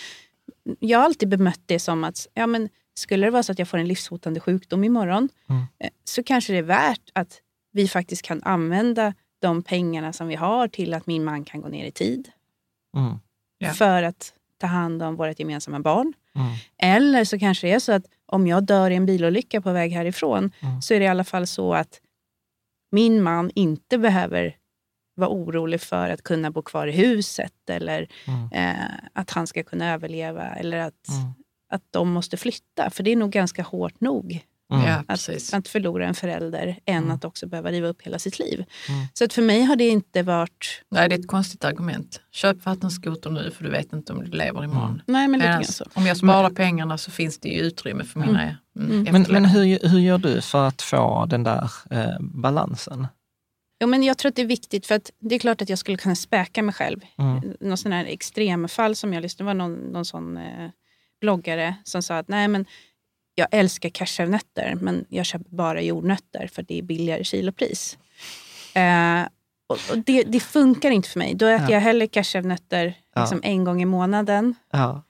jag 0.81 0.99
har 0.99 1.05
alltid 1.05 1.29
bemött 1.29 1.61
det 1.67 1.79
som 1.79 2.05
att, 2.05 2.27
ja 2.35 2.47
men 2.47 2.69
skulle 2.95 3.27
det 3.27 3.31
vara 3.31 3.43
så 3.43 3.53
att 3.53 3.59
jag 3.59 3.69
får 3.69 3.79
en 3.79 3.89
livshotande 3.89 4.41
sjukdom 4.41 4.85
imorgon, 4.85 5.29
Mm. 5.49 5.63
eh, 5.79 5.91
så 6.05 6.23
kanske 6.23 6.53
det 6.53 6.59
är 6.59 6.63
värt 6.63 7.11
att 7.13 7.41
vi 7.73 7.89
faktiskt 7.89 8.23
kan 8.23 8.43
använda 8.43 9.15
de 9.39 9.63
pengarna 9.63 10.13
som 10.13 10.29
vi 10.29 10.35
har 10.35 10.69
till 10.69 10.95
att 10.95 11.07
min 11.07 11.25
man 11.25 11.45
kan 11.45 11.61
gå 11.61 11.69
ner 11.69 11.85
i 11.87 11.91
tid. 11.91 12.29
Mm. 12.97 13.19
Ja. 13.63 13.73
För 13.73 14.03
att 14.03 14.35
ta 14.59 14.67
hand 14.67 15.03
om 15.03 15.17
vårt 15.17 15.39
gemensamma 15.39 15.81
barn. 15.81 16.13
Mm. 16.35 16.53
Eller 16.79 17.25
så 17.25 17.39
kanske 17.39 17.67
det 17.67 17.73
är 17.73 17.79
så 17.79 17.93
att 17.93 18.05
om 18.27 18.47
jag 18.47 18.65
dör 18.65 18.91
i 18.91 18.95
en 18.97 19.07
bilolycka 19.07 19.61
på 19.61 19.73
väg 19.73 19.93
härifrån, 19.93 20.51
Mm. 20.61 20.83
så 20.83 20.95
är 20.95 20.99
det 20.99 21.05
i 21.05 21.09
alla 21.09 21.25
fall 21.25 21.47
så 21.47 21.75
att 21.75 22.01
min 22.93 23.23
man 23.23 23.51
inte 23.55 23.99
behöver 23.99 24.57
vara 25.17 25.31
orolig 25.31 25.81
för 25.81 26.09
att 26.09 26.23
kunna 26.23 26.51
bo 26.51 26.63
kvar 26.63 26.87
i 26.87 26.93
huset 26.93 27.53
eller 27.71 28.09
Mm. 28.27 28.53
eh, 28.53 28.87
att 29.13 29.31
han 29.31 29.47
ska 29.47 29.63
kunna 29.63 29.93
överleva 29.93 30.43
eller 30.49 30.79
att, 30.79 31.09
Mm. 31.09 31.33
att 31.69 31.83
de 31.91 32.11
måste 32.13 32.37
flytta. 32.37 32.91
För 32.91 33.03
det 33.03 33.11
är 33.13 33.17
nog 33.17 33.31
ganska 33.31 33.63
hårt 33.63 34.01
nog 34.01 34.41
Mm. 34.73 34.87
Ja, 34.87 35.05
att, 35.53 35.69
förlora 35.69 36.07
en 36.07 36.15
förälder 36.15 36.79
än 36.87 37.03
Mm. 37.03 37.11
att 37.11 37.25
också 37.25 37.47
behöva 37.47 37.71
riva 37.71 37.89
upp 37.89 38.03
hela 38.03 38.19
sitt 38.19 38.39
liv. 38.39 38.65
Mm. 38.89 39.07
Så 39.15 39.25
att 39.25 39.33
för 39.33 39.43
mig 39.43 39.63
har 39.63 39.77
det 39.77 39.89
inte 39.89 40.23
varit... 40.23 40.83
Nej, 40.89 41.09
det 41.09 41.15
är 41.15 41.19
ett 41.19 41.27
konstigt 41.27 41.65
argument. 41.65 42.21
Köp 42.31 42.67
vattenskoter 42.67 43.31
nu 43.31 43.51
för 43.51 43.65
du 43.65 43.71
vet 43.71 43.93
inte 43.93 44.13
om 44.13 44.25
du 44.25 44.31
lever 44.31 44.65
imorgon. 44.65 45.03
Nej, 45.07 45.29
men 45.29 45.41
lite 45.41 45.49
Medan 45.49 45.63
grann 45.63 45.73
så. 45.73 45.85
Om 45.95 46.07
jag 46.07 46.17
sparar 46.17 46.51
pengarna 46.51 46.99
så 46.99 47.11
finns 47.11 47.39
det 47.39 47.49
ju 47.49 47.61
utrymme 47.61 48.05
för 48.05 48.21
mina 48.21 48.43
mm. 48.43 48.55
Mm. 48.77 49.13
Men, 49.13 49.27
men 49.29 49.45
hur, 49.45 49.89
hur 49.89 49.99
gör 49.99 50.19
du 50.19 50.41
för 50.41 50.69
att 50.69 50.83
få 50.83 51.27
den 51.27 51.45
där 51.45 51.71
eh, 51.91 52.17
balansen? 52.21 53.07
Jo, 53.81 53.89
men 53.89 54.03
jag 54.03 54.19
tror 54.19 54.29
att 54.29 54.37
det 54.37 54.43
är 54.43 54.47
viktigt, 54.47 54.87
för 54.87 54.95
att 54.95 55.11
det 55.19 55.35
är 55.35 55.39
klart 55.39 55.63
att 55.63 55.69
jag 55.69 55.79
skulle 55.79 55.97
kunna 55.97 56.15
späka 56.15 56.63
mig 56.63 56.75
själv. 56.75 57.01
Mm. 57.19 57.57
Någon 57.61 57.77
sån 57.77 57.93
här 57.93 58.05
extremfall 58.05 58.97
som 58.97 59.13
jag 59.13 59.23
lyssnade, 59.23 59.51
det 59.51 59.55
var 59.55 59.69
någon, 59.69 59.93
någon 59.93 60.05
sån 60.05 60.37
eh, 60.37 60.71
bloggare 61.21 61.75
som 61.85 62.03
sa 62.03 62.19
att 62.19 62.29
nej 62.29 62.49
men 62.49 62.67
jag 63.35 63.49
älskar 63.51 63.89
cashewnötter 63.89 64.75
men 64.81 65.05
jag 65.09 65.27
köper 65.27 65.51
bara 65.51 65.81
jordnötter 65.83 66.47
för 66.53 66.63
det 66.63 66.79
är 66.79 66.83
billigare 66.83 67.25
kilopris. 67.25 67.99
Eh, 68.75 69.23
och, 69.67 69.79
och 69.91 69.99
det, 70.07 70.23
det 70.23 70.41
funkar 70.41 70.91
inte 70.91 71.09
för 71.09 71.19
mig. 71.19 71.35
Då 71.35 71.47
äter 71.47 71.67
Ja. 71.69 71.75
jag 71.75 71.81
hellre 71.81 72.07
cashewnötter 72.07 72.95
Ja. 73.15 73.21
liksom 73.21 73.41
en 73.45 73.65
gång 73.65 73.83
i 73.83 73.85
månaden 73.85 74.55
Ja. 74.73 75.03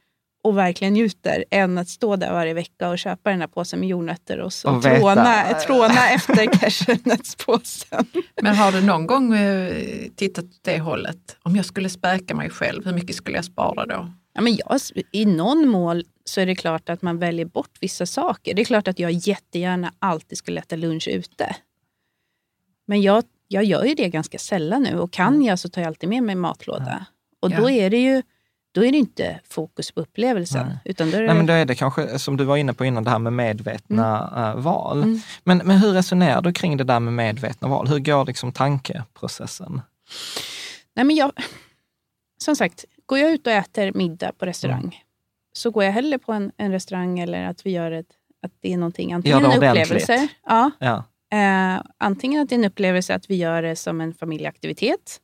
och 0.44 0.58
verkligen 0.58 0.92
njuter 0.92 1.44
än 1.50 1.78
att 1.78 1.88
stå 1.88 2.16
där 2.16 2.32
varje 2.32 2.54
vecka 2.54 2.88
och 2.88 2.98
köpa 2.98 3.30
den 3.30 3.40
här 3.40 3.46
påsen 3.48 3.80
med 3.80 3.88
jordnötter 3.88 4.38
och, 4.40 4.52
så 4.52 4.68
Och 4.76 4.82
tråna, 4.82 5.44
tråna 5.66 6.10
efter 6.10 6.46
cashewnötspåsen. 6.60 8.06
Men 8.42 8.54
har 8.56 8.72
du 8.72 8.80
någon 8.80 9.06
gång 9.06 9.34
eh, 9.34 9.74
tittat 10.16 10.44
åt 10.44 10.62
det 10.64 10.78
hållet? 10.78 11.36
Om 11.42 11.56
jag 11.56 11.64
skulle 11.66 11.90
späka 11.90 12.34
mig 12.34 12.50
själv, 12.50 12.84
hur 12.84 12.92
mycket 12.92 13.16
skulle 13.16 13.36
jag 13.36 13.44
spara 13.44 13.86
då? 13.86 14.12
Ja, 14.34 14.40
men 14.40 14.56
jag, 14.56 14.80
I 15.12 15.24
någon 15.24 15.68
mål 15.68 16.04
så 16.24 16.40
är 16.40 16.46
det 16.46 16.54
klart 16.54 16.88
att 16.88 17.02
man 17.02 17.18
väljer 17.18 17.44
bort 17.44 17.78
vissa 17.80 18.06
saker. 18.06 18.54
Det 18.54 18.62
är 18.62 18.64
klart 18.64 18.88
att 18.88 18.98
jag 18.98 19.12
jättegärna 19.12 19.92
alltid 19.98 20.38
skulle 20.38 20.60
äta 20.60 20.76
lunch 20.76 21.08
ute. 21.08 21.56
Men 22.86 23.02
jag, 23.02 23.24
jag 23.48 23.64
gör 23.64 23.84
ju 23.84 23.94
det 23.94 24.08
ganska 24.08 24.38
sällan 24.38 24.82
nu 24.82 24.98
och 24.98 25.12
kan 25.12 25.42
jag 25.42 25.58
så 25.58 25.68
tar 25.68 25.82
jag 25.82 25.88
alltid 25.88 26.08
med 26.08 26.22
mig 26.22 26.34
matlåda. 26.34 27.06
Och 27.40 27.50
då 27.50 27.70
är 27.70 27.90
det 27.90 27.98
ju 27.98 28.22
då 28.74 28.84
är 28.84 28.92
det 28.92 28.98
inte 28.98 29.40
fokus 29.48 29.90
på 29.90 30.00
upplevelsen. 30.00 30.66
Nej. 30.66 30.78
Utan 30.84 31.10
då 31.10 31.16
är 31.16 31.20
det, 31.20 31.26
Nej, 31.26 31.36
men 31.36 31.46
då 31.46 31.52
är 31.52 31.64
det 31.64 31.74
kanske, 31.74 32.18
som 32.18 32.36
du 32.36 32.44
var 32.44 32.56
inne 32.56 32.74
på 32.74 32.84
innan, 32.84 33.04
det 33.04 33.10
här 33.10 33.18
med 33.18 33.32
medvetna 33.32 34.32
eh, 34.36 34.60
val. 34.60 35.02
Mm. 35.02 35.20
Men, 35.44 35.58
men 35.58 35.78
hur 35.78 35.92
resonerar 35.92 36.42
du 36.42 36.52
kring 36.52 36.76
det 36.76 36.84
där 36.84 37.00
med 37.00 37.12
medvetna 37.12 37.68
val? 37.68 37.88
Hur 37.88 37.98
går 37.98 38.24
liksom 38.24 38.52
tankeprocessen? 38.52 39.80
Nej, 40.94 41.04
men 41.04 41.16
jag, 41.16 41.32
som 42.38 42.56
sagt, 42.56 42.84
går 43.06 43.18
jag 43.18 43.30
ut 43.30 43.46
och 43.46 43.52
äter 43.52 43.92
middag 43.94 44.32
på 44.38 44.46
restaurang 44.46 44.80
Mm. 44.80 44.94
Så 45.52 45.70
går 45.70 45.84
jag 45.84 45.92
hellre 45.92 46.18
på 46.18 46.32
en, 46.32 46.52
en 46.56 46.72
restaurang 46.72 47.18
eller 47.18 47.44
att 47.44 47.66
vi 47.66 47.70
gör 47.70 47.90
ett, 47.92 48.06
att 48.42 48.52
det 48.60 48.72
är 48.72 48.76
någonting, 48.76 49.12
antingen 49.12 49.38
en 49.44 49.44
upplevelse. 49.72 50.28
Ja, 50.46 50.70
Ja. 50.78 51.04
eh, 51.76 51.82
antingen 51.98 52.42
att 52.42 52.48
det 52.48 52.54
är 52.54 52.58
en 52.58 52.64
upplevelse 52.64 53.14
att 53.14 53.30
vi 53.30 53.36
gör 53.36 53.62
det 53.62 53.76
som 53.76 54.00
en 54.00 54.14
familjeaktivitet 54.14 55.20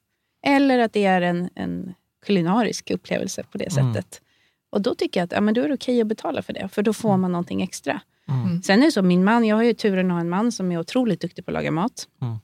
eller 0.47 0.79
att 0.79 0.93
det 0.93 1.05
är 1.05 1.21
en, 1.23 1.51
en 1.55 1.95
kulinarisk 2.27 2.91
upplevelse 2.91 3.43
på 3.53 3.59
det 3.59 3.77
Mm. 3.79 3.95
sättet. 3.95 4.23
Och 4.71 4.83
då 4.83 4.95
tycker 4.95 5.21
jag 5.21 5.25
att 5.25 5.33
ja, 5.33 5.41
men 5.41 5.55
då 5.55 5.61
är 5.61 5.69
det 5.69 5.75
okej 5.75 6.01
att 6.01 6.07
betala 6.07 6.43
för 6.43 6.53
det, 6.53 6.69
för 6.69 6.83
då 6.83 6.93
får 6.93 7.17
man 7.17 7.33
någonting 7.33 7.63
extra. 7.63 8.01
Mm. 8.29 8.63
Sen 8.63 8.81
är 8.81 8.85
det 8.87 8.93
så, 8.93 9.03
min 9.03 9.25
man, 9.25 9.45
jag 9.45 9.57
har 9.57 9.63
ju 9.63 9.75
turen 9.75 10.11
att 10.11 10.15
ha 10.15 10.21
en 10.21 10.29
man 10.29 10.53
som 10.53 10.73
är 10.73 10.79
otroligt 10.79 11.21
duktig 11.21 11.45
på 11.45 11.51
att 11.51 11.55
laga 11.55 11.71
mat. 11.71 12.09
Mm. 12.23 12.37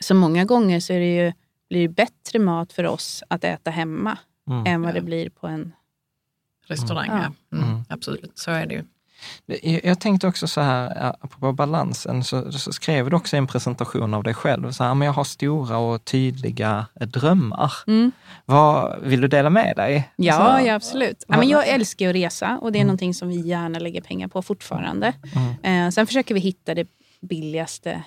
Så 0.00 0.14
många 0.14 0.44
gånger 0.44 0.80
så 0.80 0.92
är 0.92 0.98
det 1.00 1.14
ju, 1.16 1.32
blir 1.68 1.82
det 1.88 1.94
bättre 1.94 2.38
mat 2.38 2.72
för 2.72 2.84
oss 2.86 3.22
att 3.28 3.44
äta 3.44 3.70
hemma 3.70 4.18
Mm. 4.50 4.66
än 4.66 4.82
vad 4.82 4.94
det 4.94 5.00
blir 5.00 5.30
på 5.30 5.46
en... 5.46 5.72
Restaurang, 6.68 7.08
Mm. 7.10 7.22
Mm, 7.52 7.64
Mm. 7.70 7.84
Absolut, 7.88 8.32
så 8.34 8.50
är 8.50 8.66
det 8.66 8.74
ju. 8.74 8.82
Jag, 9.84 10.00
tänkte 10.00 10.26
också 10.26 10.48
så 10.48 10.60
här, 10.60 11.04
eh, 11.06 11.08
apropå 11.20 11.52
balansen, 11.52 12.24
så, 12.24 12.52
så 12.52 12.72
skrev 12.72 13.10
du 13.10 13.16
också 13.16 13.36
i 13.36 13.38
en 13.38 13.46
presentation 13.46 14.14
av 14.14 14.22
dig 14.22 14.34
själv, 14.34 14.70
så 14.72 14.84
här, 14.84 14.94
men 14.94 15.06
jag 15.06 15.12
har 15.12 15.24
stora 15.24 15.78
och 15.78 16.04
tydliga 16.04 16.86
drömmar. 17.00 17.72
Vad 18.44 19.00
Vill 19.02 19.20
du 19.20 19.28
dela 19.28 19.50
med 19.50 19.76
dig? 19.76 20.10
Ja, 20.16 20.34
Så- 20.60 20.66
ja 20.66 20.74
absolut. 20.74 21.24
Ja, 21.28 21.36
men 21.38 21.48
jag 21.48 21.68
älskar 21.68 22.08
att 22.08 22.14
resa 22.14 22.58
och 22.62 22.72
det 22.72 22.80
är 22.80 22.84
någonting 22.84 23.14
som 23.14 23.28
vi 23.28 23.40
gärna 23.40 23.78
lägger 23.78 24.00
pengar 24.00 24.28
på 24.28 24.42
fortfarande. 24.42 25.12
Eh, 25.62 25.88
sen 25.90 26.06
försöker 26.06 26.34
vi 26.34 26.40
hitta 26.40 26.74
det 26.74 26.86
billigaste 27.20 28.02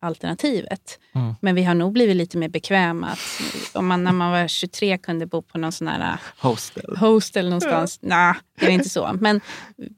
alternativet. 0.00 0.98
Mm. 1.14 1.34
Men 1.40 1.54
vi 1.54 1.62
har 1.64 1.74
nog 1.74 1.92
blivit 1.92 2.16
lite 2.16 2.38
mer 2.38 2.48
bekväma. 2.48 3.06
Att 3.06 3.76
om 3.76 3.86
man 3.86 4.04
när 4.04 4.12
man 4.12 4.30
var 4.32 4.48
23 4.48 4.98
kunde 4.98 5.26
bo 5.26 5.42
på 5.42 5.58
någon 5.58 5.72
sån 5.72 5.88
här 5.88 6.16
Hostel. 6.38 6.96
hostel 6.96 7.44
någonstans. 7.48 7.98
Nej, 8.02 8.34
det 8.60 8.66
är 8.66 8.70
inte 8.70 8.88
så. 8.88 9.16
Men 9.20 9.40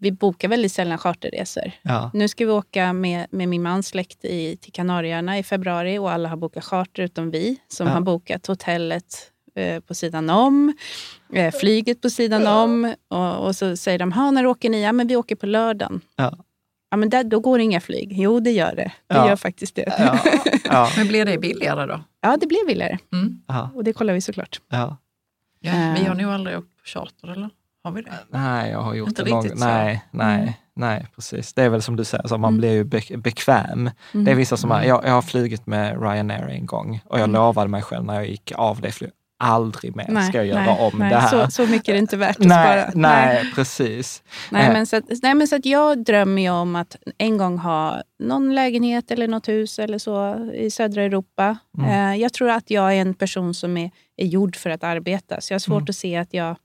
vi 0.00 0.12
bokar 0.12 0.48
väldigt 0.48 0.72
sällan 0.72 0.98
charterresor. 0.98 1.70
Ja. 1.82 2.10
Nu 2.14 2.28
ska 2.28 2.46
vi 2.46 2.52
åka 2.52 2.92
med, 2.92 3.26
med 3.30 3.48
min 3.48 3.62
mans 3.62 3.86
släkt 3.88 4.24
i, 4.24 4.56
till 4.56 4.72
Kanarieöarna 4.72 5.38
i 5.38 5.42
februari 5.42 5.98
och 5.98 6.10
alla 6.10 6.28
har 6.28 6.36
bokat 6.36 6.64
charter 6.64 7.02
utom 7.02 7.30
vi 7.30 7.56
som 7.68 7.86
Ja. 7.86 7.92
har 7.92 8.00
bokat 8.00 8.46
hotellet 8.46 9.30
eh, 9.54 9.80
på 9.80 9.94
sidan 9.94 10.30
om, 10.30 10.74
eh, 11.32 11.54
flyget 11.54 12.02
på 12.02 12.10
sidan 12.10 12.46
om 12.46 12.94
och, 13.10 13.46
och 13.46 13.56
så 13.56 13.76
säger 13.76 13.98
de, 13.98 14.12
"Ha, 14.12 14.30
när 14.30 14.46
åker 14.46 14.70
ni? 14.70 14.82
Ja, 14.82 14.92
men 14.92 15.06
vi 15.06 15.16
åker 15.16 15.36
på 15.36 15.46
lördagen. 15.46 16.00
Ja. 16.16 16.36
Ja, 16.90 16.96
men 16.96 17.08
där, 17.10 17.24
då 17.24 17.40
går 17.40 17.60
inga 17.60 17.80
flyg. 17.80 18.12
Jo, 18.18 18.40
det 18.40 18.50
gör 18.50 18.74
det. 18.76 18.92
Det 19.06 19.14
Ja. 19.14 19.28
gör 19.28 19.36
faktiskt 19.36 19.74
det. 19.74 19.94
Ja. 19.98 20.18
Ja. 20.70 20.88
Men 20.96 21.08
blir 21.08 21.24
det 21.24 21.38
billigare 21.38 21.86
då? 21.86 22.00
Ja, 22.20 22.36
det 22.40 22.46
blir 22.46 22.66
billigare. 22.66 22.98
Mm. 23.12 23.40
Och 23.74 23.84
det 23.84 23.92
kollar 23.92 24.14
vi 24.14 24.20
såklart. 24.20 24.60
Ja. 24.68 24.96
Ja, 25.60 25.72
Eh. 25.72 25.94
vi 25.94 26.04
har 26.04 26.14
nog 26.14 26.30
aldrig 26.32 26.58
åkt 26.58 26.76
på 26.78 26.84
charter, 26.84 27.28
eller? 27.32 27.50
Har 27.84 27.90
vi 27.92 28.02
det? 28.02 28.12
Nej, 28.30 28.70
jag 28.70 28.78
har 28.82 28.94
gjort 28.94 29.08
Inte 29.08 29.22
det 29.24 29.30
någon. 29.30 29.46
Nej, 29.54 30.04
nej, 30.10 30.40
Mm. 30.42 30.52
nej, 30.76 31.06
precis. 31.14 31.54
Det 31.54 31.62
är 31.62 31.68
väl 31.68 31.82
som 31.82 31.96
du 31.96 32.04
säger, 32.04 32.28
så 32.28 32.38
man 32.38 32.48
Mm. 32.48 32.58
blir 32.58 32.72
ju 32.72 32.84
be 32.84 33.00
bekväm. 33.16 33.90
Mm. 34.14 34.24
Det 34.24 34.30
är 34.30 34.34
vissa 34.34 34.56
som 34.56 34.70
har, 34.70 34.82
jag, 34.82 35.04
jag 35.06 35.12
har 35.12 35.22
flugit 35.22 35.66
med 35.66 36.02
Ryanair 36.02 36.48
en 36.48 36.66
gång 36.66 37.00
och 37.04 37.18
jag 37.18 37.24
Mm. 37.24 37.32
lovade 37.34 37.68
mig 37.70 37.82
själv 37.82 38.04
när 38.04 38.14
jag 38.14 38.28
gick 38.28 38.52
av 38.56 38.80
det 38.80 38.92
flyget, 38.92 39.14
aldrig 39.40 39.96
mer 39.96 40.20
ska 40.22 40.36
jag 40.38 40.46
göra 40.46 40.64
nej, 40.64 40.76
om 40.92 40.98
nej, 40.98 41.10
det 41.10 41.16
här. 41.16 41.28
Så, 41.46 41.50
så 41.50 41.66
mycket 41.66 41.88
är 41.88 41.92
det 41.92 41.98
inte 41.98 42.16
värt 42.16 42.36
att 42.40 42.46
nej, 42.46 42.82
spara. 42.82 42.90
nej, 42.94 43.52
precis. 43.54 44.22
Nej, 44.50 44.66
Eh. 44.66 44.72
men 44.72 44.86
så 44.86 44.96
att, 44.96 45.04
nej, 45.22 45.34
men 45.34 45.48
så 45.48 45.56
att 45.56 45.66
jag 45.66 46.04
drömmer 46.04 46.42
ju 46.42 46.50
om 46.50 46.76
att 46.76 46.96
en 47.18 47.38
gång 47.38 47.58
ha 47.58 48.02
någon 48.18 48.54
lägenhet 48.54 49.10
eller 49.10 49.28
något 49.28 49.48
hus 49.48 49.78
eller 49.78 49.98
så 49.98 50.44
i 50.54 50.70
södra 50.70 51.02
Europa. 51.02 51.56
Mm. 51.78 51.90
Eh, 52.12 52.20
jag 52.20 52.32
tror 52.32 52.50
att 52.50 52.70
jag 52.70 52.96
är 52.96 53.00
en 53.00 53.14
person 53.14 53.54
som 53.54 53.76
är, 53.76 53.90
är 54.16 54.26
gjord 54.26 54.56
för 54.56 54.70
att 54.70 54.84
arbeta, 54.84 55.40
så 55.40 55.52
jag 55.52 55.54
har 55.54 55.60
svårt 55.60 55.76
Mm. 55.80 55.86
att 55.88 55.96
se 55.96 56.16
att 56.16 56.34
jag 56.34 56.56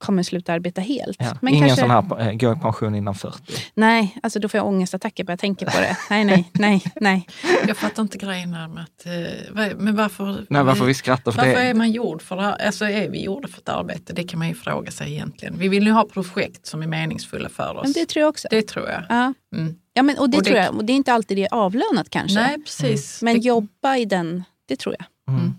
kommer 0.00 0.22
sluta 0.22 0.52
arbeta 0.52 0.80
helt. 0.80 1.16
Ja. 1.20 1.36
Men 1.42 1.54
Ingen 1.54 1.68
kanske, 1.68 1.80
sån 1.86 1.90
här 2.20 2.28
eh, 2.30 2.34
gå 2.36 2.52
i 2.52 2.56
pension 2.56 2.94
innan 2.94 3.14
40. 3.14 3.38
Nej, 3.74 4.16
alltså 4.22 4.38
då 4.38 4.48
får 4.48 4.58
jag 4.58 4.66
ångestattacker 4.66 5.24
bara 5.24 5.32
jag 5.32 5.38
tänker 5.38 5.66
på 5.66 5.76
det. 5.80 5.96
Nej, 6.10 6.24
nej, 6.24 6.50
nej, 6.52 6.82
nej. 7.00 7.26
Jag 7.66 7.76
fattar 7.76 8.02
inte 8.02 8.18
grejen 8.18 8.54
här 8.54 8.68
med 8.68 8.82
att... 8.82 9.06
eh, 9.06 9.12
vad- 9.50 9.76
Men 9.80 9.96
varför, 9.96 10.46
Nej, 10.48 10.62
varför 10.64 10.84
vi 10.84 10.94
skrattar 10.94 11.32
för 11.32 11.38
varför 11.38 11.52
det. 11.60 11.66
är 11.68 11.74
man 11.74 11.90
gjord 11.90 12.22
för 12.22 12.36
det 12.36 12.42
här? 12.42 12.66
Alltså 12.66 12.84
är 12.84 13.08
vi 13.10 13.22
gjorda 13.24 13.48
för 13.48 13.58
ett 13.60 13.68
arbete? 13.68 14.12
Det 14.12 14.22
kan 14.24 14.38
man 14.38 14.48
ju 14.48 14.54
fråga 14.54 14.90
sig 14.90 15.12
egentligen. 15.12 15.58
Vi 15.58 15.68
vill 15.68 15.86
ju 15.86 15.92
ha 15.92 16.04
projekt 16.04 16.66
som 16.66 16.82
är 16.82 16.86
meningsfulla 16.86 17.48
för 17.48 17.76
oss. 17.76 17.82
Men 17.82 17.92
det 17.92 18.06
tror 18.06 18.20
jag 18.20 18.28
också. 18.28 18.48
Det 18.50 18.62
tror 18.68 18.88
jag. 18.88 19.02
Ja. 19.08 19.34
Mm. 19.56 19.74
Ja, 19.92 20.02
men, 20.02 20.18
och 20.18 20.30
det, 20.30 20.36
Och 20.36 20.42
det- 20.44 20.50
tror 20.50 20.62
jag. 20.62 20.74
Och 20.76 20.84
det 20.84 20.92
är 20.92 20.94
inte 20.96 21.12
alltid 21.12 21.36
det 21.38 21.44
är 21.44 21.54
avlönat 21.54 22.10
kanske. 22.10 22.40
Nej, 22.40 22.56
precis. 22.64 23.22
Men 23.22 23.34
det, 23.34 23.40
jobba 23.46 23.96
i 23.96 24.04
den, 24.04 24.44
det 24.68 24.76
tror 24.76 24.96
jag. 24.98 25.34
Mm. 25.34 25.54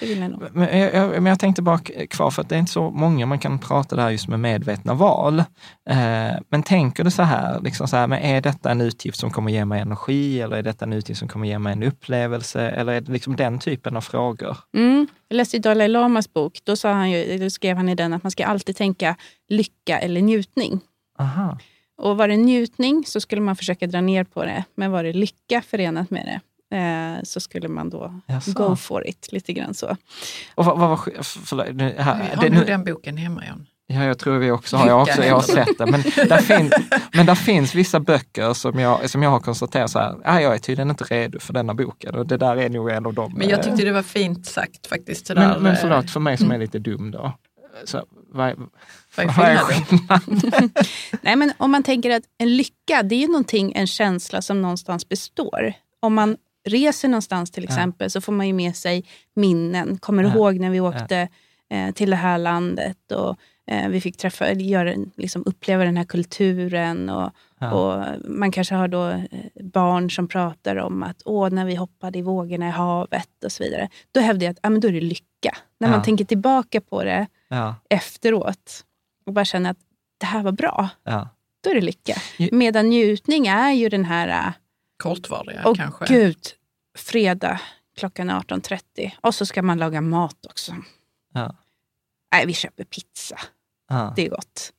Det 0.00 0.06
vill 0.06 0.18
jag 0.18 0.30
nog. 0.30 0.42
Men 0.52 0.78
jag, 0.78 1.10
men 1.10 1.26
jag 1.26 1.38
tänkte 1.38 1.62
bara 1.62 1.78
kvar, 2.10 2.30
för 2.30 2.42
att 2.42 2.48
det 2.48 2.54
är 2.54 2.58
inte 2.58 2.72
så 2.72 2.90
många 2.90 3.26
man 3.26 3.38
kan 3.38 3.58
prata 3.58 3.96
där 3.96 4.10
just 4.10 4.28
med 4.28 4.40
medvetna 4.40 4.94
val. 4.94 5.38
Eh, 5.90 6.32
men 6.48 6.62
tänker 6.62 7.04
du 7.04 7.10
så 7.10 7.22
här, 7.22 7.60
liksom 7.60 7.88
så 7.88 7.96
här, 7.96 8.06
men 8.06 8.18
är 8.18 8.40
detta 8.40 8.70
en 8.70 8.80
utgift 8.80 9.18
som 9.18 9.30
kommer 9.30 9.52
ge 9.52 9.64
mig 9.64 9.80
energi 9.80 10.40
eller 10.40 10.56
är 10.56 10.62
detta 10.62 10.84
en 10.84 10.92
utgift 10.92 11.18
som 11.18 11.28
kommer 11.28 11.46
ge 11.46 11.58
mig 11.58 11.72
en 11.72 11.82
upplevelse? 11.82 12.70
Eller 12.70 12.92
är 12.92 13.00
det 13.00 13.12
liksom 13.12 13.36
den 13.36 13.58
typen 13.58 13.96
av 13.96 14.00
frågor? 14.00 14.56
Mm. 14.76 15.06
Jag 15.28 15.36
läste 15.36 15.56
i 15.56 15.60
Dalai 15.60 15.88
Lamas 15.88 16.32
bok. 16.32 16.60
Då, 16.64 16.76
sa 16.76 16.92
han 16.92 17.10
ju, 17.10 17.38
då 17.38 17.50
skrev 17.50 17.76
han 17.76 17.88
i 17.88 17.94
den 17.94 18.12
att 18.12 18.22
man 18.22 18.30
ska 18.30 18.46
alltid 18.46 18.76
tänka 18.76 19.16
lycka 19.48 19.98
eller 19.98 20.20
njutning. 20.20 20.80
Aha. 21.18 21.58
Och 21.98 22.16
var 22.16 22.28
det 22.28 22.36
njutning 22.36 23.04
så 23.06 23.20
skulle 23.20 23.40
man 23.40 23.56
försöka 23.56 23.86
dra 23.86 24.00
ner 24.00 24.24
på 24.24 24.44
det. 24.44 24.64
Men 24.74 24.90
var 24.90 25.04
det 25.04 25.12
lycka 25.12 25.62
förenat 25.62 26.10
med 26.10 26.26
det 26.26 26.40
eh, 26.72 27.22
så 27.22 27.40
skulle 27.40 27.68
man 27.68 27.90
då 27.90 28.20
Jaså. 28.26 28.52
go 28.52 28.76
for 28.76 29.06
it. 29.06 29.28
Lite 29.32 29.52
grann 29.52 29.74
så. 29.74 29.96
Och 30.54 30.64
vad, 30.64 30.78
vad 30.78 30.88
var 30.88 31.00
förlåt, 31.22 31.66
nu, 31.72 31.94
här, 31.98 32.22
vi 32.22 32.28
det, 32.30 32.36
har 32.36 32.42
nog 32.44 32.52
nu, 32.52 32.64
den 32.64 32.84
boken 32.84 33.16
hemma, 33.16 33.42
John. 33.48 33.66
ja, 33.86 34.04
jag 34.04 34.18
tror 34.18 34.38
vi 34.38 34.50
också 34.50 34.76
har, 34.76 34.86
jag, 34.86 34.94
har 34.94 35.02
också, 35.02 35.24
jag 35.24 35.34
har 35.34 35.42
sett 35.42 35.78
det. 35.78 35.86
Men 35.86 36.02
där, 36.02 36.38
fin, 36.38 36.70
men 37.14 37.26
där 37.26 37.34
finns 37.34 37.74
vissa 37.74 38.00
böcker 38.00 38.52
som 38.52 38.78
jag, 38.78 39.10
som 39.10 39.22
jag 39.22 39.30
har 39.30 39.40
konstaterat 39.40 39.90
så 39.90 39.98
här, 39.98 40.16
ah, 40.24 40.40
jag 40.40 40.54
är 40.54 40.58
tydligen 40.58 40.90
inte 40.90 41.04
redo 41.04 41.40
för 41.40 41.52
denna 41.52 41.74
boken 41.74 42.14
och 42.14 42.26
det 42.26 42.36
där 42.36 42.56
är 42.56 42.68
nog 42.68 42.90
en 42.90 43.06
av 43.06 43.14
dem. 43.14 43.34
Men 43.36 43.48
jag 43.48 43.58
eh, 43.58 43.64
tyckte 43.64 43.84
det 43.84 43.92
var 43.92 44.02
fint 44.02 44.46
sagt 44.46 44.86
faktiskt. 44.86 45.26
Det 45.26 45.34
där, 45.34 45.48
Men, 45.48 45.62
men 45.62 45.72
eh, 45.72 45.78
förlåt, 45.80 46.10
för 46.10 46.20
mig 46.20 46.36
som 46.36 46.50
är 46.50 46.58
lite 46.58 46.78
dum 46.78 47.10
då. 47.10 47.32
Så, 47.84 48.04
vad, 48.32 48.54
Vad 49.16 49.26
är 49.38 49.56
skillnaden? 49.56 50.70
Nej, 51.20 51.36
men 51.36 51.52
om 51.56 51.70
man 51.70 51.82
tänker 51.82 52.10
att 52.10 52.22
en 52.38 52.56
lycka, 52.56 53.02
det 53.02 53.14
är 53.14 53.20
ju 53.20 53.26
någonting, 53.26 53.72
en 53.76 53.86
känsla 53.86 54.42
som 54.42 54.62
någonstans 54.62 55.08
består. 55.08 55.72
Om 56.00 56.14
man 56.14 56.36
reser 56.68 57.08
någonstans 57.08 57.50
till 57.50 57.64
exempel 57.64 58.10
så 58.10 58.20
får 58.20 58.32
man 58.32 58.46
ju 58.46 58.52
med 58.52 58.76
sig 58.76 59.04
minnen. 59.34 59.98
Kommer 59.98 60.22
Ja. 60.22 60.34
ihåg 60.34 60.58
när 60.60 60.70
vi 60.70 60.80
åkte 60.80 61.28
eh, 61.70 61.90
till 61.94 62.10
det 62.10 62.16
här 62.16 62.38
landet 62.38 63.12
och 63.12 63.36
eh, 63.70 63.88
vi 63.88 64.00
fick 64.00 64.16
träffa, 64.16 64.46
eller 64.46 64.64
göra, 64.64 64.94
liksom 65.16 65.42
uppleva 65.46 65.84
den 65.84 65.96
här 65.96 66.04
kulturen. 66.04 67.10
Och, 67.10 67.30
Ja. 67.60 67.72
och 67.72 68.04
Man 68.24 68.50
kanske 68.52 68.74
har 68.74 68.88
då 68.88 69.08
eh, 69.08 69.24
barn 69.62 70.10
som 70.10 70.28
pratar 70.28 70.76
om 70.76 71.02
att 71.02 71.22
Åh, 71.24 71.50
när 71.50 71.64
vi 71.66 71.74
hoppade 71.74 72.18
i 72.18 72.22
vågorna 72.22 72.68
i 72.68 72.70
havet 72.70 73.44
och 73.44 73.52
så 73.52 73.62
vidare. 73.64 73.88
Då 74.12 74.20
hävdar 74.20 74.44
jag 74.46 74.50
att 74.52 74.58
ah, 74.62 74.70
men 74.70 74.80
då 74.80 74.88
är 74.88 74.92
det 74.92 75.00
lycka. 75.00 75.56
När 75.80 75.88
man 75.88 75.98
Ja. 75.98 76.04
tänker 76.04 76.24
tillbaka 76.24 76.80
på 76.80 77.04
det 77.04 77.26
Ja, 77.48 77.74
efteråt 77.90 78.84
och 79.26 79.32
bara 79.32 79.44
känner 79.44 79.70
att 79.70 79.78
det 80.20 80.26
här 80.26 80.42
var 80.42 80.52
bra 80.52 80.88
ja. 81.04 81.28
då 81.60 81.70
är 81.70 81.74
det 81.74 81.80
lycka. 81.80 82.14
Medan 82.52 82.86
njutning 82.88 83.46
är 83.46 83.72
ju 83.72 83.88
den 83.88 84.04
här, 84.04 84.52
Kortvariga 85.02 85.62
åh 85.64 85.74
kanske. 85.74 86.04
gud, 86.08 86.38
fredag 86.98 87.60
klockan 87.96 88.30
18.30 88.30 89.10
och 89.20 89.34
så 89.34 89.46
ska 89.46 89.62
man 89.62 89.78
laga 89.78 90.00
mat 90.00 90.46
också. 90.50 90.72
Ja. 91.34 91.54
Nej, 92.32 92.46
vi 92.46 92.52
köper 92.52 92.84
pizza. 92.84 93.36
ja. 93.88 94.12
Det 94.16 94.26
är 94.26 94.30
gott. 94.30 94.72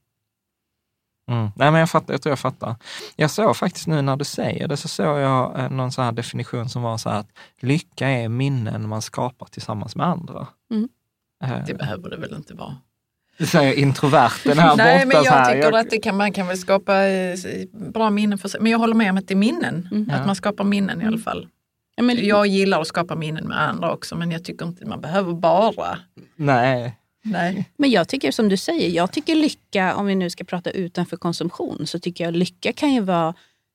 Mm. 1.31 1.51
Nej, 1.55 1.71
men 1.71 1.79
jag, 1.79 1.89
fattar, 1.89 2.13
jag 2.13 2.21
tror 2.21 2.31
jag 2.31 2.39
fattar. 2.39 2.75
Jag 3.15 3.31
såg 3.31 3.57
faktiskt 3.57 3.87
nu 3.87 4.01
när 4.01 4.15
du 4.17 4.25
säger 4.25 4.67
det, 4.67 4.77
så 4.77 4.87
såg 4.87 5.19
jag 5.19 5.59
eh, 5.59 5.69
någon 5.69 5.91
så 5.91 6.01
här 6.01 6.11
definition 6.11 6.69
som 6.69 6.81
var 6.81 6.97
så 6.97 7.09
här 7.09 7.19
att 7.19 7.29
lycka 7.59 8.07
är 8.09 8.29
minnen 8.29 8.87
man 8.89 9.01
skapar 9.01 9.45
tillsammans 9.45 9.95
med 9.95 10.07
andra. 10.07 10.47
Mm. 10.71 10.89
Eh, 11.43 11.65
Det 11.65 11.73
behöver 11.73 12.09
det 12.09 12.17
väl 12.17 12.33
inte 12.35 12.53
vara. 12.53 12.77
Du 13.37 13.45
säger 13.45 13.73
introverten 13.73 14.59
här 14.59 14.75
Nej, 14.77 15.05
borta. 15.05 15.17
men 15.17 15.23
så 15.23 15.25
jag 15.25 15.31
här. 15.33 15.53
tycker 15.53 15.71
att 15.77 15.89
det 15.89 15.97
kan, 15.97 16.17
man 16.17 16.31
kan 16.33 16.47
väl 16.47 16.57
skapa 16.57 17.03
eh, 17.07 17.37
bra 17.71 18.09
minnen 18.09 18.37
för 18.37 18.49
sig. 18.49 18.61
Men 18.61 18.71
jag 18.71 18.79
håller 18.79 18.95
med 18.95 19.09
om 19.11 19.17
att 19.17 19.27
det 19.27 19.33
är 19.33 19.35
minnen. 19.35 19.87
Mm. 19.91 20.09
Att 20.09 20.25
man 20.25 20.35
skapar 20.35 20.63
minnen 20.63 21.01
i 21.01 21.05
alla 21.05 21.17
fall. 21.17 21.47
Ja, 21.99 22.03
men, 22.03 22.25
Jag 22.25 22.47
gillar 22.47 22.81
att 22.81 22.87
skapa 22.87 23.15
minnen 23.15 23.47
med 23.47 23.61
andra 23.61 23.93
också, 23.93 24.15
men 24.15 24.31
jag 24.31 24.43
tycker 24.43 24.65
inte 24.65 24.85
man 24.85 25.01
behöver 25.01 25.33
bara. 25.33 25.99
Nej. 26.35 26.95
Nej. 27.21 27.69
men 27.77 27.91
jag 27.91 28.07
tycker 28.07 28.31
som 28.31 28.49
du 28.49 28.57
säger, 28.57 28.89
jag 28.89 29.11
tycker 29.11 29.35
lycka, 29.35 29.95
om 29.95 30.05
vi 30.05 30.15
nu 30.15 30.29
ska 30.29 30.43
prata 30.43 30.71
utanför 30.71 31.17
konsumtion, 31.17 31.87
så 31.87 31.99
tycker 31.99 32.23
jag 32.23 32.35
lycka 32.35 32.73
kan 32.73 32.93
ju 32.93 33.01
vara 33.01 33.33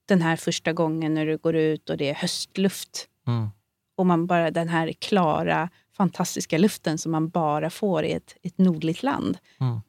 den 0.09 0.22
här 0.22 0.37
första 0.37 0.72
gången 0.72 1.14
när 1.14 1.27
du 1.27 1.37
går 1.37 1.57
ut 1.57 1.91
och 1.91 1.97
det 1.97 2.11
är 2.11 2.14
höstluft. 2.14 3.09
Mm. 3.27 3.49
Och 3.97 4.07
man 4.07 4.27
bara 4.27 4.51
den 4.51 4.68
här 4.68 4.93
klara, 4.93 5.68
fantastiska 5.97 6.59
luften 6.59 6.99
som 6.99 7.12
man 7.12 7.29
bara 7.29 7.70
får 7.70 8.05
i 8.05 8.12
ett, 8.12 8.37
ett 8.43 8.59
nordligt 8.59 9.03
land. 9.03 9.39
Mm. 9.61 9.81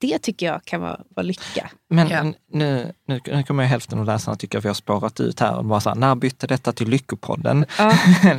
Det 0.00 0.18
tycker 0.18 0.46
jag 0.46 0.64
kan 0.64 0.80
vara, 0.80 1.00
vara 1.16 1.22
lycka. 1.24 1.70
Men 1.90 2.08
Ja. 2.08 2.22
nu, 2.52 2.92
nu, 3.06 3.20
nu 3.26 3.42
kommer 3.42 3.62
ju 3.62 3.68
hälften 3.68 3.98
av 3.98 4.04
läsarna 4.04 4.36
tycka 4.36 4.58
att 4.58 4.64
vi 4.64 4.68
har 4.68 4.74
spårat 4.74 5.20
ut 5.20 5.40
här 5.40 5.56
och 5.56 5.64
bara 5.64 5.80
så 5.80 5.88
här, 5.88 5.96
när 5.96 6.14
bytte 6.14 6.46
detta 6.46 6.72
till 6.72 6.88
Lyckopodden? 6.88 7.66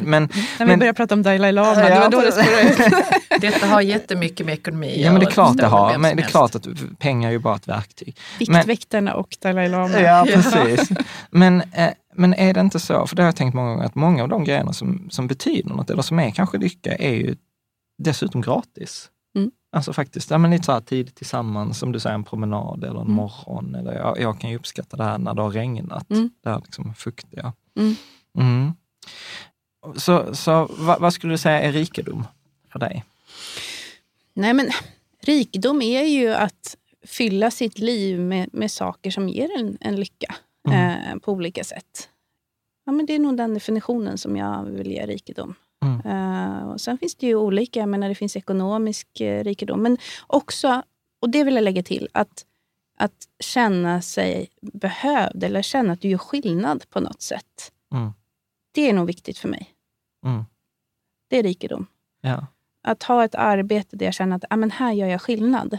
men, 0.01 0.23
När 0.23 0.29
vi 0.59 0.65
men, 0.65 0.79
börjar 0.79 0.93
prata 0.93 1.15
om 1.15 1.23
Dalai 1.23 1.51
Lama, 1.51 1.81
Ja, 1.81 1.89
det 1.89 1.99
var 1.99 2.09
då 2.09 2.21
det 2.21 2.31
spårade 2.31 2.69
ut. 2.69 3.41
Detta 3.41 3.67
har 3.67 3.81
jättemycket 3.81 4.45
med 4.45 4.53
ekonomi 4.53 4.93
att 4.93 4.99
ja 4.99 5.11
men 5.11 5.19
det 5.19 5.25
är 5.25 5.31
klart 5.31 5.57
det 5.57 5.65
har, 5.65 5.97
men 5.97 6.15
det 6.15 6.23
är 6.23 6.27
klart 6.27 6.55
att 6.55 6.67
pengar 6.99 7.29
är 7.29 7.33
ju 7.33 7.39
bara 7.39 7.55
ett 7.55 7.67
verktyg. 7.67 8.17
Viktväktarna 8.39 9.13
och 9.13 9.37
Dalai 9.41 9.69
Lama. 9.69 9.99
Ja, 9.99 10.25
precis. 10.33 10.89
Men, 11.29 11.61
eh, 11.61 11.89
men 12.15 12.33
är 12.33 12.53
det 12.53 12.59
inte 12.59 12.79
så, 12.79 13.07
för 13.07 13.15
det 13.15 13.21
har 13.21 13.27
jag 13.27 13.35
tänkt 13.35 13.53
många 13.53 13.69
gånger, 13.69 13.85
att 13.85 13.95
många 13.95 14.23
av 14.23 14.29
de 14.29 14.43
grejerna 14.43 14.73
som, 14.73 15.07
som 15.11 15.27
betyder 15.27 15.69
något, 15.69 15.89
eller 15.89 16.01
som 16.01 16.19
är 16.19 16.31
kanske 16.31 16.57
lycka, 16.57 16.95
är 16.95 17.13
ju 17.13 17.35
dessutom 18.03 18.41
gratis. 18.41 19.09
Alltså 19.71 19.93
faktiskt, 19.93 20.31
ja, 20.31 20.37
men 20.37 20.51
lite 20.51 20.63
så 20.63 20.71
här 20.71 20.81
tid 20.81 21.15
tillsammans, 21.15 21.79
som 21.79 21.91
du 21.91 21.99
säger, 21.99 22.13
en 22.15 22.23
promenad 22.23 22.83
eller 22.83 22.95
en 22.99 23.05
Mm. 23.05 23.13
morgon. 23.13 23.75
Eller 23.75 23.93
jag, 23.93 24.19
jag 24.19 24.39
kan 24.39 24.49
ju 24.49 24.55
uppskatta 24.55 24.97
det 24.97 25.03
här 25.03 25.17
när 25.17 25.33
det 25.33 25.41
har 25.41 25.51
regnat, 25.51 26.11
Mm. 26.11 26.29
det 26.43 26.49
här 26.49 26.61
liksom 26.65 26.93
fuktiga. 26.93 27.53
Mm. 27.79 27.95
Mm. 28.37 28.71
Så, 29.95 30.35
så 30.35 30.69
vad, 30.77 31.01
vad 31.01 31.13
skulle 31.13 31.33
du 31.33 31.37
säga 31.37 31.61
är 31.61 31.71
rikedom 31.71 32.25
för 32.71 32.79
dig? 32.79 33.05
Nej, 34.33 34.53
men 34.53 34.69
rikedom 35.21 35.81
är 35.81 36.03
ju 36.03 36.33
att 36.33 36.75
fylla 37.07 37.51
sitt 37.51 37.79
liv 37.79 38.19
med, 38.19 38.49
med 38.53 38.71
saker 38.71 39.11
som 39.11 39.29
ger 39.29 39.57
en, 39.59 39.77
en 39.81 39.95
lycka 39.95 40.35
Mm. 40.67 40.79
eh, 41.13 41.15
på 41.19 41.31
olika 41.31 41.63
sätt. 41.63 42.09
Ja, 42.85 42.91
men 42.91 43.05
det 43.05 43.13
är 43.15 43.19
nog 43.19 43.37
den 43.37 43.53
definitionen 43.53 44.17
som 44.17 44.37
jag 44.37 44.63
vill 44.63 44.91
ge 44.91 45.05
rikedom. 45.05 45.55
Mm. 45.81 46.67
Och 46.67 46.81
sen 46.81 46.97
finns 46.97 47.15
det 47.15 47.27
ju 47.27 47.35
olika, 47.35 47.79
jag 47.79 47.89
menar, 47.89 48.09
det 48.09 48.15
finns 48.15 48.35
ekonomisk 48.35 49.21
eh, 49.21 49.43
rikedom, 49.43 49.81
men 49.81 49.97
också, 50.27 50.83
och 51.21 51.29
det 51.29 51.43
vill 51.43 51.55
jag 51.55 51.63
lägga 51.63 51.83
till, 51.83 52.07
att, 52.11 52.45
att 52.97 53.27
känna 53.39 54.01
sig 54.01 54.49
behövd 54.61 55.43
eller 55.43 55.61
känna 55.61 55.93
att 55.93 56.01
du 56.01 56.07
gör 56.07 56.17
skillnad 56.17 56.89
på 56.89 56.99
något 56.99 57.21
sätt. 57.21 57.71
Mm. 57.93 58.13
Det 58.71 58.89
är 58.89 58.93
nog 58.93 59.07
viktigt 59.07 59.37
för 59.37 59.47
mig. 59.47 59.73
Mm. 60.25 60.45
Det 61.29 61.37
är 61.37 61.43
rikedom. 61.43 61.87
Ja. 62.21 62.47
Att 62.83 63.03
ha 63.03 63.25
ett 63.25 63.35
arbete 63.35 63.95
där 63.95 64.05
jag 64.05 64.13
känner 64.13 64.35
att 64.35 64.45
ah, 64.49 64.55
men 64.55 64.71
här 64.71 64.93
gör 64.93 65.07
jag 65.07 65.21
skillnad 65.21 65.77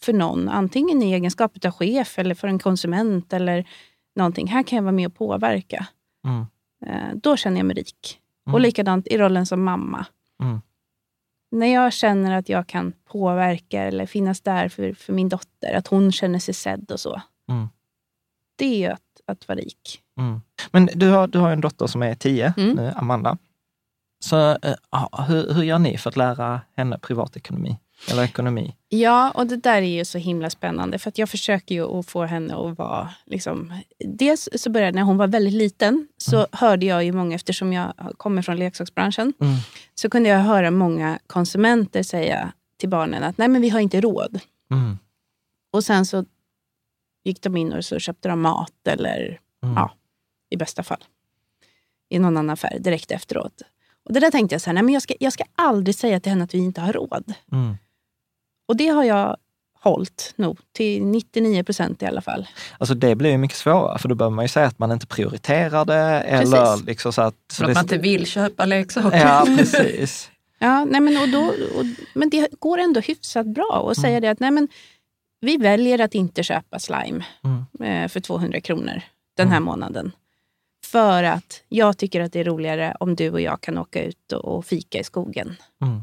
för 0.00 0.12
någon. 0.12 0.48
Antingen 0.48 1.02
i 1.02 1.12
egenskap 1.12 1.64
av 1.64 1.70
chef 1.70 2.18
eller 2.18 2.34
för 2.34 2.48
en 2.48 2.58
konsument 2.58 3.32
eller 3.32 3.68
någonting. 4.14 4.46
Här 4.46 4.62
kan 4.62 4.76
jag 4.76 4.82
vara 4.82 4.92
med 4.92 5.06
och 5.06 5.14
påverka. 5.14 5.86
Eh, 6.86 7.14
då 7.14 7.36
känner 7.36 7.56
jag 7.56 7.66
mig 7.66 7.76
rik. 7.76 8.20
Mm. 8.50 8.54
Och 8.54 8.60
likadant 8.60 9.06
i 9.06 9.18
rollen 9.18 9.46
som 9.46 9.64
mamma. 9.64 10.06
Mm. 10.42 10.60
När 11.50 11.66
jag 11.66 11.92
känner 11.92 12.38
att 12.38 12.48
jag 12.48 12.66
kan 12.66 12.92
påverka 13.04 13.82
eller 13.82 14.06
finnas 14.06 14.40
där 14.40 14.68
för, 14.68 14.92
för 14.92 15.12
min 15.12 15.28
dotter, 15.28 15.74
att 15.74 15.86
hon 15.86 16.12
känner 16.12 16.38
sig 16.38 16.54
sedd 16.54 16.90
och 16.90 17.00
så. 17.00 17.22
Mm. 17.48 17.68
Det 18.56 18.84
är 18.84 18.90
att, 18.90 19.20
att 19.26 19.48
vara 19.48 19.58
rik. 19.58 20.02
Mm. 20.18 20.40
Men 20.70 20.88
du 20.94 21.10
har, 21.10 21.26
du 21.26 21.38
har 21.38 21.50
en 21.50 21.60
dotter 21.60 21.86
som 21.86 22.02
är 22.02 22.14
tio 22.14 22.54
Mm. 22.56 22.76
nu, 22.76 22.92
Amanda. 22.96 23.38
Så 24.24 24.50
eh, 24.50 24.74
ja, 24.90 25.24
hur, 25.28 25.54
hur 25.54 25.62
gör 25.62 25.78
ni 25.78 25.98
för 25.98 26.10
att 26.10 26.16
lära 26.16 26.60
henne 26.76 26.98
privatekonomi? 26.98 27.78
Eller 28.10 28.22
ekonomi? 28.24 28.76
Ja, 28.88 29.30
och 29.30 29.46
det 29.46 29.56
där 29.56 29.82
är 29.82 29.96
ju 29.98 30.04
så 30.04 30.18
himla 30.18 30.50
spännande. 30.50 30.98
För 30.98 31.08
att 31.08 31.18
jag 31.18 31.28
försöker 31.28 31.74
ju 31.74 31.98
att 31.98 32.06
få 32.06 32.24
henne 32.24 32.54
att 32.56 32.78
vara... 32.78 33.10
Liksom, 33.26 33.72
dels 34.04 34.48
så 34.56 34.70
började 34.70 34.92
när 34.92 35.02
hon 35.02 35.16
var 35.16 35.26
väldigt 35.26 35.54
liten, 35.54 36.08
så 36.16 36.46
hörde 36.52 36.86
jag 36.86 37.04
ju 37.04 37.12
många, 37.12 37.34
eftersom 37.34 37.72
jag 37.72 37.92
kommer 38.16 38.42
från 38.42 38.56
leksaksbranschen, 38.56 39.32
Mm. 39.40 39.54
så 39.94 40.10
kunde 40.10 40.28
jag 40.28 40.38
höra 40.38 40.70
många 40.70 41.18
konsumenter 41.26 42.02
säga 42.02 42.52
till 42.76 42.88
barnen 42.88 43.22
att 43.22 43.38
nej 43.38 43.48
men 43.48 43.62
vi 43.62 43.68
har 43.68 43.80
inte 43.80 44.00
råd. 44.00 44.40
Mm. 44.70 44.98
Och 45.72 45.84
sen 45.84 46.06
så 46.06 46.24
gick 47.24 47.42
de 47.42 47.56
in 47.56 47.72
och 47.72 47.84
så 47.84 47.98
köpte 47.98 48.28
de 48.28 48.40
mat 48.40 48.86
eller 48.88 49.40
Mm. 49.62 49.74
ja, 49.76 49.90
i 50.50 50.56
bästa 50.56 50.82
fall 50.82 51.04
i 52.08 52.18
någon 52.18 52.36
annan 52.36 52.50
affär 52.50 52.78
direkt 52.78 53.10
efteråt. 53.10 53.62
Och 54.04 54.12
det 54.12 54.20
där 54.20 54.30
tänkte 54.30 54.54
jag 54.54 54.62
så 54.62 54.70
här, 54.70 54.74
nej 54.74 54.82
men 54.82 54.94
jag 54.94 55.02
ska, 55.02 55.14
jag 55.20 55.32
ska 55.32 55.44
aldrig 55.54 55.94
säga 55.94 56.20
till 56.20 56.30
henne 56.32 56.44
att 56.44 56.54
vi 56.54 56.58
inte 56.58 56.80
har 56.80 56.92
råd. 56.92 57.32
Mm. 57.52 57.76
Och 58.70 58.76
det 58.76 58.88
har 58.88 59.04
jag 59.04 59.36
hållit 59.80 60.32
nog, 60.36 60.58
till 60.72 61.04
99 61.06 61.62
procent 61.64 62.02
i 62.02 62.06
alla 62.06 62.20
fall. 62.20 62.48
Alltså 62.78 62.94
det 62.94 63.14
blir 63.14 63.30
ju 63.30 63.38
mycket 63.38 63.56
svårare, 63.56 63.98
för 63.98 64.08
då 64.08 64.14
behöver 64.14 64.34
man 64.36 64.44
ju 64.44 64.48
säga 64.48 64.66
att 64.66 64.78
man 64.78 64.92
inte 64.92 65.06
prioriterar 65.06 65.84
det. 65.84 65.94
Eller 66.20 66.64
Precis. 66.66 66.86
liksom 66.86 67.12
så 67.12 67.22
att, 67.22 67.34
så 67.52 67.56
För 67.56 67.64
att 67.64 67.68
det- 67.68 67.74
man 67.74 67.84
inte 67.84 67.98
vill 67.98 68.26
köpa 68.26 68.64
leksaker. 68.64 69.18
Ja, 69.18 69.44
precis. 69.58 70.30
Ja, 70.62 70.84
nej 70.84 71.00
men, 71.00 71.16
och 71.22 71.28
då, 71.28 71.40
och, 71.78 71.84
men 72.14 72.30
det 72.30 72.48
går 72.60 72.78
ändå 72.78 73.00
hyfsat 73.00 73.46
bra 73.46 73.88
att 73.90 73.96
säga 74.00 74.20
det 74.20 74.28
att 74.30 74.40
nej 74.40 74.50
men, 74.50 74.68
vi 75.40 75.56
väljer 75.56 75.98
att 76.00 76.14
inte 76.14 76.42
köpa 76.42 76.78
slime 76.78 77.24
Mm. 77.44 78.02
eh, 78.04 78.08
för 78.08 78.20
200 78.20 78.60
kronor 78.60 79.02
den 79.36 79.48
här 79.48 79.60
månaden. 79.60 80.12
För 80.86 81.22
att 81.22 81.62
jag 81.68 81.98
tycker 81.98 82.20
att 82.20 82.32
det 82.32 82.40
är 82.40 82.44
roligare 82.44 82.96
om 83.00 83.14
du 83.16 83.30
och 83.30 83.40
jag 83.40 83.60
kan 83.60 83.78
åka 83.78 84.02
ut 84.04 84.32
och, 84.32 84.44
och 84.44 84.64
fika 84.64 84.98
i 84.98 85.04
skogen. 85.04 85.56
Mm. 85.82 86.00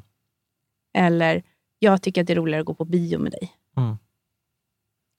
Eller 0.97 1.43
jag 1.80 2.01
tycker 2.01 2.21
att 2.21 2.28
det 2.28 2.34
är 2.34 2.38
roligare 2.38 2.59
att 2.61 2.65
gå 2.67 2.73
på 2.73 2.86
bio 2.86 3.19
med 3.19 3.32
dig. 3.32 3.51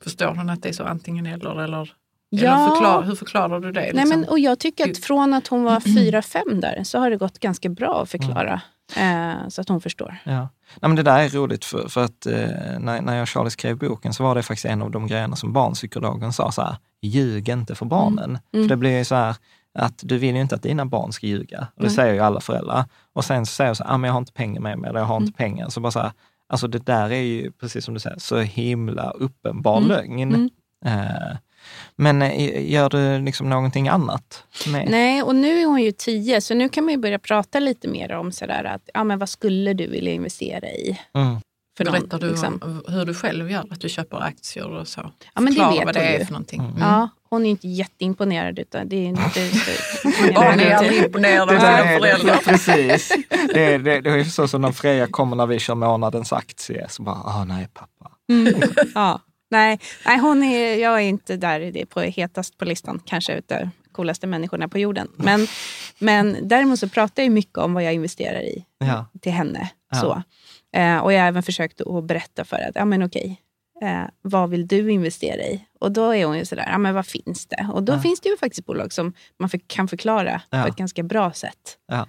Förstår 0.04 0.34
hon 0.34 0.50
att 0.50 0.62
det 0.62 0.68
är 0.68 0.72
så 0.72 0.84
antingen 0.84 1.26
eller? 1.26 1.60
eller, 1.62 1.92
Ja. 2.30 2.54
eller 2.56 2.68
förklar, 2.70 3.02
hur 3.02 3.14
förklarar 3.14 3.60
du 3.60 3.72
det? 3.72 3.80
Nej, 3.80 3.92
liksom? 3.92 4.08
men, 4.20 4.28
och 4.28 4.38
jag 4.38 4.58
tycker 4.58 4.90
att 4.90 4.98
från 4.98 5.34
att 5.34 5.46
hon 5.48 5.62
var 5.64 5.80
fyra 5.96 6.22
fem 6.22 6.60
där 6.60 6.84
så 6.84 6.98
har 6.98 7.10
det 7.10 7.16
gått 7.16 7.38
ganska 7.38 7.68
bra 7.68 8.02
att 8.02 8.10
förklara. 8.10 8.60
Eh, 8.96 9.48
så 9.48 9.60
att 9.60 9.68
hon 9.68 9.80
förstår. 9.80 10.16
Ja. 10.24 10.32
Nej, 10.40 10.48
men 10.88 10.96
det 10.96 11.02
där 11.02 11.18
är 11.18 11.28
roligt 11.28 11.64
för, 11.64 11.88
för 11.88 12.04
att 12.04 12.26
eh, 12.26 12.34
när, 12.78 13.00
när 13.02 13.14
jag 13.14 13.22
och 13.22 13.28
Charlie 13.28 13.50
skrev 13.50 13.78
boken 13.78 14.12
så 14.14 14.22
var 14.22 14.34
det 14.34 14.42
faktiskt 14.42 14.64
en 14.64 14.82
av 14.82 14.90
de 14.90 15.06
grejerna 15.06 15.36
som 15.36 15.52
barnpsykologen 15.52 16.32
sa 16.32 16.52
så 16.52 16.62
här, 16.62 16.76
ljug 17.02 17.48
inte 17.48 17.74
för 17.74 17.86
barnen. 17.86 18.38
Mm. 18.52 18.64
För 18.64 18.68
det 18.68 18.76
blir 18.76 18.98
ju 18.98 19.04
så 19.04 19.14
här 19.14 19.36
att 19.74 20.00
du 20.02 20.18
vill 20.18 20.34
ju 20.34 20.40
inte 20.40 20.54
att 20.54 20.62
dina 20.62 20.86
barn 20.86 21.12
ska 21.12 21.26
ljuga. 21.26 21.60
Och 21.60 21.82
det 21.82 21.86
Mm. 21.88 21.94
säger 21.96 22.14
ju 22.14 22.20
alla 22.20 22.40
föräldrar. 22.40 22.84
Och 23.12 23.24
sen 23.24 23.46
så 23.46 23.50
säger 23.52 23.68
jag 23.68 23.76
så 23.76 23.84
här, 23.84 23.94
ah, 23.94 23.96
men 23.98 24.08
jag 24.08 24.12
har 24.12 24.18
inte 24.20 24.32
pengar 24.32 24.60
med 24.60 24.78
mig 24.78 24.90
eller 24.90 24.98
jag 25.00 25.06
har 25.06 25.16
Mm. 25.16 25.26
inte 25.26 25.36
pengar. 25.38 25.68
Så 25.68 25.80
bara 25.80 25.92
så 25.92 26.00
här, 26.00 26.12
alltså 26.48 26.68
det 26.68 26.86
där 26.86 27.10
är 27.12 27.20
ju, 27.22 27.52
precis 27.52 27.84
som 27.84 27.94
du 27.94 28.00
säger, 28.00 28.18
så 28.18 28.38
himla 28.38 29.10
uppenbar 29.10 29.76
Mm. 29.76 29.88
lögn. 29.88 30.22
Mm. 30.34 30.50
Eh, 30.84 31.36
men 31.96 32.22
eh, 32.22 32.70
gör 32.72 32.90
du 32.90 33.18
liksom 33.24 33.48
någonting 33.50 33.88
annat? 33.88 34.44
Med? 34.72 34.90
Nej, 34.90 35.22
och 35.22 35.34
nu 35.34 35.60
är 35.60 35.66
hon 35.66 35.82
ju 35.82 35.92
tio, 35.92 36.40
så 36.40 36.54
nu 36.54 36.68
kan 36.68 36.84
man 36.84 36.94
ju 36.94 36.98
börja 37.00 37.18
prata 37.18 37.58
lite 37.60 37.88
mer 37.88 38.12
om 38.12 38.32
sådär 38.32 38.64
att, 38.64 38.88
ja 38.94 39.04
men 39.04 39.18
vad 39.18 39.28
skulle 39.28 39.72
du 39.72 39.86
vilja 39.86 40.12
investera 40.12 40.68
i? 40.68 40.98
Mm. 41.14 41.36
För 41.76 41.84
någon, 41.84 41.92
Berättar 41.92 42.18
du 42.18 42.28
liksom. 42.30 42.60
om 42.62 42.82
hur 42.94 43.04
du 43.04 43.14
själv 43.14 43.50
gör? 43.50 43.64
Att 43.70 43.80
du 43.80 43.88
köper 43.88 44.16
aktier 44.22 44.68
och 44.70 44.88
så? 44.88 45.00
Ja, 45.34 45.40
men 45.40 45.44
det 45.44 45.60
Förklara 45.60 45.70
vet 45.76 45.84
vad 45.84 45.94
det 45.94 46.00
är 46.00 46.18
ju. 46.18 46.24
för 46.24 46.32
någonting. 46.32 46.60
Mm. 46.60 46.74
Ja, 46.80 47.08
hon 47.30 47.46
är 47.46 47.50
inte 47.50 47.68
jätteimponerad 47.68 48.58
utan 48.58 48.88
det 48.88 48.96
är 48.96 49.04
inte 49.08 49.40
Barn 50.34 50.60
är 50.60 50.74
aldrig 50.74 51.04
imponerade 51.04 51.42
av 51.56 51.60
sina 51.60 51.78
är- 51.78 51.98
föräldrar. 51.98 52.36
Precis. 52.44 53.12
Det, 53.54 53.64
är- 53.74 53.78
det, 53.78 54.00
det 54.00 54.10
är 54.10 54.16
ju 54.16 54.24
så 54.24 54.48
som 54.48 54.60
när 54.62 54.72
Freja 54.72 55.06
kommer 55.06 55.36
när 55.36 55.46
vi 55.46 55.58
kör 55.58 55.74
månadens 55.74 56.32
aktie, 56.32 56.86
så 56.88 57.02
bara, 57.02 57.16
ah 57.24 57.44
nej 57.44 57.68
pappa. 57.74 58.10
Mm. 58.30 58.54
Ja. 58.94 59.20
Nej, 59.50 59.78
nej 60.06 60.18
hon 60.18 60.42
är, 60.42 60.74
jag 60.76 60.94
är 60.94 60.98
inte 61.08 61.36
där 61.36 61.60
i 61.60 61.70
det 61.70 61.86
på 61.86 62.00
hetast 62.00 62.58
på 62.58 62.64
listan, 62.64 63.00
kanske 63.06 63.34
utav 63.38 63.68
coolaste 63.92 64.26
människorna 64.26 64.68
på 64.68 64.78
jorden. 64.78 65.08
Men, 65.16 65.46
men 65.98 66.36
däremot 66.48 66.78
så 66.78 66.88
pratar 66.88 67.22
jag 67.22 67.32
mycket 67.32 67.58
om 67.58 67.74
vad 67.74 67.82
jag 67.84 67.94
investerar 67.94 68.40
i 68.40 68.64
Ja. 68.78 69.06
till 69.22 69.32
henne. 69.32 69.70
Ja. 69.90 70.00
Så. 70.00 70.22
Eh, 70.78 70.98
och 70.98 71.12
jag 71.12 71.20
har 71.20 71.28
även 71.28 71.42
försökt 71.42 71.80
att 71.80 72.04
berätta 72.04 72.44
för 72.44 72.56
att, 72.56 72.74
ja 72.74 72.84
men 72.84 73.02
okej, 73.02 73.40
eh, 73.82 74.02
vad 74.22 74.50
vill 74.50 74.66
du 74.66 74.90
investera 74.90 75.42
i? 75.42 75.64
Och 75.80 75.92
då 75.92 76.10
är 76.14 76.26
hon 76.26 76.38
ju 76.38 76.44
sådär, 76.44 76.68
ja 76.72 76.78
men 76.78 76.94
vad 76.94 77.06
finns 77.06 77.46
det? 77.46 77.68
Och 77.72 77.82
då 77.82 77.92
Ja. 77.92 78.00
finns 78.00 78.20
det 78.20 78.28
ju 78.28 78.36
faktiskt 78.36 78.66
bolag 78.66 78.92
som 78.92 79.12
man 79.38 79.48
för, 79.48 79.60
kan 79.66 79.88
förklara 79.88 80.42
Ja. 80.50 80.62
på 80.62 80.68
ett 80.68 80.76
ganska 80.76 81.02
bra 81.02 81.32
sätt. 81.32 81.78
Ja. 81.86 82.06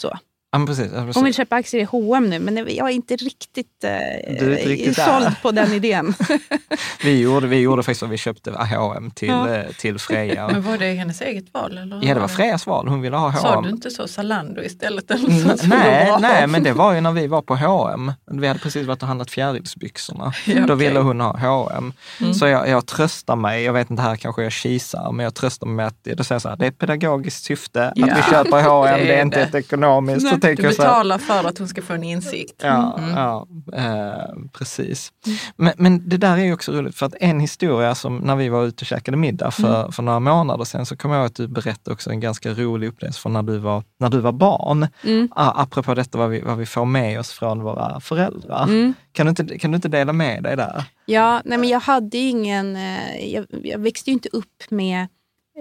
Så. 0.00 0.18
Ja, 0.52 0.58
men 0.58 0.66
precis. 0.66 0.92
Hon 1.14 1.24
vill 1.24 1.34
köpa 1.34 1.56
aktier 1.56 1.80
i 1.80 1.84
H&M 1.84 2.30
nu, 2.30 2.38
men 2.38 2.56
jag 2.56 2.88
är 2.88 2.92
inte 2.92 3.16
riktigt, 3.16 3.84
eh, 3.84 3.90
Du 4.38 4.52
är 4.52 4.58
inte 4.58 4.68
riktigt 4.68 4.96
där. 4.96 5.04
såld 5.20 5.36
på 5.42 5.50
den 5.50 5.72
idén. 5.72 6.14
Vi 7.04 7.20
gjorde, 7.20 7.46
vi 7.46 7.56
gjorde 7.60 7.82
faktiskt 7.82 8.00
så 8.00 8.06
vi 8.06 8.16
köpte 8.16 8.50
H&M 8.50 9.10
till, 9.14 9.28
Ja. 9.28 9.54
eh, 9.54 9.66
till 9.72 9.98
Freja. 9.98 10.48
Men 10.48 10.62
var 10.62 10.78
det 10.78 10.92
hennes 10.92 11.20
eget 11.22 11.44
val? 11.54 11.78
Eller? 11.78 12.00
Ja, 12.02 12.14
det 12.14 12.20
var 12.20 12.28
Frejas 12.28 12.66
val. 12.66 12.88
Hon 12.88 13.00
ville 13.00 13.16
ha 13.16 13.32
Sa 13.32 13.48
H&M. 13.48 13.62
du 13.64 13.70
inte 13.70 13.90
så 13.90 14.08
Zalando 14.08 14.62
istället? 14.62 15.10
Eller 15.10 15.26
Mm, 15.28 15.40
så, 15.48 15.58
så 15.58 15.66
det 15.66 15.76
nej, 15.76 16.12
nej, 16.20 16.46
men 16.46 16.62
det 16.62 16.72
var 16.72 16.92
ju 16.94 17.00
när 17.00 17.12
vi 17.12 17.26
var 17.26 17.42
på 17.42 17.56
H&M. 17.56 18.12
Vi 18.30 18.46
hade 18.46 18.60
precis 18.60 18.86
varit 18.86 19.02
och 19.02 19.08
handlat 19.08 19.30
fjärilsbyxorna. 19.30 20.32
Ja, 20.46 20.54
Då 20.54 20.60
okej. 20.60 20.64
Mm. 20.64 20.78
ville 20.78 20.98
hon 21.00 21.20
ha 21.20 21.38
H&M. 21.38 21.92
Så 22.34 22.46
jag, 22.46 22.68
jag 22.68 22.86
tröstar 22.86 23.36
mig, 23.36 23.62
jag 23.62 23.72
vet 23.72 23.90
inte, 23.90 24.02
här 24.02 24.16
kanske 24.16 24.42
jag 24.42 24.52
kisar, 24.52 25.12
men 25.12 25.24
jag 25.24 25.34
tröstar 25.34 25.66
mig 25.66 25.76
med 25.76 25.86
att 25.86 26.04
då 26.04 26.24
säger 26.24 26.34
jag 26.34 26.42
så 26.42 26.48
här, 26.48 26.56
det 26.56 26.64
är 26.64 26.68
ett 26.68 26.78
pedagogiskt 26.78 27.44
syfte 27.44 27.92
Ja, 27.96 28.06
att 28.12 28.18
vi 28.18 28.22
köper 28.22 28.62
H&M, 28.62 28.98
det 29.00 29.04
det 29.06 29.12
är 29.14 29.18
är 29.18 29.22
inte 29.22 29.36
det. 29.38 29.42
ett 29.44 29.54
ekonomiskt. 29.54 30.26
Så 30.36 30.40
tänker 30.46 30.62
Du 30.62 30.68
betalar 30.68 31.18
för 31.18 31.44
att 31.48 31.58
hon 31.58 31.68
ska 31.68 31.82
få 31.82 31.92
en 31.92 32.04
insikt. 32.04 32.54
Ja, 32.62 33.00
ja 33.16 33.46
eh, 33.72 34.34
precis. 34.52 35.12
Men, 35.56 35.72
men 35.76 36.08
det 36.08 36.16
där 36.16 36.36
är 36.38 36.44
ju 36.44 36.52
också 36.52 36.72
roligt, 36.72 36.96
för 36.96 37.06
att 37.06 37.14
en 37.20 37.40
historia 37.40 37.94
som 37.94 38.16
när 38.18 38.36
vi 38.36 38.48
var 38.48 38.64
ute 38.64 38.82
och 38.82 38.86
käkade 38.86 39.16
middag 39.16 39.50
för, 39.50 39.90
för 39.90 40.02
några 40.02 40.20
månader 40.20 40.64
sedan, 40.64 40.86
så 40.86 40.96
kommer 40.96 41.14
jag 41.14 41.22
ihåg 41.22 41.26
att 41.26 41.34
du 41.36 41.48
berättade 41.48 41.94
också 41.94 42.10
en 42.10 42.20
ganska 42.20 42.50
rolig 42.52 42.88
upplevelse 42.88 43.20
från 43.20 43.32
när 43.32 43.42
du 43.42 43.58
var, 43.58 43.82
när 43.98 44.08
du 44.10 44.20
var 44.20 44.32
barn. 44.32 44.86
Mm. 45.04 45.28
Apropå 45.36 45.94
detta 45.94 46.18
vad 46.18 46.30
vi, 46.30 46.40
vad 46.40 46.58
vi 46.58 46.66
får 46.66 46.84
med 46.84 47.20
oss 47.20 47.30
från 47.32 47.62
våra 47.62 48.00
föräldrar. 48.00 48.62
Mm. 48.64 48.94
Kan, 49.12 49.26
du 49.26 49.30
inte, 49.30 49.58
kan 49.58 49.70
du 49.70 49.76
inte 49.76 49.88
dela 49.88 50.12
med 50.12 50.42
dig 50.42 50.56
där? 50.56 50.84
Ja, 51.06 51.40
nej 51.44 51.58
men 51.58 51.68
jag 51.68 51.80
hade 51.80 52.18
ingen... 52.18 52.76
eh, 52.76 53.32
Jag, 53.34 53.46
jag 53.62 53.78
växte 53.78 54.10
ju 54.10 54.14
inte 54.14 54.28
upp 54.32 54.70
med, 54.70 55.06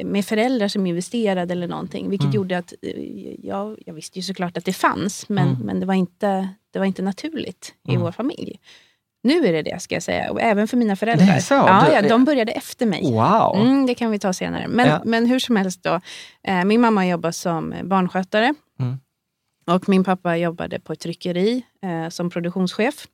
med 0.04 0.26
föräldrar 0.26 0.68
som 0.68 0.86
investerade 0.88 1.52
eller 1.54 1.68
någonting. 1.68 2.10
Vilket 2.10 2.34
gjorde 2.34 2.58
att 2.58 2.74
eh, 2.82 2.92
jag, 3.46 3.78
jag 3.86 3.94
visste 3.94 4.20
ju 4.20 4.24
såklart 4.24 4.58
att 4.58 4.66
det 4.66 4.74
fanns, 4.74 5.30
men, 5.30 5.48
Mm. 5.50 5.60
men 5.62 5.80
det, 5.80 5.86
var 5.86 5.94
inte, 5.94 6.50
det 6.74 6.80
var 6.80 6.86
inte 6.86 7.02
naturligt 7.02 7.74
i 7.90 7.98
vår 7.98 8.12
familj. 8.12 8.60
Nu 9.24 9.46
är 9.48 9.54
det 9.54 9.62
det, 9.62 9.82
ska 9.82 9.96
jag 9.96 10.04
säga. 10.04 10.32
Och 10.32 10.42
även 10.42 10.68
för 10.68 10.78
mina 10.78 10.96
föräldrar. 10.96 11.36
Är 11.36 11.40
så? 11.40 11.54
Ja, 11.54 11.92
ja, 11.94 12.02
de 12.02 12.26
började 12.26 12.52
efter 12.52 12.86
mig. 12.86 13.04
Wow! 13.12 13.56
Mm, 13.56 13.86
det 13.86 13.96
kan 13.96 14.12
vi 14.12 14.20
ta 14.20 14.34
senare. 14.34 14.68
Men, 14.68 14.88
Ja. 14.88 15.02
men 15.06 15.26
hur 15.26 15.40
som 15.40 15.56
helst 15.56 15.84
då. 15.84 16.00
Eh, 16.48 16.64
min 16.66 16.82
mamma 16.82 17.08
jobbar 17.08 17.32
som 17.32 17.74
barnskötare. 17.84 18.54
Mm. 18.80 18.98
Och 19.68 19.90
min 19.90 20.04
pappa 20.04 20.38
jobbade 20.38 20.80
på 20.80 20.94
ett 20.94 21.00
tryckeri 21.00 21.64
eh, 21.84 22.10
som 22.10 22.30
produktionschef. 22.30 23.08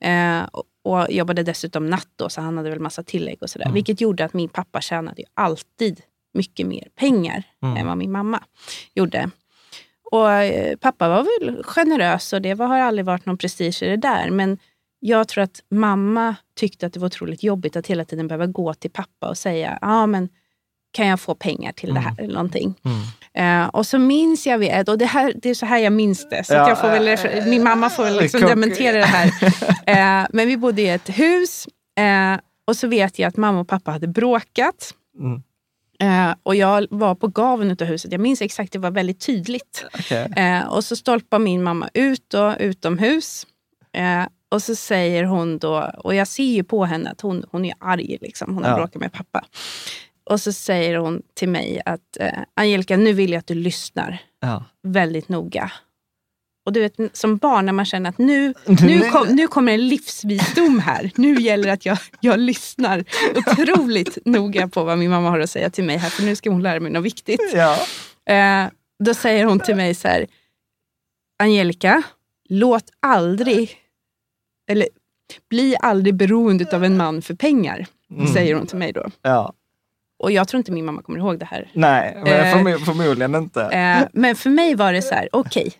Mm. 0.00 0.42
Eh, 0.42 0.48
och, 0.84 1.06
jobbade 1.10 1.42
dessutom 1.42 1.86
natt 1.86 2.08
då, 2.16 2.28
så 2.28 2.40
han 2.40 2.56
hade 2.56 2.70
väl 2.70 2.80
massa 2.80 3.02
tillägg 3.02 3.38
och 3.42 3.50
sådär. 3.50 3.64
Mm. 3.66 3.74
Vilket 3.74 4.00
gjorde 4.00 4.24
att 4.24 4.34
min 4.34 4.48
pappa 4.48 4.80
tjänade 4.80 5.20
ju 5.22 5.26
alltid 5.34 6.00
mycket 6.34 6.66
mer 6.66 6.88
pengar 6.98 7.42
Mm. 7.62 7.76
än 7.76 7.86
vad 7.86 7.96
min 7.98 8.12
mamma 8.12 8.40
gjorde. 8.94 9.30
Och 10.10 10.30
eh, 10.32 10.76
pappa 10.76 11.08
var 11.08 11.22
väl 11.40 11.62
generös 11.64 12.32
och 12.32 12.42
det 12.42 12.54
var, 12.54 12.66
har 12.66 12.78
aldrig 12.78 13.04
varit 13.04 13.26
någon 13.26 13.38
prestige 13.38 13.82
i 13.82 13.88
det 13.88 13.96
där. 13.96 14.30
Men 14.30 14.58
jag 15.00 15.28
tror 15.28 15.44
att 15.44 15.60
mamma 15.70 16.34
tyckte 16.56 16.86
att 16.86 16.92
det 16.92 17.00
var 17.00 17.06
otroligt 17.06 17.42
jobbigt 17.42 17.76
att 17.76 17.86
hela 17.86 18.04
tiden 18.04 18.28
behöva 18.28 18.46
gå 18.46 18.74
till 18.74 18.90
pappa 18.90 19.28
och 19.28 19.38
säga, 19.38 19.78
ah, 19.82 20.06
men 20.06 20.28
kan 20.92 21.06
jag 21.06 21.20
få 21.20 21.34
pengar 21.34 21.72
till 21.72 21.94
det 21.94 22.00
här 22.00 22.14
eller 22.18 22.34
någonting. 22.34 22.74
Mm. 23.34 23.62
Eh, 23.64 23.68
och 23.68 23.86
så 23.86 23.98
minns 23.98 24.46
jag, 24.46 24.58
vid- 24.58 24.88
och 24.88 24.98
det, 24.98 25.06
här, 25.06 25.32
det 25.42 25.50
är 25.50 25.54
så 25.54 25.66
här 25.66 25.78
jag 25.78 25.92
minns 25.92 26.28
det, 26.30 26.44
så 26.44 26.52
Ja, 26.54 26.62
att 26.62 26.68
jag 26.68 26.80
får 26.80 26.88
väl, 26.88 27.08
refer- 27.08 27.46
min 27.50 27.62
mamma 27.64 27.90
får 27.90 28.04
väl 28.04 28.16
liksom 28.20 28.40
dementera 28.40 28.96
det 28.98 29.04
här. 29.04 29.30
Eh, 30.22 30.26
men 30.32 30.48
vi 30.48 30.56
bodde 30.56 30.82
i 30.82 30.88
ett 30.88 31.08
hus 31.18 31.68
eh, 31.98 32.40
och 32.66 32.76
så 32.76 32.88
vet 32.88 33.18
jag 33.18 33.28
att 33.28 33.36
mamma 33.36 33.60
och 33.60 33.68
pappa 33.68 33.90
hade 33.90 34.06
bråkat. 34.08 34.94
Mm. 35.18 35.42
Eh, 36.02 36.34
och 36.42 36.54
jag 36.54 36.86
var 36.90 37.14
på 37.14 37.28
gaven 37.28 37.70
av 37.70 37.82
huset. 37.84 38.12
Jag 38.12 38.20
minns 38.20 38.42
exakt, 38.42 38.72
det 38.72 38.78
var 38.78 38.90
väldigt 38.90 39.20
tydligt. 39.20 39.84
Okej. 39.94 40.32
Eh, 40.36 40.66
och 40.72 40.84
så 40.84 40.96
stolpar 40.96 41.38
min 41.38 41.62
mamma 41.62 41.88
ut 41.94 42.24
då, 42.30 42.54
utomhus. 42.58 43.46
Eh, 43.92 44.24
och 44.48 44.62
så 44.62 44.74
säger 44.74 45.24
hon 45.24 45.58
då, 45.58 45.90
och 45.98 46.14
jag 46.14 46.28
ser 46.28 46.44
ju 46.44 46.64
på 46.64 46.84
henne 46.84 47.10
att 47.10 47.20
hon, 47.20 47.44
hon 47.50 47.64
är 47.64 47.74
arg, 47.80 48.18
liksom. 48.20 48.54
hon 48.54 48.64
har 48.64 48.70
Ja. 48.70 48.76
bråkat 48.76 48.94
med 49.00 49.12
pappa. 49.12 49.44
Och 50.30 50.40
så 50.40 50.52
säger 50.52 50.96
hon 50.96 51.22
till 51.34 51.48
mig 51.48 51.80
att 51.84 52.16
eh, 52.20 52.32
Angelica, 52.56 52.96
nu 52.96 53.12
vill 53.12 53.30
jag 53.32 53.38
att 53.38 53.46
du 53.46 53.54
lyssnar 53.54 54.18
Ja. 54.40 54.64
väldigt 54.82 55.28
noga. 55.28 55.72
Och 56.64 56.72
du 56.72 56.80
vet, 56.80 56.94
som 57.12 57.36
barn 57.36 57.66
när 57.66 57.72
man 57.72 57.84
känner 57.84 58.10
att 58.10 58.18
nu, 58.18 58.54
nu, 58.66 59.00
kom, 59.10 59.26
nu 59.28 59.48
kommer 59.48 59.72
en 59.72 59.88
livsvisdom 59.88 60.78
här. 60.78 61.10
Nu 61.16 61.34
gäller 61.40 61.64
det 61.66 61.72
att 61.72 61.86
jag, 61.86 61.98
jag 62.20 62.38
lyssnar 62.40 63.04
otroligt 63.36 64.18
noga 64.24 64.68
på 64.68 64.84
vad 64.84 64.98
min 64.98 65.10
mamma 65.10 65.30
har 65.30 65.40
att 65.40 65.50
säga 65.50 65.70
till 65.70 65.84
mig 65.84 65.96
här, 65.96 66.10
för 66.10 66.22
nu 66.22 66.36
ska 66.36 66.50
hon 66.50 66.62
lära 66.62 66.80
mig 66.80 66.92
något 66.92 67.04
viktigt. 67.04 67.40
Ja. 67.54 67.78
Eh, 68.34 68.70
då 69.04 69.14
säger 69.14 69.44
hon 69.44 69.60
till 69.60 69.76
mig 69.76 69.94
så 69.94 70.08
här, 70.08 70.26
Angelica, 71.38 72.02
låt 72.48 72.84
aldrig, 73.00 73.76
eller 74.70 74.88
bli 75.50 75.76
aldrig 75.80 76.14
beroende 76.14 76.76
av 76.76 76.84
en 76.84 76.96
man 76.96 77.22
för 77.22 77.34
pengar, 77.34 77.86
säger 78.34 78.54
hon 78.54 78.66
till 78.66 78.78
mig 78.78 78.92
då. 78.92 79.06
ja. 79.22 79.52
Och 80.18 80.32
jag 80.32 80.48
tror 80.48 80.58
inte 80.58 80.72
min 80.72 80.84
mamma 80.84 81.02
kommer 81.02 81.18
ihåg 81.18 81.38
det 81.38 81.44
här. 81.44 81.70
Nej, 81.74 82.12
men 82.24 82.26
Eh, 82.26 82.56
förmo- 82.56 82.78
förmodligen 82.84 83.34
inte. 83.34 83.62
Eh, 83.62 84.08
men 84.12 84.36
för 84.36 84.50
mig 84.50 84.74
var 84.74 84.92
det 84.92 85.02
så 85.02 85.14
här, 85.14 85.28
okej, 85.32 85.72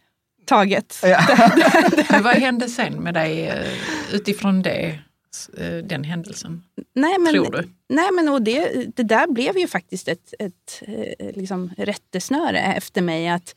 taget. 0.52 0.96
Men 2.10 2.22
vad 2.22 2.34
hände 2.34 2.68
sen 2.68 2.94
med 2.94 3.14
dig 3.14 3.46
eh, 3.46 3.66
utifrån 4.12 4.62
det, 4.62 4.98
eh, 5.58 5.76
den 5.84 6.04
händelsen? 6.04 6.62
Nej, 6.94 7.18
men, 7.18 7.32
Tror 7.32 7.50
du? 7.50 7.68
Nej, 7.88 8.08
men 8.12 8.28
och 8.28 8.42
det, 8.42 8.86
det 8.96 9.02
där 9.02 9.26
blev 9.26 9.58
ju 9.58 9.68
faktiskt 9.68 10.08
ett, 10.08 10.34
ett 10.38 10.82
eh, 10.86 11.30
liksom 11.34 11.70
rättesnöre 11.76 12.58
efter 12.58 13.02
mig. 13.02 13.28
att 13.28 13.54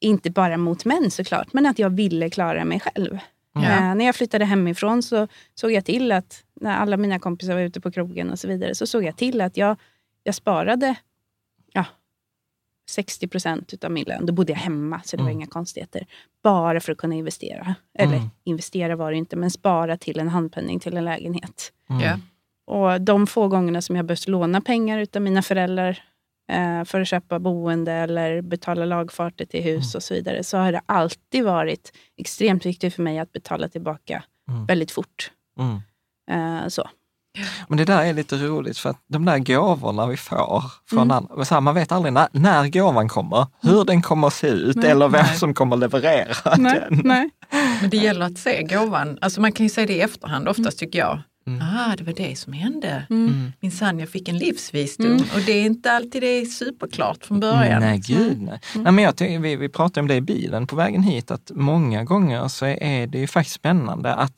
Inte 0.00 0.30
bara 0.30 0.56
mot 0.56 0.84
män 0.84 1.10
såklart, 1.10 1.52
men 1.52 1.66
att 1.66 1.78
jag 1.78 1.90
ville 1.90 2.30
klara 2.30 2.64
mig 2.64 2.80
själv. 2.80 3.18
Ja. 3.54 3.62
Eh, 3.62 3.94
när 3.94 4.04
jag 4.04 4.14
flyttade 4.14 4.44
hemifrån 4.44 5.02
så 5.02 5.28
såg 5.54 5.72
jag 5.72 5.84
till 5.84 6.12
att, 6.12 6.42
när 6.60 6.76
alla 6.76 6.96
mina 6.96 7.18
kompisar 7.18 7.54
var 7.54 7.60
ute 7.60 7.80
på 7.80 7.90
krogen 7.90 8.30
och 8.30 8.38
så 8.38 8.48
vidare, 8.48 8.74
så 8.74 8.86
såg 8.86 9.04
jag 9.04 9.16
till 9.16 9.40
att 9.40 9.56
jag, 9.56 9.76
jag 10.22 10.34
sparade 10.34 10.86
ja, 10.86 10.94
60 12.88 13.28
procent 13.28 13.74
utav 13.74 13.90
min 13.90 14.04
lön. 14.04 14.26
Då 14.26 14.32
bodde 14.32 14.52
jag 14.52 14.60
hemma, 14.60 15.00
så 15.04 15.16
det 15.16 15.22
var 15.22 15.30
inga 15.30 15.46
konstigheter. 15.46 16.06
Bara 16.42 16.80
för 16.80 16.92
att 16.92 16.98
kunna 16.98 17.14
investera. 17.14 17.74
Eller 17.98 18.16
Mm. 18.16 18.28
investera 18.44 18.96
var 18.96 19.10
det 19.10 19.16
inte, 19.16 19.36
men 19.36 19.50
spara 19.50 19.96
till 19.96 20.20
en 20.20 20.28
handpenning 20.28 20.80
till 20.80 20.96
en 20.96 21.04
lägenhet. 21.04 21.72
Ja. 21.88 22.18
Och 22.66 23.00
de 23.00 23.26
få 23.26 23.48
gångerna 23.48 23.82
som 23.82 23.96
jag 23.96 24.04
behövt 24.04 24.28
låna 24.28 24.60
pengar 24.60 24.98
utav 24.98 25.22
mina 25.22 25.42
föräldrar 25.42 26.02
eh, 26.52 26.84
för 26.84 27.00
att 27.00 27.08
köpa 27.08 27.38
boende 27.38 27.92
eller 27.92 28.40
betala 28.42 28.84
lagfarter 28.84 29.44
till 29.44 29.62
hus 29.62 29.94
och 29.94 30.02
så 30.02 30.14
vidare, 30.14 30.44
så 30.44 30.58
har 30.58 30.72
det 30.72 30.80
alltid 30.86 31.44
varit 31.44 31.92
extremt 32.16 32.66
viktigt 32.66 32.94
för 32.94 33.02
mig 33.02 33.18
att 33.18 33.32
betala 33.32 33.68
tillbaka 33.68 34.24
väldigt 34.68 34.90
fort. 34.90 35.30
Mm. 35.58 35.80
Eh, 36.62 36.68
så. 36.68 36.88
Men 37.68 37.78
det 37.78 37.84
där 37.84 38.02
är 38.04 38.12
lite 38.14 38.36
roligt 38.36 38.78
för 38.78 38.90
att 38.90 38.96
de 39.08 39.24
där 39.24 39.38
gåvorna 39.38 40.06
vi 40.06 40.16
får 40.16 40.64
från 40.90 40.98
Mm. 41.02 41.10
andra, 41.10 41.44
så 41.44 41.54
här, 41.54 41.60
man 41.60 41.74
vet 41.74 41.92
aldrig 41.92 42.12
när, 42.12 42.28
när 42.32 42.68
gåvan 42.68 43.08
kommer, 43.08 43.46
hur 43.62 43.84
den 43.84 44.02
kommer 44.02 44.26
att 44.26 44.34
se 44.34 44.48
ut 44.48 44.84
eller 44.84 45.08
vem 45.08 45.26
som 45.26 45.54
kommer 45.54 45.76
leverera 45.76 46.56
den. 46.56 47.00
nej. 47.04 47.30
Men 47.80 47.90
det 47.90 47.96
gäller 47.96 48.26
att 48.26 48.38
se 48.38 48.62
gåvan. 48.62 49.18
Alltså 49.20 49.40
man 49.40 49.52
kan 49.52 49.66
ju 49.66 49.70
se 49.70 49.86
det 49.86 49.92
i 49.92 50.00
efterhand 50.00 50.48
oftast 50.48 50.78
tycker 50.78 50.98
jag. 50.98 51.18
Mm. 51.48 51.60
Ah, 51.62 51.96
det 51.96 52.04
var 52.04 52.12
det 52.12 52.38
som 52.38 52.52
hände. 52.52 53.06
Minsann, 53.60 53.98
jag 53.98 54.08
fick 54.08 54.28
en 54.28 54.38
livsvisdom. 54.38 55.24
Och 55.34 55.40
det 55.46 55.52
är 55.52 55.64
inte 55.66 55.92
alltid 55.92 56.22
det 56.22 56.26
är 56.26 56.44
superklart 56.44 57.24
från 57.24 57.40
början. 57.40 57.80
Nej, 57.80 57.98
gud 58.06 58.42
nej. 58.42 58.60
nej 58.74 58.92
men 58.92 59.04
jag, 59.04 59.40
vi, 59.40 59.56
vi 59.56 59.68
pratade 59.68 60.00
om 60.00 60.08
det 60.08 60.14
i 60.14 60.20
bilen 60.20 60.66
på 60.66 60.76
vägen 60.76 61.02
hit, 61.02 61.30
att 61.30 61.50
många 61.54 62.04
gånger 62.04 62.48
så 62.48 62.66
är 62.66 63.06
det 63.06 63.18
ju 63.18 63.26
faktiskt 63.26 63.56
spännande 63.56 64.14
att 64.14 64.32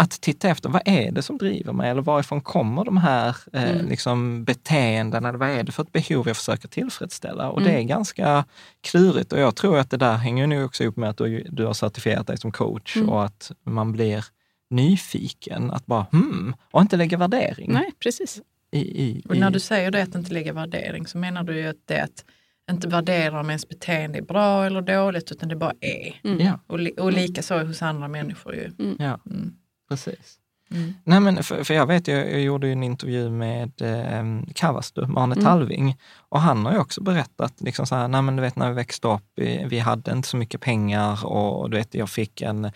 att 0.00 0.10
titta 0.10 0.48
efter, 0.48 0.68
vad 0.68 0.82
är 0.84 1.10
det 1.12 1.22
som 1.22 1.38
driver 1.38 1.72
mig? 1.72 1.90
Eller 1.90 2.02
varifrån 2.02 2.40
kommer 2.40 2.84
de 2.84 2.96
här 2.96 3.36
eh, 3.52 3.82
liksom 3.82 4.44
beteendena? 4.44 5.32
Vad 5.32 5.48
är 5.50 5.62
det 5.62 5.72
för 5.72 5.82
ett 5.82 5.92
behov 5.92 6.26
jag 6.28 6.36
försöker 6.36 6.68
tillfredsställa? 6.68 7.50
Och 7.50 7.62
det 7.62 7.72
är 7.72 7.82
ganska 7.82 8.44
klurigt. 8.80 9.32
Och 9.32 9.38
jag 9.40 9.56
tror 9.56 9.78
att 9.78 9.90
det 9.90 9.96
där 9.96 10.14
hänger 10.16 10.46
nu 10.46 10.64
också 10.64 10.82
ihop 10.82 10.96
med 10.96 11.10
att 11.10 11.16
du, 11.16 11.46
du 11.50 11.64
har 11.66 11.72
certifierat 11.74 12.26
dig 12.26 12.38
som 12.38 12.52
coach 12.52 12.96
och 12.96 13.24
att 13.24 13.52
man 13.64 13.92
blir 13.92 14.24
nyfiken. 14.70 15.70
Att 15.70 15.86
bara, 15.86 16.06
hmm, 16.12 16.54
och 16.70 16.80
inte 16.80 16.96
lägga 16.96 17.16
värdering 17.18 17.72
nej, 17.72 17.90
precis. 18.02 18.40
i, 18.72 18.78
i, 18.80 19.22
Och 19.28 19.36
när 19.36 19.50
du 19.50 19.60
säger 19.60 19.90
det 19.90 20.02
att 20.02 20.14
inte 20.14 20.32
lägga 20.32 20.52
värdering 20.52 21.06
så 21.06 21.18
menar 21.18 21.42
du 21.42 21.58
ju 21.60 21.66
att 21.68 21.76
det 21.84 21.94
är 21.94 22.04
att 22.04 22.24
inte 22.70 22.88
värdera 22.88 23.40
om 23.40 23.50
ens 23.50 23.68
beteende 23.68 24.18
är 24.18 24.22
bra 24.22 24.66
eller 24.66 24.82
dåligt 24.82 25.32
utan 25.32 25.48
det 25.48 25.56
bara 25.56 25.74
är. 25.80 26.20
Ja, 26.38 26.58
Och, 26.66 26.78
li- 26.78 26.94
och 26.98 27.12
lika 27.12 27.42
så 27.42 27.58
hos 27.64 27.82
andra 27.82 28.08
människor 28.08 28.54
ju. 28.54 28.70
ja 28.98 29.20
Mm. 29.30 29.52
Precis. 29.90 30.40
Mm. 30.72 30.94
Nej, 31.04 31.20
men 31.20 31.42
för, 31.42 31.64
för 31.64 31.74
jag 31.74 31.86
vet, 31.86 32.08
jag, 32.08 32.32
jag 32.32 32.40
gjorde 32.40 32.68
en 32.68 32.82
intervju 32.82 33.30
med 33.30 33.82
eh, 33.82 34.52
Kavastu, 34.54 35.00
med 35.00 35.10
Mm. 35.10 35.18
Arne 35.18 35.42
Talving, 35.42 35.96
och 36.28 36.40
han 36.40 36.66
har 36.66 36.72
ju 36.72 36.78
också 36.78 37.02
berättat, 37.02 37.60
liksom 37.60 37.86
så 37.86 37.94
här, 37.94 38.08
nej 38.08 38.22
men 38.22 38.36
du 38.36 38.42
vet 38.42 38.56
när 38.56 38.68
vi 38.68 38.74
växte 38.74 39.08
upp, 39.08 39.24
vi, 39.36 39.64
vi 39.68 39.78
hade 39.78 40.12
inte 40.12 40.28
så 40.28 40.36
mycket 40.36 40.60
pengar 40.60 41.26
och 41.26 41.70
du 41.70 41.76
vet, 41.76 41.94
jag 41.94 42.10
fick 42.10 42.42
en, 42.42 42.70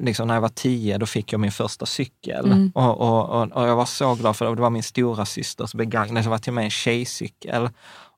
liksom 0.00 0.28
när 0.28 0.34
jag 0.34 0.40
var 0.40 0.48
tio, 0.48 0.98
då 0.98 1.06
fick 1.06 1.32
jag 1.32 1.40
min 1.40 1.52
första 1.52 1.86
cykel. 1.86 2.46
Mm. 2.46 2.72
Och, 2.74 3.00
och, 3.00 3.42
och, 3.42 3.52
och 3.52 3.68
jag 3.68 3.76
var 3.76 3.84
så 3.84 4.14
glad 4.14 4.36
för 4.36 4.44
det, 4.44 4.54
det 4.54 4.62
var 4.62 4.70
min 4.70 4.82
stora 4.82 5.26
systers 5.26 5.74
begagnade, 5.74 6.26
det 6.26 6.30
var 6.30 6.38
till 6.38 6.50
och 6.50 6.54
med 6.54 6.64
en 6.64 6.70
tjejcykel. 6.70 7.68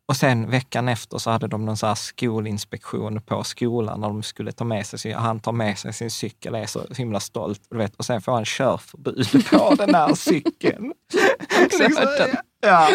Och 0.09 0.16
sen 0.16 0.50
veckan 0.50 0.88
efter 0.88 1.18
så 1.18 1.30
hade 1.30 1.46
de 1.46 1.64
någon 1.64 1.76
så 1.76 1.94
skolinspektion 1.94 3.20
på 3.22 3.44
skolan 3.44 4.00
när 4.00 4.09
de 4.09 4.22
skulle 4.22 4.52
ta 4.52 4.64
med 4.64 4.86
sig 4.86 4.98
sin, 4.98 5.14
han 5.14 5.40
tar 5.40 5.52
med 5.52 5.78
sig 5.78 5.92
sin 5.92 6.11
cykel, 6.11 6.54
är 6.54 6.66
så 6.66 6.80
himla 6.96 7.20
stolt. 7.20 7.61
Du 7.70 7.76
vet, 7.78 7.96
och 7.96 8.04
sen 8.04 8.20
får 8.20 8.32
han 8.32 8.44
körförbud 8.44 9.46
på 9.50 9.74
den 9.74 9.94
här 9.94 10.14
cykeln. 10.14 10.92
ja. 12.61 12.88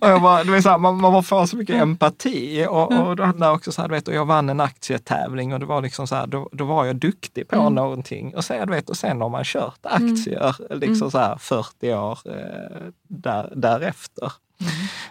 Och 0.00 0.08
jag 0.08 0.22
bara, 0.22 0.44
du 0.44 0.52
vet, 0.52 0.62
så 0.62 0.68
här, 0.70 0.78
man, 0.78 0.96
man 1.00 1.24
får 1.24 1.46
så 1.46 1.56
mycket 1.56 1.76
empati. 1.76 2.66
Och, 2.68 2.92
och 2.92 3.16
då 3.16 3.24
hade 3.24 3.44
jag 3.46 3.54
också 3.54 3.72
så 3.72 3.82
här, 3.82 3.88
du 3.88 3.94
vet, 3.94 4.08
och 4.08 4.14
jag 4.14 4.24
vann 4.26 4.48
en 4.48 4.60
aktietävling 4.60 5.52
och 5.52 5.60
det 5.60 5.66
var 5.66 5.82
liksom 5.82 6.06
så 6.06 6.14
här, 6.14 6.26
då, 6.26 6.48
då 6.52 6.64
var 6.64 6.84
jag 6.84 6.96
duktig 6.96 7.48
på 7.48 7.56
Mm. 7.56 7.74
någonting. 7.74 8.36
Och 8.36 8.44
sen, 8.44 8.66
du 8.66 8.72
vet, 8.74 8.90
och 8.90 8.96
sen 8.96 9.20
har 9.20 9.28
man 9.28 9.44
kört 9.44 9.78
aktier 9.82 10.56
liksom 10.74 10.96
Mm. 11.06 11.10
så 11.10 11.18
här 11.18 11.36
40 11.36 11.94
år 11.94 12.18
eh, 12.24 12.82
där, 13.08 13.52
därefter. 13.56 14.32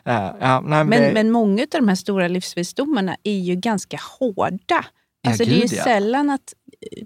Ja, 0.03 0.37
ja, 0.39 0.61
nej, 0.65 0.83
Men, 0.83 1.01
det- 1.01 1.11
men 1.13 1.31
många 1.31 1.61
av 1.61 1.67
de 1.71 1.87
här 1.87 1.95
stora 1.95 2.27
livsvisdomarna 2.27 3.15
är 3.23 3.39
ju 3.39 3.55
ganska 3.55 3.99
hårda. 4.19 4.85
Ja, 5.21 5.29
Alltså 5.29 5.45
det 5.45 5.51
är 5.51 5.59
gud, 5.61 5.71
ju 5.71 5.77
ja. 5.77 5.83
sällan 5.83 6.29
att, 6.29 6.53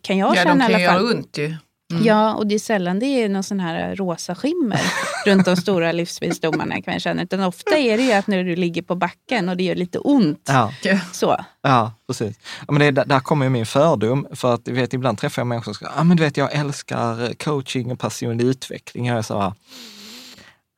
kan 0.04 0.18
jag 0.18 0.30
Ja, 0.30 0.44
de 0.44 0.50
känna 0.50 0.64
kan 0.64 0.72
i 0.72 0.74
alla 0.76 0.84
göra 0.84 0.94
fall. 0.94 1.06
ont 1.16 1.38
ju. 1.38 1.56
Ja, 2.04 2.34
och 2.34 2.48
det 2.48 2.56
är 2.56 2.60
sällan 2.60 3.00
det 3.00 3.06
är 3.06 3.30
någon 3.30 3.44
sån 3.44 3.60
här 3.60 3.96
rosa 3.96 4.36
skimmer 4.36 4.82
runt 5.26 5.46
de 5.46 5.58
stora 5.58 5.92
livsvisdomarna 5.92 6.82
kan 6.82 6.94
jag 6.94 7.02
känna. 7.02 7.22
Utan 7.24 7.40
ofta 7.44 7.78
är 7.78 7.98
det 7.98 8.04
ju 8.04 8.12
att 8.14 8.28
när 8.28 8.44
du 8.44 8.56
ligger 8.56 8.82
på 8.82 8.96
backen 8.96 9.50
och 9.50 9.58
det 9.58 9.64
gör 9.64 9.76
lite 9.76 10.00
ont. 10.00 10.42
ja. 10.48 10.74
Ja. 10.84 11.00
Så. 11.14 11.46
Ja, 11.62 11.92
precis. 12.08 12.40
Ja, 12.68 12.74
men 12.74 12.80
det, 12.80 12.86
är- 13.02 13.06
där, 13.06 13.20
kommer 13.20 13.46
ju 13.46 13.50
min 13.50 13.66
fördom. 13.66 14.28
För 14.34 14.54
att 14.54 14.66
du 14.66 14.72
vet, 14.72 14.94
ibland 14.94 15.18
träffar 15.18 15.40
jag 15.42 15.48
människor 15.48 15.74
som 15.74 15.88
säger, 15.88 16.00
ah, 16.00 16.04
men 16.04 16.18
du 16.18 16.24
vet, 16.24 16.38
jag 16.38 16.54
älskar 16.54 17.34
coaching 17.34 17.92
och 17.92 18.00
personlig 18.00 18.46
utveckling. 18.46 19.06
Jag 19.08 19.18
är 19.18 19.22
så 19.22 19.40
här, 19.42 19.54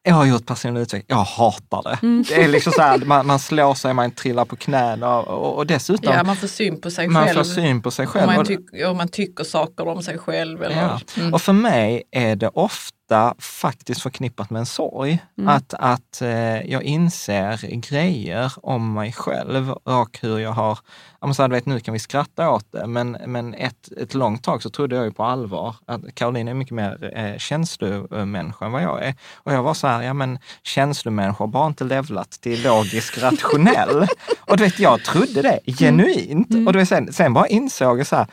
jag 0.05 0.13
har 0.15 0.25
gjort 0.25 0.45
personlig 0.45 0.81
utveckling, 0.81 1.17
jag 1.17 1.23
hatar 1.23 1.83
det. 1.83 2.23
Det 2.35 2.43
är 2.43 2.47
liksom 2.47 2.73
så 2.73 2.81
här, 2.81 2.97
man, 2.97 3.27
man 3.27 3.39
slår 3.39 3.73
sig, 3.73 3.93
man 3.93 4.11
trillar 4.11 4.45
på 4.45 4.55
knäna 4.55 5.17
och, 5.17 5.27
och, 5.27 5.55
och 5.57 5.67
dessutom, 5.67 6.13
Ja, 6.13 6.23
man 6.23 6.35
får 6.35 6.47
syn 6.47 6.81
på 6.81 6.91
sig 6.91 7.07
man 7.07 7.25
själv. 7.25 7.37
får 7.37 7.43
syn 7.43 7.81
på 7.81 7.91
sig 7.91 8.05
Om 8.05 8.11
själv. 8.11 8.27
man, 8.27 8.37
Och- 8.39 8.45
tyck, 8.47 8.59
om 8.87 8.97
man 8.97 9.07
tycker 9.07 9.43
saker 9.43 9.87
om 9.87 10.03
sig 10.03 10.17
själv. 10.17 10.63
Eller, 10.63 10.75
Ja. 10.81 10.99
mm. 11.17 11.33
Och 11.33 11.41
för 11.41 11.53
mig 11.53 12.03
är 12.11 12.35
det 12.35 12.47
ofta 12.47 12.94
faktiskt 13.39 14.01
förknippat 14.01 14.49
med 14.49 14.59
en 14.59 14.65
sorg. 14.65 15.25
Att, 15.47 15.73
att 15.73 16.21
eh, 16.21 16.71
jag 16.71 16.83
inser 16.83 17.75
grejer 17.89 18.53
om 18.61 18.93
mig 18.93 19.11
själv 19.11 19.71
och 19.71 20.19
hur 20.21 20.39
jag 20.39 20.51
har, 20.51 20.79
ja, 21.21 21.33
så 21.33 21.41
här, 21.41 21.49
vet, 21.49 21.65
nu 21.65 21.79
kan 21.79 21.93
vi 21.93 21.99
skratta 21.99 22.49
åt 22.49 22.71
det, 22.71 22.87
men, 22.87 23.17
men 23.25 23.53
ett, 23.53 23.91
ett 23.97 24.13
långt 24.13 24.43
tag 24.43 24.63
så 24.63 24.69
trodde 24.69 24.95
jag 24.95 25.05
ju 25.05 25.11
på 25.11 25.23
allvar 25.23 25.75
att 25.85 26.15
Caroline 26.15 26.47
är 26.47 26.53
mycket 26.53 26.73
mer 26.73 27.17
eh, 27.17 27.37
känslomänniska 27.37 28.65
än 28.65 28.71
vad 28.71 28.83
jag 28.83 29.05
är. 29.05 29.15
Och 29.33 29.53
jag 29.53 29.63
var 29.63 29.73
så 29.73 29.87
här, 29.87 30.01
ja 30.01 30.13
men 30.13 30.39
känslomänniskor 30.63 31.45
har 31.45 31.51
bara 31.51 31.67
inte 31.67 31.83
levlat 31.83 32.31
till 32.31 32.63
logisk 32.63 33.17
rationell. 33.17 34.07
och 34.39 34.57
du 34.57 34.63
vet, 34.63 34.79
jag 34.79 35.03
trodde 35.03 35.41
det 35.41 35.59
genuint. 35.73 36.67
Och 36.67 36.73
du 36.73 36.79
vet, 36.79 36.89
sen, 36.89 37.13
sen 37.13 37.33
bara 37.33 37.47
insåg 37.47 37.99
jag 37.99 38.07
så 38.07 38.15
här, 38.15 38.27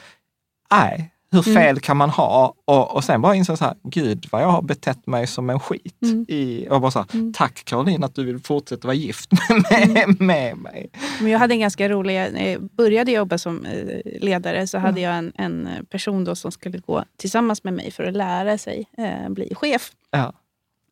nej, 0.71 1.13
hur 1.33 1.43
fel 1.43 1.81
kan 1.81 1.97
man 1.97 2.11
ha? 2.11 2.55
Och, 2.65 2.95
och 2.95 3.05
sen 3.05 3.23
bara 3.23 3.37
jag 3.37 3.47
så 3.47 3.65
här, 3.65 3.75
gud 3.83 4.27
vad 4.33 4.43
jag 4.43 4.49
har 4.49 4.63
betett 4.63 5.07
mig 5.07 5.27
som 5.27 5.51
en 5.51 5.61
skit. 5.61 5.99
I, 6.29 6.69
och 6.71 6.81
bara 6.81 6.91
så 6.91 6.99
här, 6.99 7.33
tack 7.33 7.65
Caroline 7.65 8.05
att 8.05 8.15
du 8.15 8.25
vill 8.25 8.41
fortsätta 8.41 8.89
vara 8.89 8.95
gift 8.95 9.31
med, 9.71 10.21
med 10.21 10.57
mig. 10.57 10.91
Men 11.21 11.31
jag 11.31 11.39
hade 11.39 11.55
en 11.55 11.61
ganska 11.61 11.89
rolig, 11.89 12.15
när 12.15 12.51
jag 12.51 12.63
började 12.63 13.13
jobba 13.13 13.39
som 13.39 13.65
eh, 13.65 14.21
ledare 14.21 14.67
så 14.67 14.79
hade 14.79 15.01
jag 15.01 15.15
en, 15.15 15.33
en 15.37 15.69
person 15.91 16.25
då 16.25 16.35
som 16.35 16.53
skulle 16.53 16.79
gå 16.79 17.05
tillsammans 17.17 17.65
med 17.65 17.73
mig 17.73 17.91
för 17.91 18.05
att 18.05 18.17
lära 18.17 18.59
sig 18.59 18.87
eh, 18.99 19.29
bli 19.29 19.55
chef. 19.55 19.93
Ja. 20.11 20.33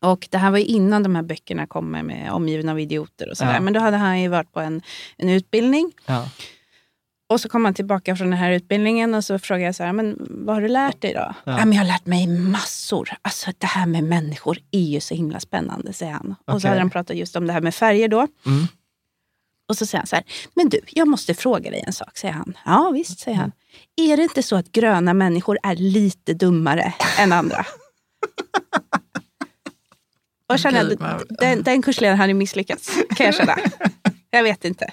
Och 0.01 0.29
det 0.31 0.39
här 0.39 0.51
var 0.51 0.59
ju 0.59 0.65
innan 0.65 1.03
de 1.03 1.15
här 1.15 1.23
böckerna 1.23 1.67
kom 1.67 1.91
med, 1.91 2.05
med 2.05 2.33
Omgiven 2.33 2.69
av 2.69 2.81
idioter 2.81 3.31
och 3.31 3.37
sådär. 3.37 3.55
Ja. 3.55 3.61
Men 3.61 3.73
då 3.73 3.81
hade 3.81 3.97
han 3.97 4.21
ju 4.21 4.29
varit 4.29 4.53
på 4.53 4.61
en, 4.61 4.83
en 5.17 5.29
utbildning. 5.29 5.93
Ja. 6.07 6.29
Och 7.31 7.41
så 7.41 7.49
kom 7.49 7.65
han 7.65 7.75
tillbaka 7.75 8.17
från 8.17 8.31
den 8.31 8.39
här 8.39 8.51
utbildningen 8.51 9.15
och 9.15 9.25
så 9.25 9.39
frågade 9.39 9.65
jag 9.65 9.75
så 9.75 9.85
här, 9.85 9.93
men 9.93 10.17
vad 10.31 10.57
har 10.57 10.63
du 10.63 10.69
lärt 10.69 11.01
dig 11.01 11.15
då? 11.15 11.21
Ja. 11.21 11.35
Ja. 11.45 11.59
men 11.59 11.73
jag 11.73 11.79
har 11.79 11.87
lärt 11.87 12.07
mig 12.07 12.27
massor. 12.27 13.11
Alltså 13.23 13.51
det 13.59 13.67
här 13.67 13.87
med 13.87 14.05
människor 14.05 14.59
är 14.71 14.81
ju 14.81 15.01
så 15.01 15.15
himla 15.15 15.41
spännande, 15.41 15.93
säger 15.93 16.13
han. 16.13 16.35
Och 16.45 16.63
så 16.63 16.69
hade 16.69 16.81
han 16.81 16.91
pratat 16.91 17.17
just 17.17 17.37
om 17.37 17.47
det 17.47 17.53
här 17.53 17.61
med 17.61 17.75
färger 17.75 18.09
då. 18.09 18.27
Mm. 18.47 18.67
Och 19.69 19.77
så 19.77 19.87
säger 19.87 20.01
han 20.01 20.07
så 20.07 20.17
här, 20.17 20.25
men 20.55 20.69
du, 20.69 20.81
jag 20.87 21.09
måste 21.09 21.35
fråga 21.35 21.71
dig 21.71 21.85
en 21.87 21.93
sak, 21.93 22.19
säger 22.19 22.35
han. 22.35 22.59
Ja 22.65 22.91
visst, 22.95 23.19
säger 23.19 23.37
han. 23.37 23.53
Är 23.97 24.17
det 24.17 24.23
inte 24.23 24.43
så 24.43 24.57
att 24.57 24.73
gröna 24.73 25.15
människor 25.15 25.59
är 25.63 25.77
lite 25.77 26.35
dummare 26.35 26.95
än 27.19 27.33
andra? 27.33 27.67
Och 30.53 30.59
känner 30.59 30.97
den, 31.29 31.63
den 31.63 31.83
kursledaren 31.83 32.19
hade 32.19 32.35
misslyckats, 32.35 32.91
kan 33.17 33.27
jag 33.27 33.35
känna. 33.35 33.55
Jag 34.31 34.43
vet 34.43 34.65
inte. 34.65 34.93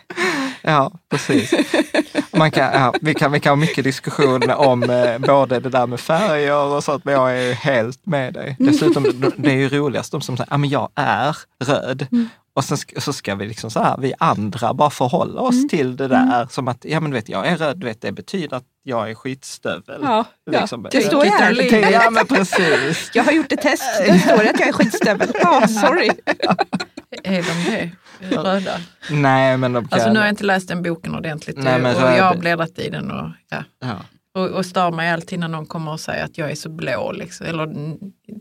Ja, 0.61 0.91
precis. 1.09 1.53
Man 2.31 2.51
kan, 2.51 2.73
ja, 2.73 2.93
vi, 3.01 3.13
kan, 3.13 3.31
vi 3.31 3.39
kan 3.39 3.51
ha 3.51 3.55
mycket 3.55 3.83
diskussion 3.83 4.49
om 4.51 4.83
eh, 4.83 5.17
både 5.17 5.59
det 5.59 5.69
där 5.69 5.87
med 5.87 5.99
färger 5.99 6.75
och 6.75 6.83
sånt, 6.83 7.05
men 7.05 7.13
jag 7.13 7.37
är 7.37 7.41
ju 7.41 7.53
helt 7.53 8.05
med 8.05 8.33
dig. 8.33 8.55
Dessutom, 8.59 9.31
det 9.37 9.51
är 9.51 9.55
ju 9.55 9.69
roligast 9.69 10.11
de 10.11 10.21
som 10.21 10.37
säger, 10.37 10.51
ja 10.51 10.57
men 10.57 10.69
jag 10.69 10.89
är 10.95 11.37
röd. 11.59 12.07
Och 12.53 12.63
sen 12.63 12.77
så 12.97 13.13
ska 13.13 13.35
vi 13.35 13.45
liksom 13.45 13.71
så 13.71 13.79
här, 13.79 13.97
vi 13.97 14.13
andra 14.19 14.73
bara 14.73 14.89
förhålla 14.89 15.41
oss 15.41 15.67
till 15.67 15.95
det 15.97 16.07
där 16.07 16.47
som 16.49 16.67
att, 16.67 16.85
ja 16.85 16.99
men 16.99 17.11
du 17.11 17.17
vet, 17.17 17.29
jag 17.29 17.47
är 17.47 17.57
röd, 17.57 17.77
du 17.77 17.85
vet, 17.85 18.01
det 18.01 18.11
betyder 18.11 18.57
att 18.57 18.63
jag 18.87 19.09
är 19.09 19.15
skitstövel. 19.15 19.99
Ja, 20.03 20.25
ja. 20.45 20.59
Liksom. 20.59 20.87
Det 20.91 21.01
står 21.01 21.25
ju 21.25 21.31
här. 21.31 21.91
Ja 21.91 22.09
men 22.09 22.27
precis. 22.27 23.11
Jag 23.13 23.23
har 23.23 23.31
gjort 23.31 23.51
ett 23.51 23.61
test, 23.61 23.83
där 24.05 24.17
står 24.17 24.37
det 24.43 24.49
att 24.49 24.59
jag 24.59 24.69
är 24.69 24.73
skitstövel. 24.73 25.29
Ja, 25.41 25.67
sorry. 25.67 26.09
Är 27.23 27.43
de 27.43 27.71
det? 27.71 27.91
Röda? 28.35 28.71
Nej 29.11 29.57
men 29.57 29.73
de 29.73 29.87
kan... 29.87 29.93
Alltså 29.93 30.09
nu 30.13 30.19
har 30.19 30.25
jag 30.25 30.31
inte 30.31 30.43
läst 30.43 30.67
den 30.67 30.81
boken 30.83 31.15
ordentligt 31.15 31.57
Nej, 31.57 31.79
men 31.81 31.95
och 31.95 32.01
jag 32.01 32.23
har 32.23 32.35
bläddrat 32.35 32.79
i 32.79 32.89
den 32.89 33.11
och, 33.11 33.29
ja. 33.49 33.63
ja. 33.81 33.95
och, 34.41 34.47
och 34.49 34.65
stör 34.65 34.91
mig 34.91 35.09
alltid 35.11 35.39
när 35.39 35.47
någon 35.47 35.65
kommer 35.65 35.91
och 35.91 35.99
säger 35.99 36.25
att 36.25 36.37
jag 36.37 36.51
är 36.51 36.55
så 36.55 36.69
blå. 36.69 37.11
Liksom. 37.11 37.45
Eller 37.45 37.63
"N- 37.63 37.97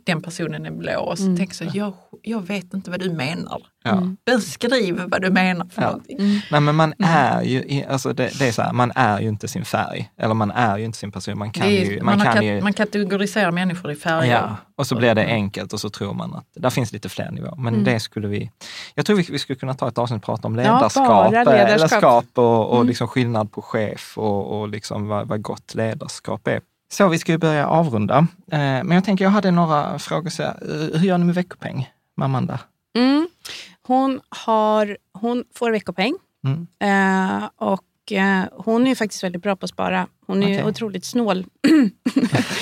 den 0.07 0.23
personen 0.23 0.67
är 0.67 0.71
blå. 0.71 1.01
Och 1.01 1.19
så 1.19 1.25
Mm. 1.25 1.37
tänker 1.37 1.65
jag, 1.65 1.73
så, 1.73 1.79
jag, 1.79 1.95
jag 2.23 2.47
vet 2.47 2.75
inte 2.75 2.91
vad 2.91 3.01
du 3.01 3.13
menar. 3.13 3.63
Ja. 3.87 4.03
Beskriv 4.35 5.01
vad 5.09 5.23
du 5.23 5.31
menar 5.31 5.67
för 5.71 5.83
Ja. 5.83 5.89
någonting. 5.89 6.19
Nej 6.51 6.61
men 6.61 6.75
man 6.75 6.95
är 6.99 7.43
ju, 7.43 7.85
alltså 7.91 8.13
det, 8.13 8.39
det 8.39 8.49
är 8.49 8.53
så 8.53 8.63
här, 8.63 8.73
man 8.73 8.93
är 8.95 9.21
ju 9.21 9.29
inte 9.29 9.49
sin 9.49 9.65
färg. 9.65 10.11
Eller 10.19 10.35
man 10.35 10.51
är 10.51 10.79
ju 10.79 10.85
inte 10.85 10.99
sin 10.99 11.13
person. 11.13 11.39
Man 11.39 11.51
kan 11.51 11.67
är, 11.67 11.71
ju... 11.71 12.03
man, 12.03 12.19
Man 12.19 12.27
kan 12.35 12.47
ju 12.47 12.61
man 12.61 12.73
kategoriserar 12.73 13.51
människor 13.51 13.91
i 13.93 13.95
färger. 13.97 14.33
ja, 14.33 14.57
och 14.77 14.87
så 14.87 14.95
blir 14.97 15.15
det 15.15 15.25
enkelt 15.27 15.73
och 15.73 15.81
så 15.81 15.91
tror 15.91 16.15
man 16.15 16.35
att 16.35 16.47
där 16.55 16.71
finns 16.71 16.93
lite 16.93 17.09
fler 17.09 17.31
nivåer. 17.31 17.55
Men 17.59 17.85
det 17.85 18.01
skulle 18.01 18.29
vi... 18.29 18.51
Jag 18.95 19.07
tror 19.07 19.17
vi, 19.17 19.23
vi 19.31 19.39
skulle 19.39 19.57
kunna 19.57 19.75
ta 19.75 19.89
ett 19.89 19.99
avsnitt 19.99 20.17
och 20.19 20.25
prata 20.27 20.49
om 20.49 20.55
Ja, 20.59 20.63
ledarskap. 20.63 21.07
bara 21.09 21.27
eh, 21.27 21.31
ledarskap. 21.33 21.69
ledarskap 21.91 22.25
och, 22.35 22.71
och 22.79 22.85
liksom 22.85 23.09
skillnad 23.09 23.53
på 23.53 23.63
chef 23.63 24.19
och, 24.19 24.61
och 24.61 24.69
liksom 24.69 25.09
vad, 25.09 25.29
vad 25.29 25.43
gott 25.43 25.75
ledarskap 25.75 26.49
är. 26.49 26.61
Så 26.93 27.09
vi 27.09 27.19
ska 27.19 27.33
ju 27.33 27.39
börja 27.39 27.67
avrunda. 27.67 28.19
Eh, 28.53 28.59
men 28.59 28.91
jag 28.91 29.05
tänker, 29.05 29.25
jag 29.25 29.31
hade 29.33 29.51
några 29.51 29.99
frågor. 29.99 30.31
Så 30.31 30.43
här, 30.43 30.57
hur 30.95 31.07
gör 31.09 31.19
ni 31.19 31.25
med 31.25 31.35
veckopeng 31.35 31.91
med 32.17 32.25
Amanda? 32.25 32.59
Mm. 32.97 33.29
Hon, 33.87 34.21
har, 34.29 34.97
hon 35.13 35.45
får 35.55 35.71
veckopeng. 35.71 36.15
Mm. 36.45 36.67
Eh, 36.81 37.49
och 37.57 38.13
eh, 38.13 38.45
hon 38.53 38.83
är 38.83 38.89
ju 38.89 38.95
faktiskt 38.95 39.25
väldigt 39.25 39.43
bra 39.43 39.57
på 39.57 39.65
att 39.65 39.71
spara. 39.71 40.07
Hon 40.27 40.43
är 40.43 40.47
Okej. 40.47 40.65
otroligt 40.65 41.05
snål. 41.05 41.47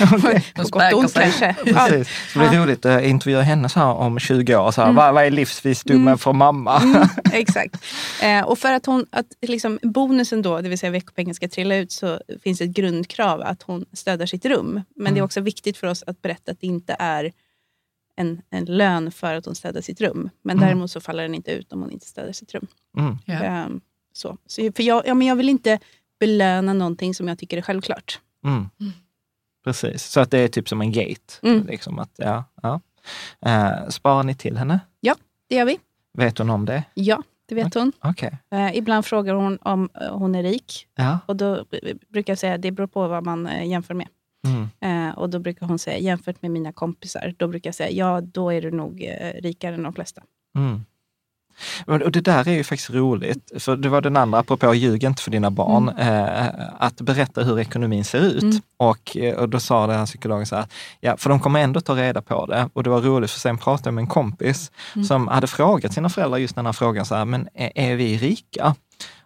Hon 0.09 0.21
på 0.55 0.63
gott 0.69 0.93
och 0.93 0.99
ont 0.99 1.13
kanske. 1.13 1.55
Ja. 1.65 1.87
Precis. 1.89 2.33
Så 2.33 2.39
det 2.39 2.49
blir 2.49 2.59
roligt 2.59 2.85
att 2.85 3.03
intervjua 3.03 3.41
henne 3.41 3.69
så 3.69 3.79
här 3.79 3.93
om 3.93 4.19
20 4.19 4.55
år. 4.55 4.71
Så 4.71 4.81
här, 4.81 4.91
vad, 4.91 5.13
vad 5.13 5.25
är 5.25 5.31
livsvisdomen 5.31 6.17
för 6.17 6.33
mamma? 6.33 6.81
Mm, 6.81 7.07
exakt. 7.33 7.75
Eh, 8.23 8.41
och 8.41 8.59
för 8.59 8.73
att, 8.73 8.85
hon, 8.85 9.05
att 9.11 9.25
liksom 9.41 9.79
bonusen 9.81 10.41
då, 10.41 10.61
det 10.61 10.69
vill 10.69 10.79
säga 10.79 10.91
veckopengen 10.91 11.35
ska 11.35 11.47
trilla 11.47 11.75
ut, 11.75 11.91
så 11.91 12.19
finns 12.43 12.61
ett 12.61 12.69
grundkrav 12.69 13.41
att 13.41 13.63
hon 13.63 13.85
städar 13.93 14.25
sitt 14.25 14.45
rum. 14.45 14.81
Men 14.95 15.13
det 15.13 15.19
är 15.19 15.23
också 15.23 15.41
viktigt 15.41 15.77
för 15.77 15.87
oss 15.87 16.03
att 16.07 16.21
berätta 16.21 16.51
att 16.51 16.61
det 16.61 16.67
inte 16.67 16.95
är 16.99 17.31
en, 18.15 18.41
en 18.49 18.65
lön 18.65 19.11
för 19.11 19.33
att 19.35 19.45
hon 19.45 19.55
städar 19.55 19.81
sitt 19.81 20.01
rum. 20.01 20.29
Men 20.41 20.57
Mm. 20.57 20.67
däremot 20.67 20.91
så 20.91 20.99
faller 21.01 21.23
den 21.23 21.35
inte 21.35 21.51
ut 21.51 21.73
om 21.73 21.81
hon 21.81 21.91
inte 21.91 22.05
städar 22.07 22.31
sitt 22.31 22.53
rum. 22.53 22.67
Mm. 22.97 23.17
Ja. 23.25 23.33
Ehm, 23.33 23.81
så. 24.13 24.37
Så, 24.45 24.71
för 24.75 24.83
jag, 24.83 25.07
ja, 25.07 25.13
men 25.13 25.27
jag 25.27 25.35
vill 25.35 25.49
inte 25.49 25.79
belöna 26.19 26.73
någonting 26.73 27.13
som 27.13 27.27
jag 27.27 27.39
tycker 27.39 27.57
är 27.57 27.61
självklart. 27.61 28.19
Mm. 28.45 28.65
Precis, 29.63 30.03
så 30.03 30.19
att 30.19 30.31
det 30.31 30.37
är 30.39 30.47
typ 30.47 30.69
som 30.69 30.81
en 30.81 30.91
gate. 30.91 31.33
Mm. 31.41 31.65
Liksom 31.67 31.99
att, 31.99 32.11
ja, 32.17 32.43
ja. 32.61 32.81
Eh, 33.45 33.87
sparar 33.89 34.23
ni 34.23 34.35
till 34.35 34.57
henne? 34.57 34.79
Det 35.49 35.55
gör 35.55 35.65
vi. 35.65 35.79
Vet 36.13 36.37
hon 36.37 36.49
om 36.49 36.65
det? 36.65 36.83
Ja, 36.93 37.23
det 37.45 37.55
vet 37.55 37.73
hon. 37.73 37.91
Okej. 37.99 38.37
Eh, 38.51 38.77
ibland 38.77 39.05
frågar 39.05 39.33
hon 39.33 39.57
om 39.61 39.89
eh, 40.01 40.17
hon 40.17 40.35
är 40.35 40.43
rik. 40.43 40.87
Ja. 40.95 41.19
Och 41.25 41.35
då 41.35 41.65
brukar 42.09 42.31
jag 42.33 42.37
säga 42.39 42.53
att 42.53 42.61
det 42.61 42.71
beror 42.71 42.87
på 42.87 43.07
vad 43.07 43.23
man 43.25 43.47
eh, 43.47 43.67
jämför 43.69 43.93
med. 43.93 44.07
Mm. 44.45 45.09
Eh, 45.09 45.17
och 45.17 45.29
då 45.29 45.39
brukar 45.39 45.65
hon 45.65 45.79
säga, 45.79 45.97
jämfört 45.97 46.41
med 46.41 46.51
mina 46.51 46.71
kompisar, 46.71 47.33
då 47.37 47.47
brukar 47.47 47.67
jag 47.67 47.75
säga, 47.75 47.89
ja 47.89 48.21
då 48.21 48.49
är 48.53 48.61
du 48.61 48.71
nog 48.71 49.03
eh, 49.03 49.41
rikare 49.41 49.75
än 49.75 49.83
de 49.83 49.93
flesta. 49.93 50.21
Mm. 50.57 50.85
Och 51.87 52.11
det 52.11 52.21
där 52.21 52.47
är 52.47 52.53
ju 52.53 52.63
faktiskt 52.63 52.89
roligt, 52.89 53.51
för 53.59 53.75
det 53.75 53.89
var 53.89 54.01
den 54.01 54.17
andra, 54.17 54.39
apropå 54.39 54.73
ljug 54.73 55.03
inte 55.03 55.23
för 55.23 55.31
dina 55.31 55.51
barn, 55.51 55.89
eh, 55.89 56.47
att 56.77 57.01
berätta 57.01 57.43
hur 57.43 57.59
ekonomin 57.59 58.03
ser 58.05 58.19
ut. 58.19 58.43
Mm. 58.43 58.55
Och, 58.77 59.17
eh, 59.17 59.35
och 59.35 59.49
då 59.49 59.59
sa 59.59 59.87
den 59.87 59.99
här 59.99 60.05
psykologen 60.05 60.45
så 60.45 60.55
här, 60.55 60.65
ja, 60.99 61.17
för 61.17 61.29
de 61.29 61.39
kommer 61.39 61.59
ändå 61.59 61.81
ta 61.81 61.95
reda 61.95 62.21
på 62.21 62.45
det. 62.45 62.69
Och 62.73 62.83
det 62.83 62.89
var 62.89 63.01
roligt, 63.01 63.31
för 63.31 63.39
sen 63.39 63.57
pratade 63.57 63.87
jag 63.87 63.93
med 63.93 64.01
en 64.01 64.07
kompis 64.07 64.71
Mm. 64.95 65.05
som 65.05 65.27
hade 65.27 65.47
frågat 65.47 65.93
sina 65.93 66.09
föräldrar 66.09 66.37
just 66.37 66.55
den 66.55 66.65
här 66.65 66.73
frågan, 66.73 67.05
så 67.05 67.15
här, 67.15 67.25
men 67.25 67.47
är, 67.53 67.71
är 67.75 67.95
vi 67.95 68.17
rika? 68.17 68.75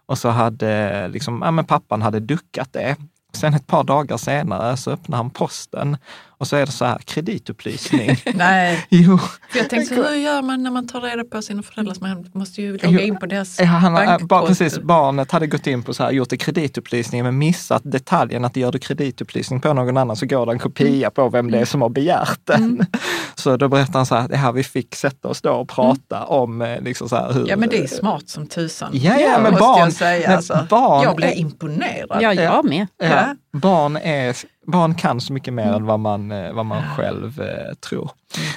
Och 0.06 0.18
så 0.18 0.28
hade 0.28 1.08
liksom, 1.08 1.42
ja, 1.44 1.50
men 1.50 1.64
pappan 1.64 2.02
hade 2.02 2.20
duckat 2.20 2.72
det. 2.72 2.96
Sen 3.32 3.54
ett 3.54 3.66
par 3.66 3.84
dagar 3.84 4.16
senare 4.16 4.76
så 4.76 4.90
öppnar 4.90 5.16
han 5.16 5.30
posten 5.30 5.96
och 6.40 6.46
så 6.46 6.56
är 6.56 6.66
det 6.66 6.72
så 6.72 6.84
här, 6.84 6.98
kreditupplysning. 6.98 8.16
Nej, 8.34 8.86
jo, 8.88 9.18
för 9.50 9.58
jag 9.58 9.70
tänkte 9.70 9.94
hur 9.94 10.14
gör 10.14 10.42
man 10.42 10.62
när 10.62 10.70
man 10.70 10.88
tar 10.88 11.00
reda 11.00 11.24
på 11.24 11.42
sina 11.42 11.62
föräldrar? 11.62 11.96
Man 12.00 12.30
måste 12.32 12.62
ju 12.62 12.78
logga 12.78 13.00
in 13.00 13.18
på 13.18 13.26
deras 13.26 13.58
Ja, 13.58 13.64
han, 13.64 14.26
bara, 14.26 14.46
precis, 14.46 14.78
barnet 14.78 15.30
hade 15.30 15.46
gått 15.46 15.66
in 15.66 15.82
på 15.82 15.94
så 15.94 16.02
här, 16.02 16.10
gjort 16.10 16.32
en 16.32 16.38
kreditupplysning 16.38 17.22
men 17.22 17.38
missat 17.38 17.82
detaljen 17.84 18.44
att 18.44 18.56
gör 18.56 18.72
du 18.72 18.78
kreditupplysning 18.78 19.60
på 19.60 19.72
någon 19.72 19.96
annan 19.96 20.16
så 20.16 20.26
går 20.26 20.46
det 20.46 20.52
en 20.52 20.58
kopia 20.58 21.10
på 21.10 21.28
vem 21.28 21.50
det 21.50 21.58
är 21.58 21.64
som 21.64 21.82
har 21.82 21.88
begärt 21.88 22.40
den. 22.44 22.86
Så 23.34 23.56
då 23.56 23.68
berättar 23.68 23.92
han 23.92 24.06
så 24.06 24.14
här, 24.14 24.28
det 24.28 24.36
här 24.36 24.52
vi 24.52 24.62
fick 24.62 24.94
sätta 24.94 25.28
oss 25.28 25.40
då 25.40 25.50
och 25.50 25.68
prata 25.68 26.24
om 26.24 26.62
eh, 26.62 26.80
liksom 26.80 27.08
så 27.08 27.16
här, 27.16 27.32
hur... 27.32 27.48
Ja 27.48 27.56
men 27.56 27.68
det 27.68 27.78
är 27.78 27.86
smart 27.86 28.28
som 28.28 28.46
tusan. 28.46 28.90
Ja, 28.92 29.20
ja, 29.20 29.38
men 29.42 29.52
måste 29.52 29.60
barn- 29.60 29.78
jag 29.78 29.92
säga. 29.92 30.36
Alltså. 30.36 30.66
barn 30.70 31.02
jag 31.02 31.16
blev 31.16 31.32
imponerad. 31.34 32.22
Ja, 32.22 32.34
jag 32.34 32.64
med. 32.64 32.86
Ja, 32.98 33.34
barn, 33.52 33.96
är, 33.96 34.36
barn 34.66 34.94
kan 34.94 35.20
så 35.20 35.32
mycket 35.32 35.54
mer 35.54 35.62
Mm. 35.62 35.74
än 35.74 35.84
vad 35.86 36.00
man, 36.00 36.32
eh, 36.32 36.52
vad 36.52 36.66
man 36.66 36.82
själv 36.96 37.40
eh, 37.40 37.74
tror. 37.74 38.10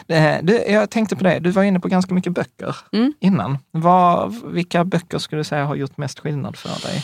Eh, 0.07 0.35
Du, 0.43 0.53
jag 0.67 0.89
tänkte 0.89 1.15
på 1.15 1.23
det, 1.23 1.39
du 1.39 1.51
var 1.51 1.63
inne 1.63 1.79
på 1.79 1.87
ganska 1.87 2.13
mycket 2.13 2.31
böcker 2.33 2.75
Mm. 2.91 3.13
innan. 3.19 3.57
Vad, 3.71 4.35
vilka 4.51 4.83
böcker 4.85 5.17
skulle 5.17 5.39
du 5.39 5.43
säga 5.43 5.65
har 5.65 5.75
gjort 5.75 5.97
mest 5.97 6.19
skillnad 6.19 6.57
för 6.57 6.87
dig? 6.87 7.03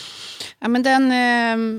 Ja, 0.59 0.67
men 0.67 0.83
den, 0.83 1.11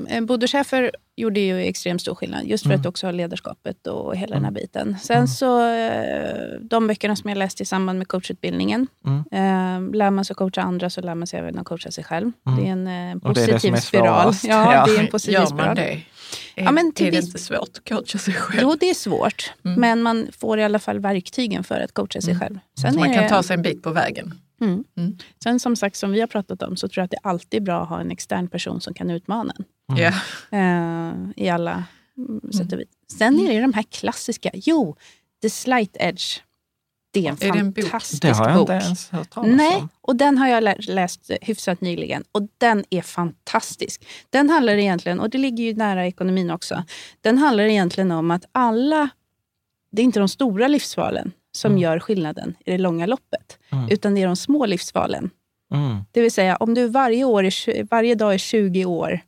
eh, 0.06 0.20
Bodo 0.20 0.46
Schäfer 0.46 0.90
gjorde 1.20 1.40
ju 1.40 1.60
extremt 1.60 2.00
stor 2.02 2.14
skillnad, 2.14 2.44
just 2.46 2.66
för 2.66 2.74
att 2.74 2.86
också 2.86 3.06
ha 3.06 3.12
ledarskapet 3.12 3.86
och 3.86 4.16
hela 4.16 4.34
den 4.36 4.44
här 4.44 4.52
biten. 4.52 4.96
Sen 5.02 5.28
så, 5.28 5.66
eh, 5.74 6.58
de 6.60 6.86
böckerna 6.86 7.16
som 7.16 7.28
jag 7.30 7.38
läste 7.38 7.62
i 7.62 7.66
samband 7.66 7.98
med 7.98 8.08
coachutbildningen, 8.08 8.86
Mm. 9.06 9.18
eh, 9.90 9.96
lär 9.96 10.10
man 10.10 10.24
sig 10.24 10.36
coacha 10.36 10.60
andra 10.62 10.90
så 10.90 11.00
lär 11.00 11.14
man 11.14 11.26
sig 11.26 11.38
även 11.38 11.58
att 11.58 11.66
coacha 11.66 11.90
sig 11.90 12.04
själv. 12.04 12.32
Det 12.58 12.68
är 12.68 12.72
en 12.72 12.86
eh, 12.86 13.16
Och 13.22 13.34
det 13.34 13.42
är 13.42 13.46
det 13.46 13.52
positiv 13.52 13.76
spiral. 13.76 14.34
Ja, 14.44 14.74
Ja. 14.74 14.84
det 14.86 14.96
är 14.96 15.00
en 15.00 15.06
positiv 15.06 15.34
Gör 15.34 15.46
spiral. 15.46 15.66
man 15.66 15.76
det? 15.76 15.82
Är, 16.56 16.64
Ja, 16.64 16.70
men 16.72 16.92
till 16.92 17.06
är 17.06 17.10
det 17.12 17.18
inte 17.18 17.38
svårt 17.38 17.60
att 17.78 17.88
coacha 17.88 18.18
sig 18.18 18.34
själv? 18.34 18.60
Jo, 18.62 18.76
det 18.80 18.90
är 18.90 18.94
svårt, 18.94 19.52
Mm. 19.64 19.80
men 19.80 20.02
man 20.02 20.26
får 20.38 20.58
i 20.58 20.64
alla 20.64 20.78
fall 20.78 20.98
verktygen 21.00 21.64
för 21.64 21.80
att 21.80 21.92
coacha 21.94 22.20
sig 22.20 22.38
själv. 22.38 22.58
Sen, 22.80 22.92
Så 22.92 22.98
man 22.98 23.14
kan 23.14 23.22
det- 23.22 23.28
ta 23.28 23.42
sig 23.42 23.54
en 23.54 23.62
bit 23.62 23.82
på 23.82 23.90
vägen. 23.90 24.34
Mm. 24.60 24.84
Mm. 24.96 25.16
Sen 25.42 25.60
som 25.60 25.76
sagt, 25.76 25.96
som 25.96 26.10
vi 26.12 26.20
har 26.20 26.26
pratat 26.26 26.62
om, 26.62 26.76
så 26.76 26.88
tror 26.88 27.00
jag 27.02 27.04
att 27.04 27.10
det 27.10 27.18
alltid 27.28 27.60
är 27.62 27.64
bra 27.64 27.82
att 27.82 27.88
ha 27.88 28.00
en 28.00 28.10
extern 28.10 28.48
person 28.48 28.80
som 28.80 28.94
kan 28.94 29.10
utmana 29.10 29.54
en. 29.58 29.64
Ja. 29.98 30.12
eh, 30.58 31.14
i 31.36 31.48
alla 31.48 31.84
mm, 32.18 32.52
sätt 32.52 32.72
och 32.72 32.78
vis. 32.80 32.88
Sen 33.18 33.40
är 33.40 33.46
det 33.48 33.54
ju 33.54 33.60
de 33.60 33.72
här 33.72 33.82
klassiska. 33.82 34.50
Jo, 34.54 34.96
The 35.42 35.50
Slight 35.50 35.96
Edge. 36.00 36.38
Det 37.12 37.26
är 37.26 37.30
en 37.30 37.36
Är 37.40 37.52
det 37.52 37.58
en 37.58 37.72
bok? 37.72 37.84
fantastisk 37.84 38.22
Det 38.22 38.32
har 38.32 38.48
jag 38.48 38.58
bok. 38.58 38.60
inte 38.70 38.72
ens 38.86 39.10
hört 39.10 39.30
talas 39.30 39.50
Nej, 39.56 39.76
om. 39.76 39.88
och 40.00 40.16
den 40.16 40.38
har 40.38 40.48
jag 40.48 40.62
lä- 40.62 40.76
läst 40.80 41.30
hyfsat 41.42 41.80
nyligen 41.80 42.24
och 42.32 42.42
den 42.58 42.84
är 42.90 43.02
fantastisk. 43.02 44.06
Den 44.30 44.50
handlar 44.50 44.72
egentligen, 44.74 45.20
och 45.20 45.30
det 45.30 45.38
ligger 45.38 45.64
ju 45.64 45.74
nära 45.74 46.06
ekonomin 46.06 46.50
också, 46.50 46.84
den 47.20 47.38
handlar 47.38 47.64
egentligen 47.64 48.10
om 48.10 48.30
att 48.30 48.44
alla, 48.52 49.08
det 49.92 50.02
är 50.02 50.04
inte 50.04 50.18
de 50.18 50.28
stora 50.28 50.68
livsvalen 50.68 51.32
som 51.52 51.70
Mm. 51.72 51.82
gör 51.82 51.98
skillnaden 51.98 52.54
i 52.64 52.70
det 52.70 52.78
långa 52.78 53.06
loppet, 53.06 53.58
Mm. 53.72 53.88
utan 53.90 54.14
det 54.14 54.22
är 54.22 54.26
de 54.26 54.36
små 54.36 54.66
livsvalen. 54.66 55.30
Mm. 55.74 55.96
Det 56.12 56.20
vill 56.20 56.32
säga, 56.32 56.56
om 56.56 56.74
du 56.74 56.88
varje, 56.88 57.24
år 57.24 57.82
varje 57.90 58.14
dag 58.14 58.34
är 58.34 58.38
20 58.38 58.84
år, 58.84 59.20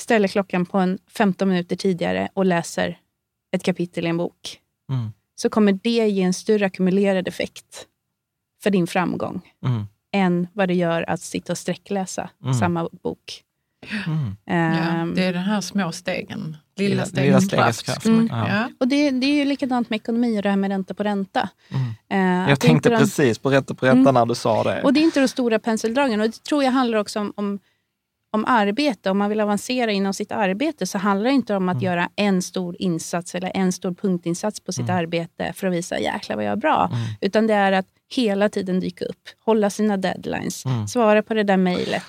ställer 0.00 0.28
klockan 0.28 0.66
på 0.66 0.78
en 0.78 0.98
15 1.08 1.48
minuter 1.48 1.76
tidigare 1.76 2.28
och 2.34 2.46
läser 2.46 2.98
ett 3.56 3.62
kapitel 3.62 4.06
i 4.06 4.08
en 4.08 4.16
bok, 4.16 4.60
Mm. 4.90 5.12
så 5.34 5.50
kommer 5.50 5.72
det 5.82 6.08
ge 6.08 6.22
en 6.22 6.34
större 6.34 6.66
ackumulerad 6.66 7.28
effekt 7.28 7.86
för 8.62 8.70
din 8.70 8.86
framgång 8.86 9.52
Mm. 9.66 9.84
än 10.12 10.48
vad 10.52 10.68
det 10.68 10.74
gör 10.74 11.10
att 11.10 11.20
sitta 11.20 11.52
och 11.52 11.58
sträckläsa 11.58 12.30
Mm. 12.42 12.54
samma 12.54 12.88
bok. 13.02 13.42
Mm. 14.06 14.36
Ja, 14.44 14.52
Ehm, 14.54 15.14
det 15.14 15.24
är 15.24 15.32
de 15.32 15.38
här 15.38 15.60
små 15.60 15.92
stegen. 15.92 16.56
Lilla- 16.76 16.88
Lilla 16.88 16.92
lilla 16.94 17.06
stegens 17.06 17.44
stegets 17.44 17.82
kraft. 17.82 17.84
kraft. 17.86 18.06
Mm. 18.06 18.28
Ja. 18.30 18.48
Ja. 18.48 18.68
Och 18.80 18.88
det, 18.88 19.10
det 19.10 19.26
är 19.26 19.34
ju 19.34 19.44
likadant 19.44 19.90
med 19.90 19.96
ekonomi 19.96 20.38
och 20.38 20.42
det 20.42 20.48
här 20.50 20.56
med 20.56 20.70
ränta 20.70 20.94
på 20.94 21.02
ränta. 21.02 21.48
Mm. 22.08 22.44
Eh, 22.44 22.50
Jag 22.50 22.60
tänkte 22.60 22.88
de- 22.90 22.96
precis 22.98 23.38
på 23.38 23.50
rätta 23.50 23.74
på 23.74 23.86
rätta 23.86 23.98
Mm. 23.98 24.14
när 24.14 24.26
du 24.26 24.34
sa 24.34 24.62
det. 24.64 24.82
Och 24.82 24.92
det 24.92 25.00
är 25.00 25.04
inte 25.04 25.20
de 25.20 25.28
stora 25.28 25.58
penseldragen. 25.58 26.20
Och 26.20 26.26
det 26.26 26.42
tror 26.44 26.64
jag 26.64 26.70
handlar 26.72 26.98
också 26.98 27.20
om, 27.20 27.32
om, 27.36 27.58
om 28.32 28.44
arbete. 28.44 29.10
Om 29.10 29.18
man 29.18 29.28
vill 29.30 29.40
avancera 29.40 29.90
inom 29.92 30.14
sitt 30.14 30.32
arbete 30.32 30.86
så 30.86 30.98
handlar 30.98 31.24
det 31.30 31.34
inte 31.34 31.56
om 31.56 31.62
Mm. 31.62 31.76
att 31.76 31.82
göra 31.82 32.08
en 32.16 32.42
stor 32.42 32.76
insats 32.78 33.34
eller 33.34 33.52
en 33.54 33.72
stor 33.72 33.94
punktinsats 33.94 34.60
på 34.60 34.72
sitt 34.72 34.90
arbete 34.90 35.52
för 35.56 35.66
att 35.66 35.72
visa 35.72 35.98
jäklar 35.98 36.36
vad 36.36 36.44
jag 36.44 36.52
är 36.52 36.56
bra. 36.56 36.90
Mm. 36.92 37.04
Utan 37.20 37.46
det 37.46 37.54
är 37.54 37.72
att 37.72 37.86
hela 38.14 38.48
tiden 38.48 38.80
dyka 38.80 39.04
upp, 39.04 39.28
hålla 39.44 39.70
sina 39.70 39.96
deadlines, 39.96 40.64
Mm. 40.66 40.88
svara 40.88 41.22
på 41.22 41.34
det 41.34 41.42
där 41.42 41.56
mejlet, 41.56 42.02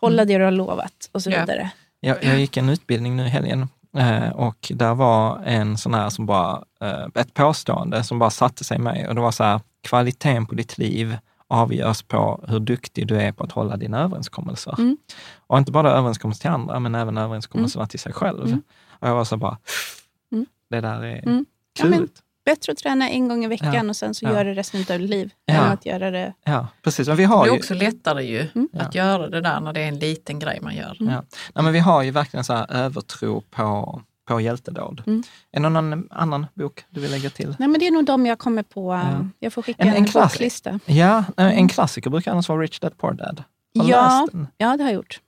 hålla 0.00 0.24
det 0.24 0.38
du 0.38 0.44
har 0.44 0.50
lovat 0.50 1.10
och 1.12 1.22
så 1.22 1.30
Ja. 1.30 1.40
vidare. 1.40 1.70
Jag, 2.00 2.24
jag 2.24 2.40
gick 2.40 2.56
en 2.56 2.68
utbildning 2.68 3.16
nu 3.16 3.26
i 3.26 3.28
helgen 3.28 3.68
eh, 3.94 4.28
och 4.30 4.72
där 4.74 4.94
var 4.94 5.40
en 5.44 5.78
sån 5.78 5.94
här 5.94 6.10
som 6.10 6.26
bara, 6.26 6.62
eh, 6.80 7.06
ett 7.14 7.34
påstående 7.34 8.04
som 8.04 8.18
bara 8.18 8.30
satte 8.30 8.64
sig 8.64 8.76
i 8.76 8.80
mig 8.80 9.08
och 9.08 9.14
det 9.14 9.20
var 9.20 9.30
så 9.30 9.44
här, 9.44 9.60
kvaliteten 9.82 10.46
på 10.46 10.54
ditt 10.54 10.78
liv 10.78 11.16
avgörs 11.48 12.02
på 12.02 12.44
hur 12.48 12.60
duktig 12.60 13.06
du 13.06 13.20
är 13.20 13.32
på 13.32 13.44
att 13.44 13.52
hålla 13.52 13.76
dina 13.76 14.00
överenskommelser. 14.00 14.74
Mm. 14.78 14.96
Och 15.46 15.58
inte 15.58 15.72
bara 15.72 15.90
överenskommelser 15.90 16.40
till 16.40 16.50
andra, 16.50 16.78
men 16.80 16.94
även 16.94 17.18
överenskommelserna 17.18 17.86
till 17.86 17.98
sig 18.00 18.12
själv. 18.12 18.46
Mm. 18.46 18.62
Och 18.88 19.08
jag 19.08 19.14
var 19.14 19.24
så 19.24 19.36
bara, 19.36 19.58
Mm. 20.32 20.46
det 20.70 20.80
där 20.80 21.02
är 21.04 21.22
Mm. 21.28 21.46
Ja, 21.78 21.82
kul. 21.82 21.90
men- 21.90 22.08
Bättre 22.44 22.72
att 22.72 22.78
träna 22.78 23.08
en 23.10 23.28
gång 23.28 23.44
i 23.44 23.48
veckan 23.48 23.74
Ja. 23.74 23.88
och 23.88 23.96
sen 23.96 24.14
så 24.14 24.24
Ja. 24.24 24.32
gör 24.32 24.44
det 24.44 24.54
resten 24.54 24.80
av 24.90 24.98
ditt 25.00 25.10
liv. 25.10 25.32
Ja. 25.46 25.54
Än 25.54 25.60
att 25.72 25.86
göra 25.86 26.10
det... 26.10 26.32
Ja, 26.44 26.66
precis. 26.82 27.08
Men 27.08 27.16
vi 27.16 27.22
Det 27.22 27.28
har 27.28 27.46
är 27.46 27.50
ju, 27.50 27.56
också 27.58 27.74
lättare 27.74 28.22
ju 28.24 28.48
Mm. 28.54 28.68
att 28.78 28.94
göra 28.94 29.28
det 29.28 29.40
där 29.40 29.60
när 29.60 29.72
det 29.72 29.80
är 29.80 29.88
en 29.88 29.98
liten 29.98 30.38
grej 30.38 30.58
man 30.62 30.74
gör. 30.76 30.96
ja. 31.00 31.06
Nej, 31.54 31.64
men 31.64 31.72
vi 31.72 31.78
har 31.78 32.02
ju 32.02 32.10
verkligen 32.10 32.44
så 32.44 32.52
här 32.52 32.70
övertro 32.72 33.40
på, 33.50 34.02
på 34.28 34.40
hjältedåd. 34.40 35.02
Mm. 35.06 35.22
Är 35.52 35.60
det 35.60 35.68
någon 35.68 36.06
annan, 36.10 36.46
bok 36.54 36.84
du 36.90 37.00
vill 37.00 37.10
lägga 37.10 37.30
till? 37.30 37.56
Nej, 37.58 37.68
men 37.68 37.80
det 37.80 37.86
är 37.86 37.90
nog 37.90 38.04
de 38.04 38.26
jag 38.26 38.38
kommer 38.38 38.62
på. 38.62 38.92
Ja. 38.94 39.26
Jag 39.38 39.52
får 39.52 39.62
skicka 39.62 39.82
En- 39.82 39.88
en, 39.88 39.96
en 39.96 40.08
boklista. 40.12 40.80
Ja, 40.86 41.24
en 41.36 41.68
klassiker 41.68 42.10
brukar 42.10 42.32
annars 42.32 42.48
vara 42.48 42.60
Rich 42.62 42.78
Dad 42.80 42.98
Poor 42.98 43.12
Dad. 43.12 43.42
Har 43.78 43.88
Ja, 43.90 44.18
läst 44.20 44.32
den? 44.32 44.46
ja, 44.56 44.76
det 44.76 44.82
har 44.82 44.90
jag 44.90 44.94
gjort. 44.94 45.20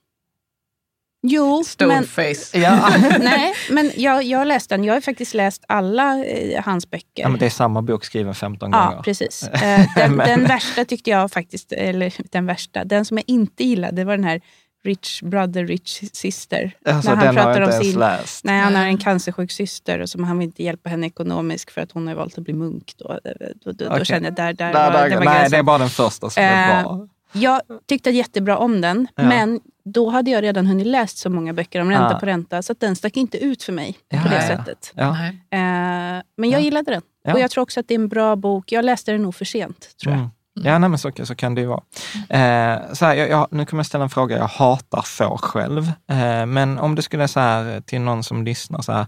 Jo, 1.29 1.55
men, 1.55 1.63
Stoneface. 1.65 2.57
Ja. 2.59 2.89
nej, 3.19 3.53
men 3.69 3.91
jag, 3.95 4.23
jag 4.23 4.37
har 4.37 4.45
läst 4.45 4.69
den. 4.69 4.83
Jag 4.83 4.93
har 4.93 5.01
faktiskt 5.01 5.33
läst 5.33 5.63
alla 5.67 6.25
eh, 6.25 6.63
hans 6.63 6.89
böcker. 6.89 7.05
ja, 7.15 7.29
men 7.29 7.39
det 7.39 7.45
är 7.45 7.49
samma 7.49 7.81
bok 7.81 8.05
skriven 8.05 8.35
15 8.35 8.69
Ja, 8.71 8.85
gånger. 8.89 9.01
precis. 9.01 9.49
Eh, 9.53 9.85
den, 9.95 10.15
Men- 10.15 10.27
den 10.27 10.43
värsta 10.43 10.85
tyckte 10.85 11.09
jag 11.09 11.31
faktiskt, 11.31 11.71
eller 11.71 12.13
den 12.31 12.45
värsta, 12.45 12.83
den 12.83 13.05
som 13.05 13.17
jag 13.17 13.23
inte 13.27 13.63
gillade, 13.63 13.95
det 13.95 14.03
var 14.03 14.15
den 14.17 14.23
här 14.25 14.41
Rich 14.83 15.21
brother, 15.21 15.65
rich 15.67 15.99
sister. 16.13 16.71
Alltså, 16.85 17.09
När 17.09 17.15
han 17.17 17.25
den 17.25 17.37
har 17.37 17.43
pratar 17.43 17.61
jag 17.61 17.67
om 17.69 17.73
inte 17.73 17.75
ens 17.75 17.91
sin- 17.91 17.99
läst. 17.99 18.43
Nej, 18.43 18.59
han 18.61 18.75
har 18.75 18.81
en 18.85 18.93
Nej. 18.93 19.03
cancersjuk 19.03 19.51
syster 19.51 19.99
och 19.99 20.09
som 20.09 20.23
han 20.23 20.39
vill 20.39 20.45
inte 20.47 20.63
hjälpa 20.63 20.89
henne 20.89 21.07
ekonomiskt 21.07 21.71
för 21.71 21.81
att 21.81 21.91
hon 21.91 22.07
har 22.07 22.15
valt 22.15 22.37
att 22.37 22.43
bli 22.43 22.53
munk. 22.53 22.93
Då, 22.97 23.19
då, 23.23 23.71
då, 23.71 23.71
då 23.71 23.91
Okej. 23.91 24.05
känner 24.05 24.25
jag 24.27 24.35
där, 24.35 24.53
där, 24.53 24.73
Där, 24.73 24.91
var, 24.91 24.91
där, 24.99 25.09
där 25.09 25.17
var 25.17 25.25
nej, 25.25 25.33
gränsen. 25.33 25.51
det 25.51 25.57
är 25.57 25.63
bara 25.63 25.77
den 25.77 25.89
första 25.89 26.29
som 26.29 26.43
är 26.43 26.77
Eh, 26.77 26.83
bra. 26.83 27.07
Jag 27.31 27.61
tyckte 27.87 28.09
jättebra 28.09 28.57
om 28.57 28.81
den, 28.81 29.07
Ja. 29.15 29.23
men 29.23 29.59
då 29.85 30.09
hade 30.09 30.31
jag 30.31 30.43
redan 30.43 30.67
hunnit 30.67 30.87
läst 30.87 31.17
så 31.17 31.29
många 31.29 31.53
böcker 31.53 31.81
om 31.81 31.89
ränta 31.91 32.09
Ja. 32.11 32.19
på 32.19 32.25
ränta, 32.25 32.61
så 32.61 32.71
att 32.71 32.79
den 32.79 32.95
stack 32.95 33.17
inte 33.17 33.37
ut 33.37 33.63
för 33.63 33.73
mig 33.73 33.97
Ja, 34.09 34.21
på 34.21 34.29
det 34.29 34.41
sättet. 34.41 34.93
Eh, 34.97 35.07
men 35.51 36.23
jag 36.37 36.51
Ja. 36.51 36.59
gillade 36.59 36.91
den. 36.91 37.01
Ja. 37.23 37.33
Och 37.33 37.39
jag 37.39 37.51
tror 37.51 37.61
också 37.61 37.79
att 37.79 37.87
det 37.87 37.93
är 37.93 37.99
en 37.99 38.07
bra 38.07 38.35
bok. 38.35 38.71
Jag 38.71 38.85
läste 38.85 39.11
den 39.11 39.21
nog 39.23 39.35
för 39.35 39.45
sent, 39.45 39.89
tror 40.03 40.13
jag. 40.13 40.19
Mm. 40.19 40.31
Ja, 40.53 40.77
nej, 40.79 40.89
men 40.89 40.99
så, 40.99 41.11
så 41.23 41.35
kan 41.35 41.55
det 41.55 41.61
ju 41.61 41.67
vara. 41.67 41.81
Eh, 42.29 42.93
så 42.93 43.05
här, 43.05 43.15
jag, 43.15 43.29
jag, 43.29 43.47
nu 43.51 43.65
kommer 43.65 43.79
jag 43.79 43.85
ställa 43.85 44.03
en 44.03 44.09
fråga 44.09 44.37
jag 44.37 44.47
hatar 44.47 45.01
få 45.01 45.37
själv. 45.37 45.91
Eh, 46.11 46.45
men 46.45 46.79
om 46.79 46.95
du 46.95 47.01
skulle 47.01 47.27
så 47.27 47.39
här, 47.39 47.81
till 47.81 48.01
någon 48.01 48.23
som 48.23 48.43
lyssnar, 48.43 48.81
så 48.81 48.91
här, 48.91 49.05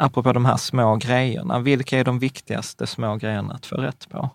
apropå 0.00 0.32
de 0.32 0.44
här 0.44 0.56
små 0.56 0.96
grejerna, 0.96 1.58
vilka 1.58 1.98
är 1.98 2.04
de 2.04 2.18
viktigaste 2.18 2.86
små 2.86 3.16
grejerna 3.16 3.54
att 3.54 3.66
få 3.66 3.76
rätt 3.76 4.08
på? 4.08 4.30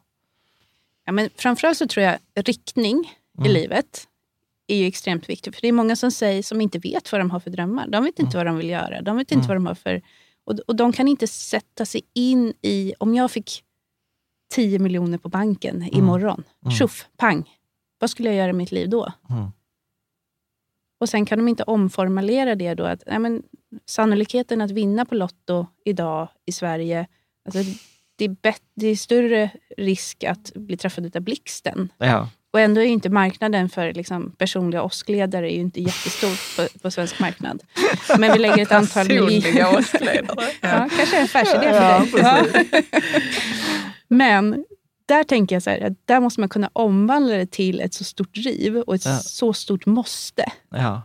Ja, 1.10 1.14
men 1.14 1.30
framförallt 1.36 1.78
så 1.78 1.88
tror 1.88 2.06
jag 2.06 2.18
riktning 2.36 3.00
i 3.38 3.42
Mm. 3.42 3.52
livet 3.54 4.08
är 4.68 4.76
ju 4.76 4.86
extremt 4.88 5.30
viktigt. 5.30 5.56
För 5.56 5.62
det 5.62 5.68
är 5.68 5.72
många 5.72 5.96
som 5.96 6.12
säger 6.12 6.44
som 6.44 6.62
inte 6.62 6.80
vet 6.80 7.12
vad 7.12 7.22
de 7.22 7.32
har 7.32 7.40
för 7.40 7.50
drömmar. 7.50 7.88
De 7.88 8.04
vet 8.04 8.20
inte 8.20 8.38
vad 8.38 8.46
de 8.46 8.58
vill 8.58 8.70
göra. 8.70 9.02
De 9.02 9.18
vet 9.18 9.32
inte 9.32 9.36
Mm. 9.46 9.48
vad 9.48 9.56
de 9.58 9.66
har 9.66 9.76
för... 9.76 10.02
Och, 10.44 10.60
och 10.68 10.76
de 10.76 10.94
kan 10.94 11.08
inte 11.08 11.28
sätta 11.28 11.86
sig 11.86 12.02
in 12.14 12.54
i... 12.62 12.94
Om 13.00 13.16
jag 13.16 13.32
fick 13.32 13.64
10 14.54 14.80
miljoner 14.80 15.18
på 15.18 15.30
banken 15.30 15.84
imorgon, 15.84 16.44
Mm. 16.66 16.72
tjoff, 16.78 17.08
pang. 17.18 17.50
Vad 18.00 18.10
skulle 18.10 18.30
jag 18.30 18.36
göra 18.38 18.50
i 18.50 18.54
mitt 18.54 18.72
liv 18.72 18.90
då? 18.90 19.14
Mm. 19.30 19.48
Och 21.00 21.10
sen 21.10 21.26
kan 21.26 21.40
de 21.40 21.48
inte 21.48 21.64
omformulera 21.64 22.56
det 22.56 22.74
då. 22.74 22.84
Att, 22.86 23.04
nej, 23.08 23.20
men, 23.20 23.44
sannolikheten 23.86 24.62
att 24.62 24.72
vinna 24.72 25.06
på 25.06 25.16
Lotto 25.16 25.66
idag 25.86 26.28
i 26.46 26.52
Sverige, 26.52 27.08
alltså, 27.46 27.60
det, 28.20 28.26
är 28.26 28.30
bet- 28.30 28.62
det 28.76 28.88
är 28.88 28.96
större 28.96 29.50
risk 29.78 30.24
att 30.24 30.52
bli 30.56 30.78
träffad 30.78 31.16
av 31.16 31.22
blixten 31.22 31.92
Ja, 31.98 32.30
Och 32.52 32.60
ändå 32.60 32.82
är 32.82 32.86
inte 32.86 33.10
marknaden 33.10 33.70
för 33.70 33.94
liksom, 33.94 34.32
personliga 34.38 34.84
åskledare 34.84 35.54
är 35.54 35.56
inte 35.60 35.82
jättestor 35.82 36.56
på, 36.56 36.80
på 36.80 36.92
svensk 36.92 37.20
marknad. 37.20 37.64
Men 38.20 38.34
vi 38.34 38.40
lägger 38.40 38.60
ett 38.60 38.72
antal 38.72 39.08
miljoner. 39.08 39.78
åskledare. 39.80 40.46
Ja, 40.62 40.90
kanske 40.98 41.18
en 41.18 41.24
affärsidé 41.24 41.74
för 42.12 42.18
dig. 42.18 42.66
Ja. 42.74 42.82
Men 44.08 44.66
där 45.06 45.24
tänker 45.24 45.56
jag 45.56 45.64
så 45.64 45.70
här, 45.70 45.82
att 45.82 46.08
där 46.08 46.20
måste 46.20 46.40
man 46.40 46.50
kunna 46.50 46.70
omvandla 46.74 47.34
det 47.36 47.52
till 47.52 47.82
ett 47.82 47.94
så 47.94 48.04
stort 48.04 48.34
driv 48.36 48.78
och 48.78 48.96
ett 48.96 49.06
Ja. 49.06 49.18
så 49.18 49.54
stort 49.54 49.86
måste. 49.86 50.46
Ja. 50.70 51.02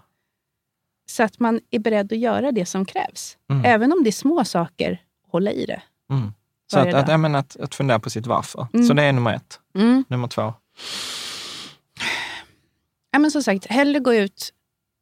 Så 1.06 1.22
att 1.22 1.40
man 1.40 1.60
är 1.70 1.78
beredd 1.78 2.12
att 2.12 2.18
göra 2.18 2.52
det 2.52 2.66
som 2.66 2.84
krävs. 2.84 3.36
Mm. 3.50 3.64
Även 3.64 3.92
om 3.92 4.02
det 4.04 4.10
är 4.10 4.12
små 4.12 4.44
saker, 4.44 5.02
hålla 5.30 5.50
i 5.52 5.66
det. 5.66 5.82
Mm. 6.10 6.32
Så 6.72 6.78
att, 6.78 6.94
att, 6.94 7.08
jag 7.08 7.20
menar, 7.20 7.38
att, 7.38 7.56
att 7.56 7.74
fundera 7.74 7.98
på 7.98 8.10
sitt 8.10 8.26
varför. 8.26 8.66
Mm. 8.74 8.86
Så 8.86 8.92
det 8.94 9.02
är 9.02 9.12
nummer 9.12 9.34
ett. 9.34 9.60
Mm. 9.74 10.04
Nummer 10.08 10.28
två. 10.28 10.54
Ja, 13.12 13.18
men 13.18 13.30
som 13.30 13.42
sagt, 13.42 13.66
hellre 13.66 14.00
gå 14.00 14.14
ut, 14.14 14.52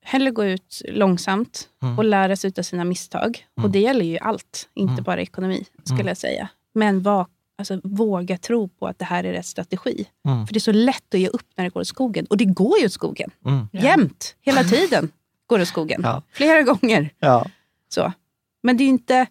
hellre 0.04 0.30
gå 0.30 0.44
ut 0.44 0.82
långsamt 0.88 1.68
Mm. 1.82 1.98
och 1.98 2.04
lära 2.04 2.36
sig 2.36 2.52
av 2.58 2.62
sina 2.62 2.84
misstag. 2.84 3.46
Och 3.62 3.70
det 3.70 3.78
gäller 3.80 4.04
ju 4.04 4.18
allt, 4.18 4.68
inte 4.74 4.92
Mm. 4.92 5.04
bara 5.04 5.20
ekonomi, 5.20 5.64
skulle 5.84 6.00
Mm. 6.00 6.08
jag 6.08 6.16
säga. 6.16 6.48
Men 6.74 7.02
va, 7.02 7.26
alltså, 7.58 7.80
våga 7.84 8.38
tro 8.38 8.68
på 8.68 8.86
att 8.86 8.98
det 8.98 9.04
här 9.04 9.24
är 9.24 9.32
rätt 9.32 9.46
strategi. 9.46 10.04
Mm. 10.28 10.46
För 10.46 10.54
det 10.54 10.58
är 10.58 10.60
så 10.60 10.72
lätt 10.72 11.14
att 11.14 11.20
ge 11.20 11.28
upp 11.28 11.46
när 11.56 11.64
det 11.64 11.70
går 11.70 11.80
åt 11.80 11.86
skogen. 11.88 12.26
Och 12.26 12.36
det 12.36 12.44
går 12.44 12.78
ju 12.78 12.86
åt 12.86 12.92
skogen. 12.92 13.30
Mm. 13.46 13.68
Jämt, 13.72 14.36
hela 14.40 14.64
tiden 14.64 15.10
går 15.46 15.58
det 15.58 15.62
åt 15.62 15.68
skogen. 15.68 16.00
Ja. 16.04 16.22
Flera 16.32 16.62
gånger. 16.62 17.10
Ja. 17.18 17.46
Så. 17.88 18.12
Men 18.62 18.76
det 18.76 18.82
är 18.82 18.86
ju 18.86 18.90
inte... 18.90 19.26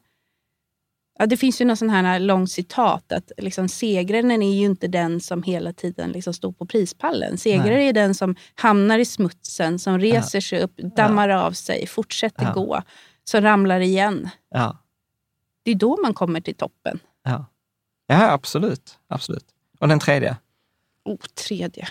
Ja, 1.22 1.28
det 1.28 1.38
finns 1.38 1.62
ju 1.62 1.66
någon 1.66 1.78
sån 1.78 1.90
här 1.90 2.20
lång 2.20 2.48
citat 2.48 3.12
att 3.12 3.32
liksom, 3.38 3.68
segraren 3.70 4.32
är 4.32 4.54
ju 4.54 4.66
inte 4.66 4.88
den 4.88 5.20
som 5.20 5.44
hela 5.44 5.74
tiden 5.74 6.12
liksom 6.12 6.34
står 6.34 6.52
på 6.52 6.66
prispallen. 6.66 7.38
Segraren 7.38 7.74
Nej. 7.74 7.88
är 7.88 7.94
den 7.94 8.16
som 8.16 8.36
hamnar 8.56 9.00
i 9.00 9.06
smutsen, 9.06 9.80
som 9.80 10.00
reser 10.00 10.40
sig 10.40 10.62
upp, 10.64 10.78
dammar 10.78 11.30
av 11.30 11.52
sig, 11.52 11.88
fortsätter 11.88 12.44
Ja. 12.44 12.54
gå, 12.54 12.82
som 13.24 13.42
ramlar 13.42 13.80
igen. 13.80 14.30
Ja. 14.50 14.78
Det 15.64 15.72
är 15.72 15.76
då 15.76 15.98
man 16.04 16.14
kommer 16.14 16.42
till 16.42 16.56
toppen. 16.56 17.00
Ja. 17.24 17.46
ja, 18.08 18.32
absolut. 18.32 19.00
absolut. 19.08 19.46
Och 19.80 19.88
den 19.88 20.00
tredje? 20.00 20.38
Oh, 21.06 21.18
tredje. 21.48 21.88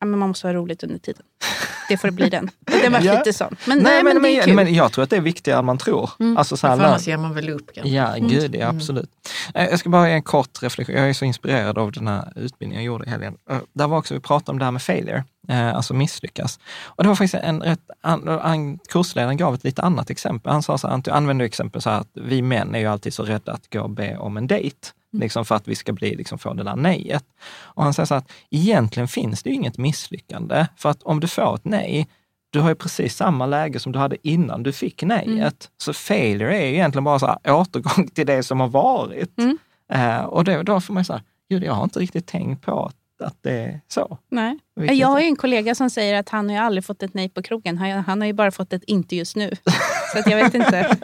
Ja, 0.00 0.06
men 0.06 0.18
man 0.18 0.28
måste 0.28 0.46
ha 0.46 0.54
roligt 0.54 0.82
under 0.82 0.98
tiden. 0.98 1.22
Det 1.88 1.96
får 1.96 2.10
bli 2.10 2.28
den. 2.28 2.50
Den 2.82 2.92
var 2.92 3.00
Ja. 3.00 3.12
lite 3.18 3.32
sån. 3.32 3.56
Men, 3.66 3.78
nej, 3.78 4.02
men, 4.04 4.22
det 4.22 4.28
är 4.28 4.36
men, 4.36 4.44
kul. 4.44 4.54
men 4.54 4.74
jag 4.74 4.92
tror 4.92 5.02
att 5.04 5.10
det 5.10 5.16
är 5.16 5.20
viktigare 5.20 5.58
än 5.58 5.64
man 5.64 5.78
tror. 5.78 6.10
Mm. 6.20 6.36
Alltså, 6.36 6.56
så 6.56 6.60
För 6.60 6.68
här, 6.68 6.84
annars 6.84 7.06
ger 7.06 7.16
man 7.16 7.34
väl 7.34 7.50
upp 7.50 7.70
kanske. 7.74 7.90
Ja, 7.94 8.14
gud 8.18 8.54
ja, 8.54 8.68
absolut. 8.68 9.10
Eh, 9.54 9.64
Jag 9.64 9.78
ska 9.78 9.88
bara 9.88 10.08
ge 10.08 10.14
en 10.14 10.22
kort 10.22 10.62
reflektion. 10.62 10.96
Jag 10.96 11.08
är 11.08 11.12
så 11.12 11.24
inspirerad 11.24 11.78
av 11.78 11.92
den 11.92 12.08
här 12.08 12.32
utbildningen 12.36 12.84
jag 12.84 12.86
gjorde 12.92 13.04
i 13.06 13.10
helgen. 13.10 13.36
Eh, 13.50 13.58
Där 13.72 13.86
var 13.88 13.98
också, 13.98 14.14
vi 14.14 14.20
pratade 14.20 14.50
om 14.52 14.58
det 14.58 14.64
här 14.64 14.72
med 14.72 14.82
failure, 14.82 15.24
eh, 15.48 15.74
alltså 15.74 15.94
misslyckas. 15.94 16.58
Och 16.84 17.02
det 17.04 17.08
var 17.08 17.16
faktiskt 17.16 17.44
en 17.44 17.62
rätt, 17.62 17.80
an, 18.00 18.28
an, 18.28 18.78
kursledaren 18.78 19.36
gav 19.36 19.54
ett 19.54 19.64
lite 19.64 19.82
annat 19.82 20.10
exempel. 20.10 20.52
Han 20.52 20.62
sa 20.62 20.78
så 20.78 20.86
här, 20.88 20.92
han 20.92 21.02
använde 21.16 21.44
exempel 21.44 21.82
så 21.82 21.90
här 21.90 22.00
att 22.00 22.08
vi 22.14 22.42
män 22.42 22.74
är 22.74 22.78
ju 22.78 22.86
alltid 22.86 23.14
så 23.14 23.22
rädda 23.24 23.52
att 23.52 23.70
gå 23.72 23.80
och 23.80 23.90
be 23.90 24.16
om 24.16 24.36
en 24.36 24.46
dejt. 24.46 24.76
Liksom 25.12 25.44
för 25.44 25.54
att 25.54 25.68
vi 25.68 25.74
ska 25.74 25.92
bli, 25.92 26.14
liksom, 26.16 26.38
få 26.38 26.54
det 26.54 26.62
där 26.64 26.76
nejet. 26.76 27.24
Och 27.60 27.82
han 27.84 27.94
säger 27.94 28.06
så 28.06 28.14
här 28.14 28.18
att 28.18 28.32
egentligen 28.50 29.08
finns 29.08 29.42
det 29.42 29.50
ju 29.50 29.56
inget 29.56 29.78
misslyckande. 29.78 30.66
För 30.76 30.88
att 30.90 31.02
om 31.02 31.20
du 31.20 31.28
får 31.28 31.54
ett 31.54 31.64
nej, 31.64 32.08
du 32.50 32.60
har 32.60 32.68
ju 32.68 32.74
precis 32.74 33.16
samma 33.16 33.46
läge 33.46 33.78
som 33.78 33.92
du 33.92 33.98
hade 33.98 34.16
innan 34.28 34.62
du 34.62 34.72
fick 34.72 35.02
nejet. 35.02 35.70
Så 35.82 35.92
failure 35.92 36.56
är 36.58 36.66
ju 36.66 36.74
egentligen 36.74 37.04
bara 37.04 37.18
så 37.18 37.26
här, 37.26 37.38
återgång 37.60 38.08
till 38.08 38.26
det 38.26 38.42
som 38.42 38.60
har 38.60 38.68
varit. 38.68 39.38
Mm. 39.38 39.58
Eh, 39.92 40.18
och 40.24 40.44
då, 40.44 40.62
då 40.62 40.80
får 40.80 40.94
man 40.94 41.04
säga, 41.04 41.22
gud 41.50 41.64
jag 41.64 41.72
har 41.72 41.84
inte 41.84 41.98
riktigt 42.00 42.26
tänkt 42.26 42.62
på 42.64 42.86
att, 42.86 43.26
att 43.26 43.36
det 43.42 43.52
är 43.52 43.80
så. 43.88 44.18
Nej. 44.30 44.58
Vilket- 44.76 44.96
Jag 44.98 45.08
har 45.08 45.20
ju 45.20 45.26
en 45.26 45.36
kollega 45.36 45.74
som 45.74 45.90
säger 45.90 46.14
att 46.20 46.28
han 46.28 46.48
har 46.48 46.56
ju 46.56 46.62
aldrig 46.62 46.84
fått 46.84 47.02
ett 47.02 47.14
nej 47.14 47.28
på 47.28 47.42
krogen. 47.42 47.78
Han, 47.78 47.90
han 47.90 48.20
har 48.20 48.26
ju 48.26 48.32
bara 48.32 48.50
fått 48.50 48.72
ett 48.72 48.84
inte 48.84 49.16
just 49.16 49.36
nu. 49.36 49.50
Så 50.12 50.18
att 50.18 50.30
jag 50.30 50.36
vet 50.36 50.54
inte. 50.54 50.96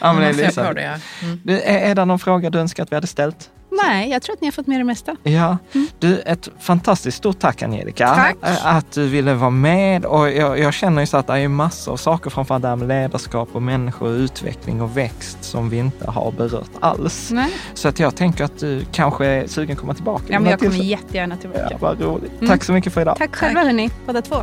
Ja, 0.00 0.12
men 0.12 0.22
är 0.22 0.26
man 0.26 0.34
ser 0.34 0.44
liksom- 0.44 0.66
på 0.66 0.72
det, 0.72 0.82
ja. 0.82 1.26
Mm. 1.26 1.40
Du, 1.44 1.60
är, 1.60 1.90
är 1.90 1.94
det 1.94 2.04
någon 2.04 2.18
fråga 2.18 2.50
du 2.50 2.58
önskar 2.58 2.82
att 2.82 2.92
vi 2.92 2.94
hade 2.94 3.06
ställt? 3.06 3.50
Nej, 3.84 4.10
jag 4.10 4.22
tror 4.22 4.34
att 4.34 4.40
ni 4.40 4.46
har 4.46 4.52
fått 4.52 4.66
med 4.66 4.80
det 4.80 4.84
mesta. 4.84 5.16
Ja, 5.22 5.58
du, 5.98 6.18
ett 6.18 6.48
fantastiskt 6.60 7.18
stort 7.18 7.38
tack 7.38 7.62
Angelica. 7.62 8.14
Tack. 8.14 8.36
Att 8.64 8.92
du 8.92 9.08
ville 9.08 9.34
vara 9.34 9.50
med 9.50 10.04
och 10.04 10.30
jag, 10.30 10.58
jag 10.58 10.74
känner 10.74 11.02
ju 11.02 11.06
så 11.06 11.16
att 11.16 11.26
det 11.26 11.38
är 11.38 11.48
massor 11.48 11.92
av 11.92 11.96
saker, 11.96 12.30
framförallt 12.30 12.62
det 12.62 12.68
här 12.68 12.76
med 12.76 12.88
ledarskap 12.88 13.48
och 13.52 13.62
människor, 13.62 14.10
utveckling 14.10 14.82
och 14.82 14.96
växt 14.96 15.44
som 15.44 15.70
vi 15.70 15.76
inte 15.78 16.10
har 16.10 16.32
berört 16.32 16.70
alls. 16.80 17.30
Nej. 17.32 17.52
Så 17.74 17.88
att 17.88 17.98
jag 17.98 18.16
tänker 18.16 18.44
att 18.44 18.58
du 18.58 18.84
kanske 18.92 19.26
är 19.26 19.46
sugen 19.46 19.72
att 19.72 19.80
komma 19.80 19.94
tillbaka. 19.94 20.24
Ja, 20.28 20.40
men 20.40 20.50
jag 20.50 20.60
kommer 20.60 20.76
jättegärna 20.76 21.36
tillbaka. 21.36 21.68
Ja, 21.70 21.76
vad 21.80 22.00
roligt. 22.00 22.32
Mm. 22.38 22.48
Tack 22.48 22.64
så 22.64 22.72
mycket 22.72 22.92
för 22.92 23.00
idag. 23.00 23.16
Tack 23.18 23.36
själva 23.36 23.60
hörni, 23.62 23.90
båda 24.06 24.22
två. 24.22 24.42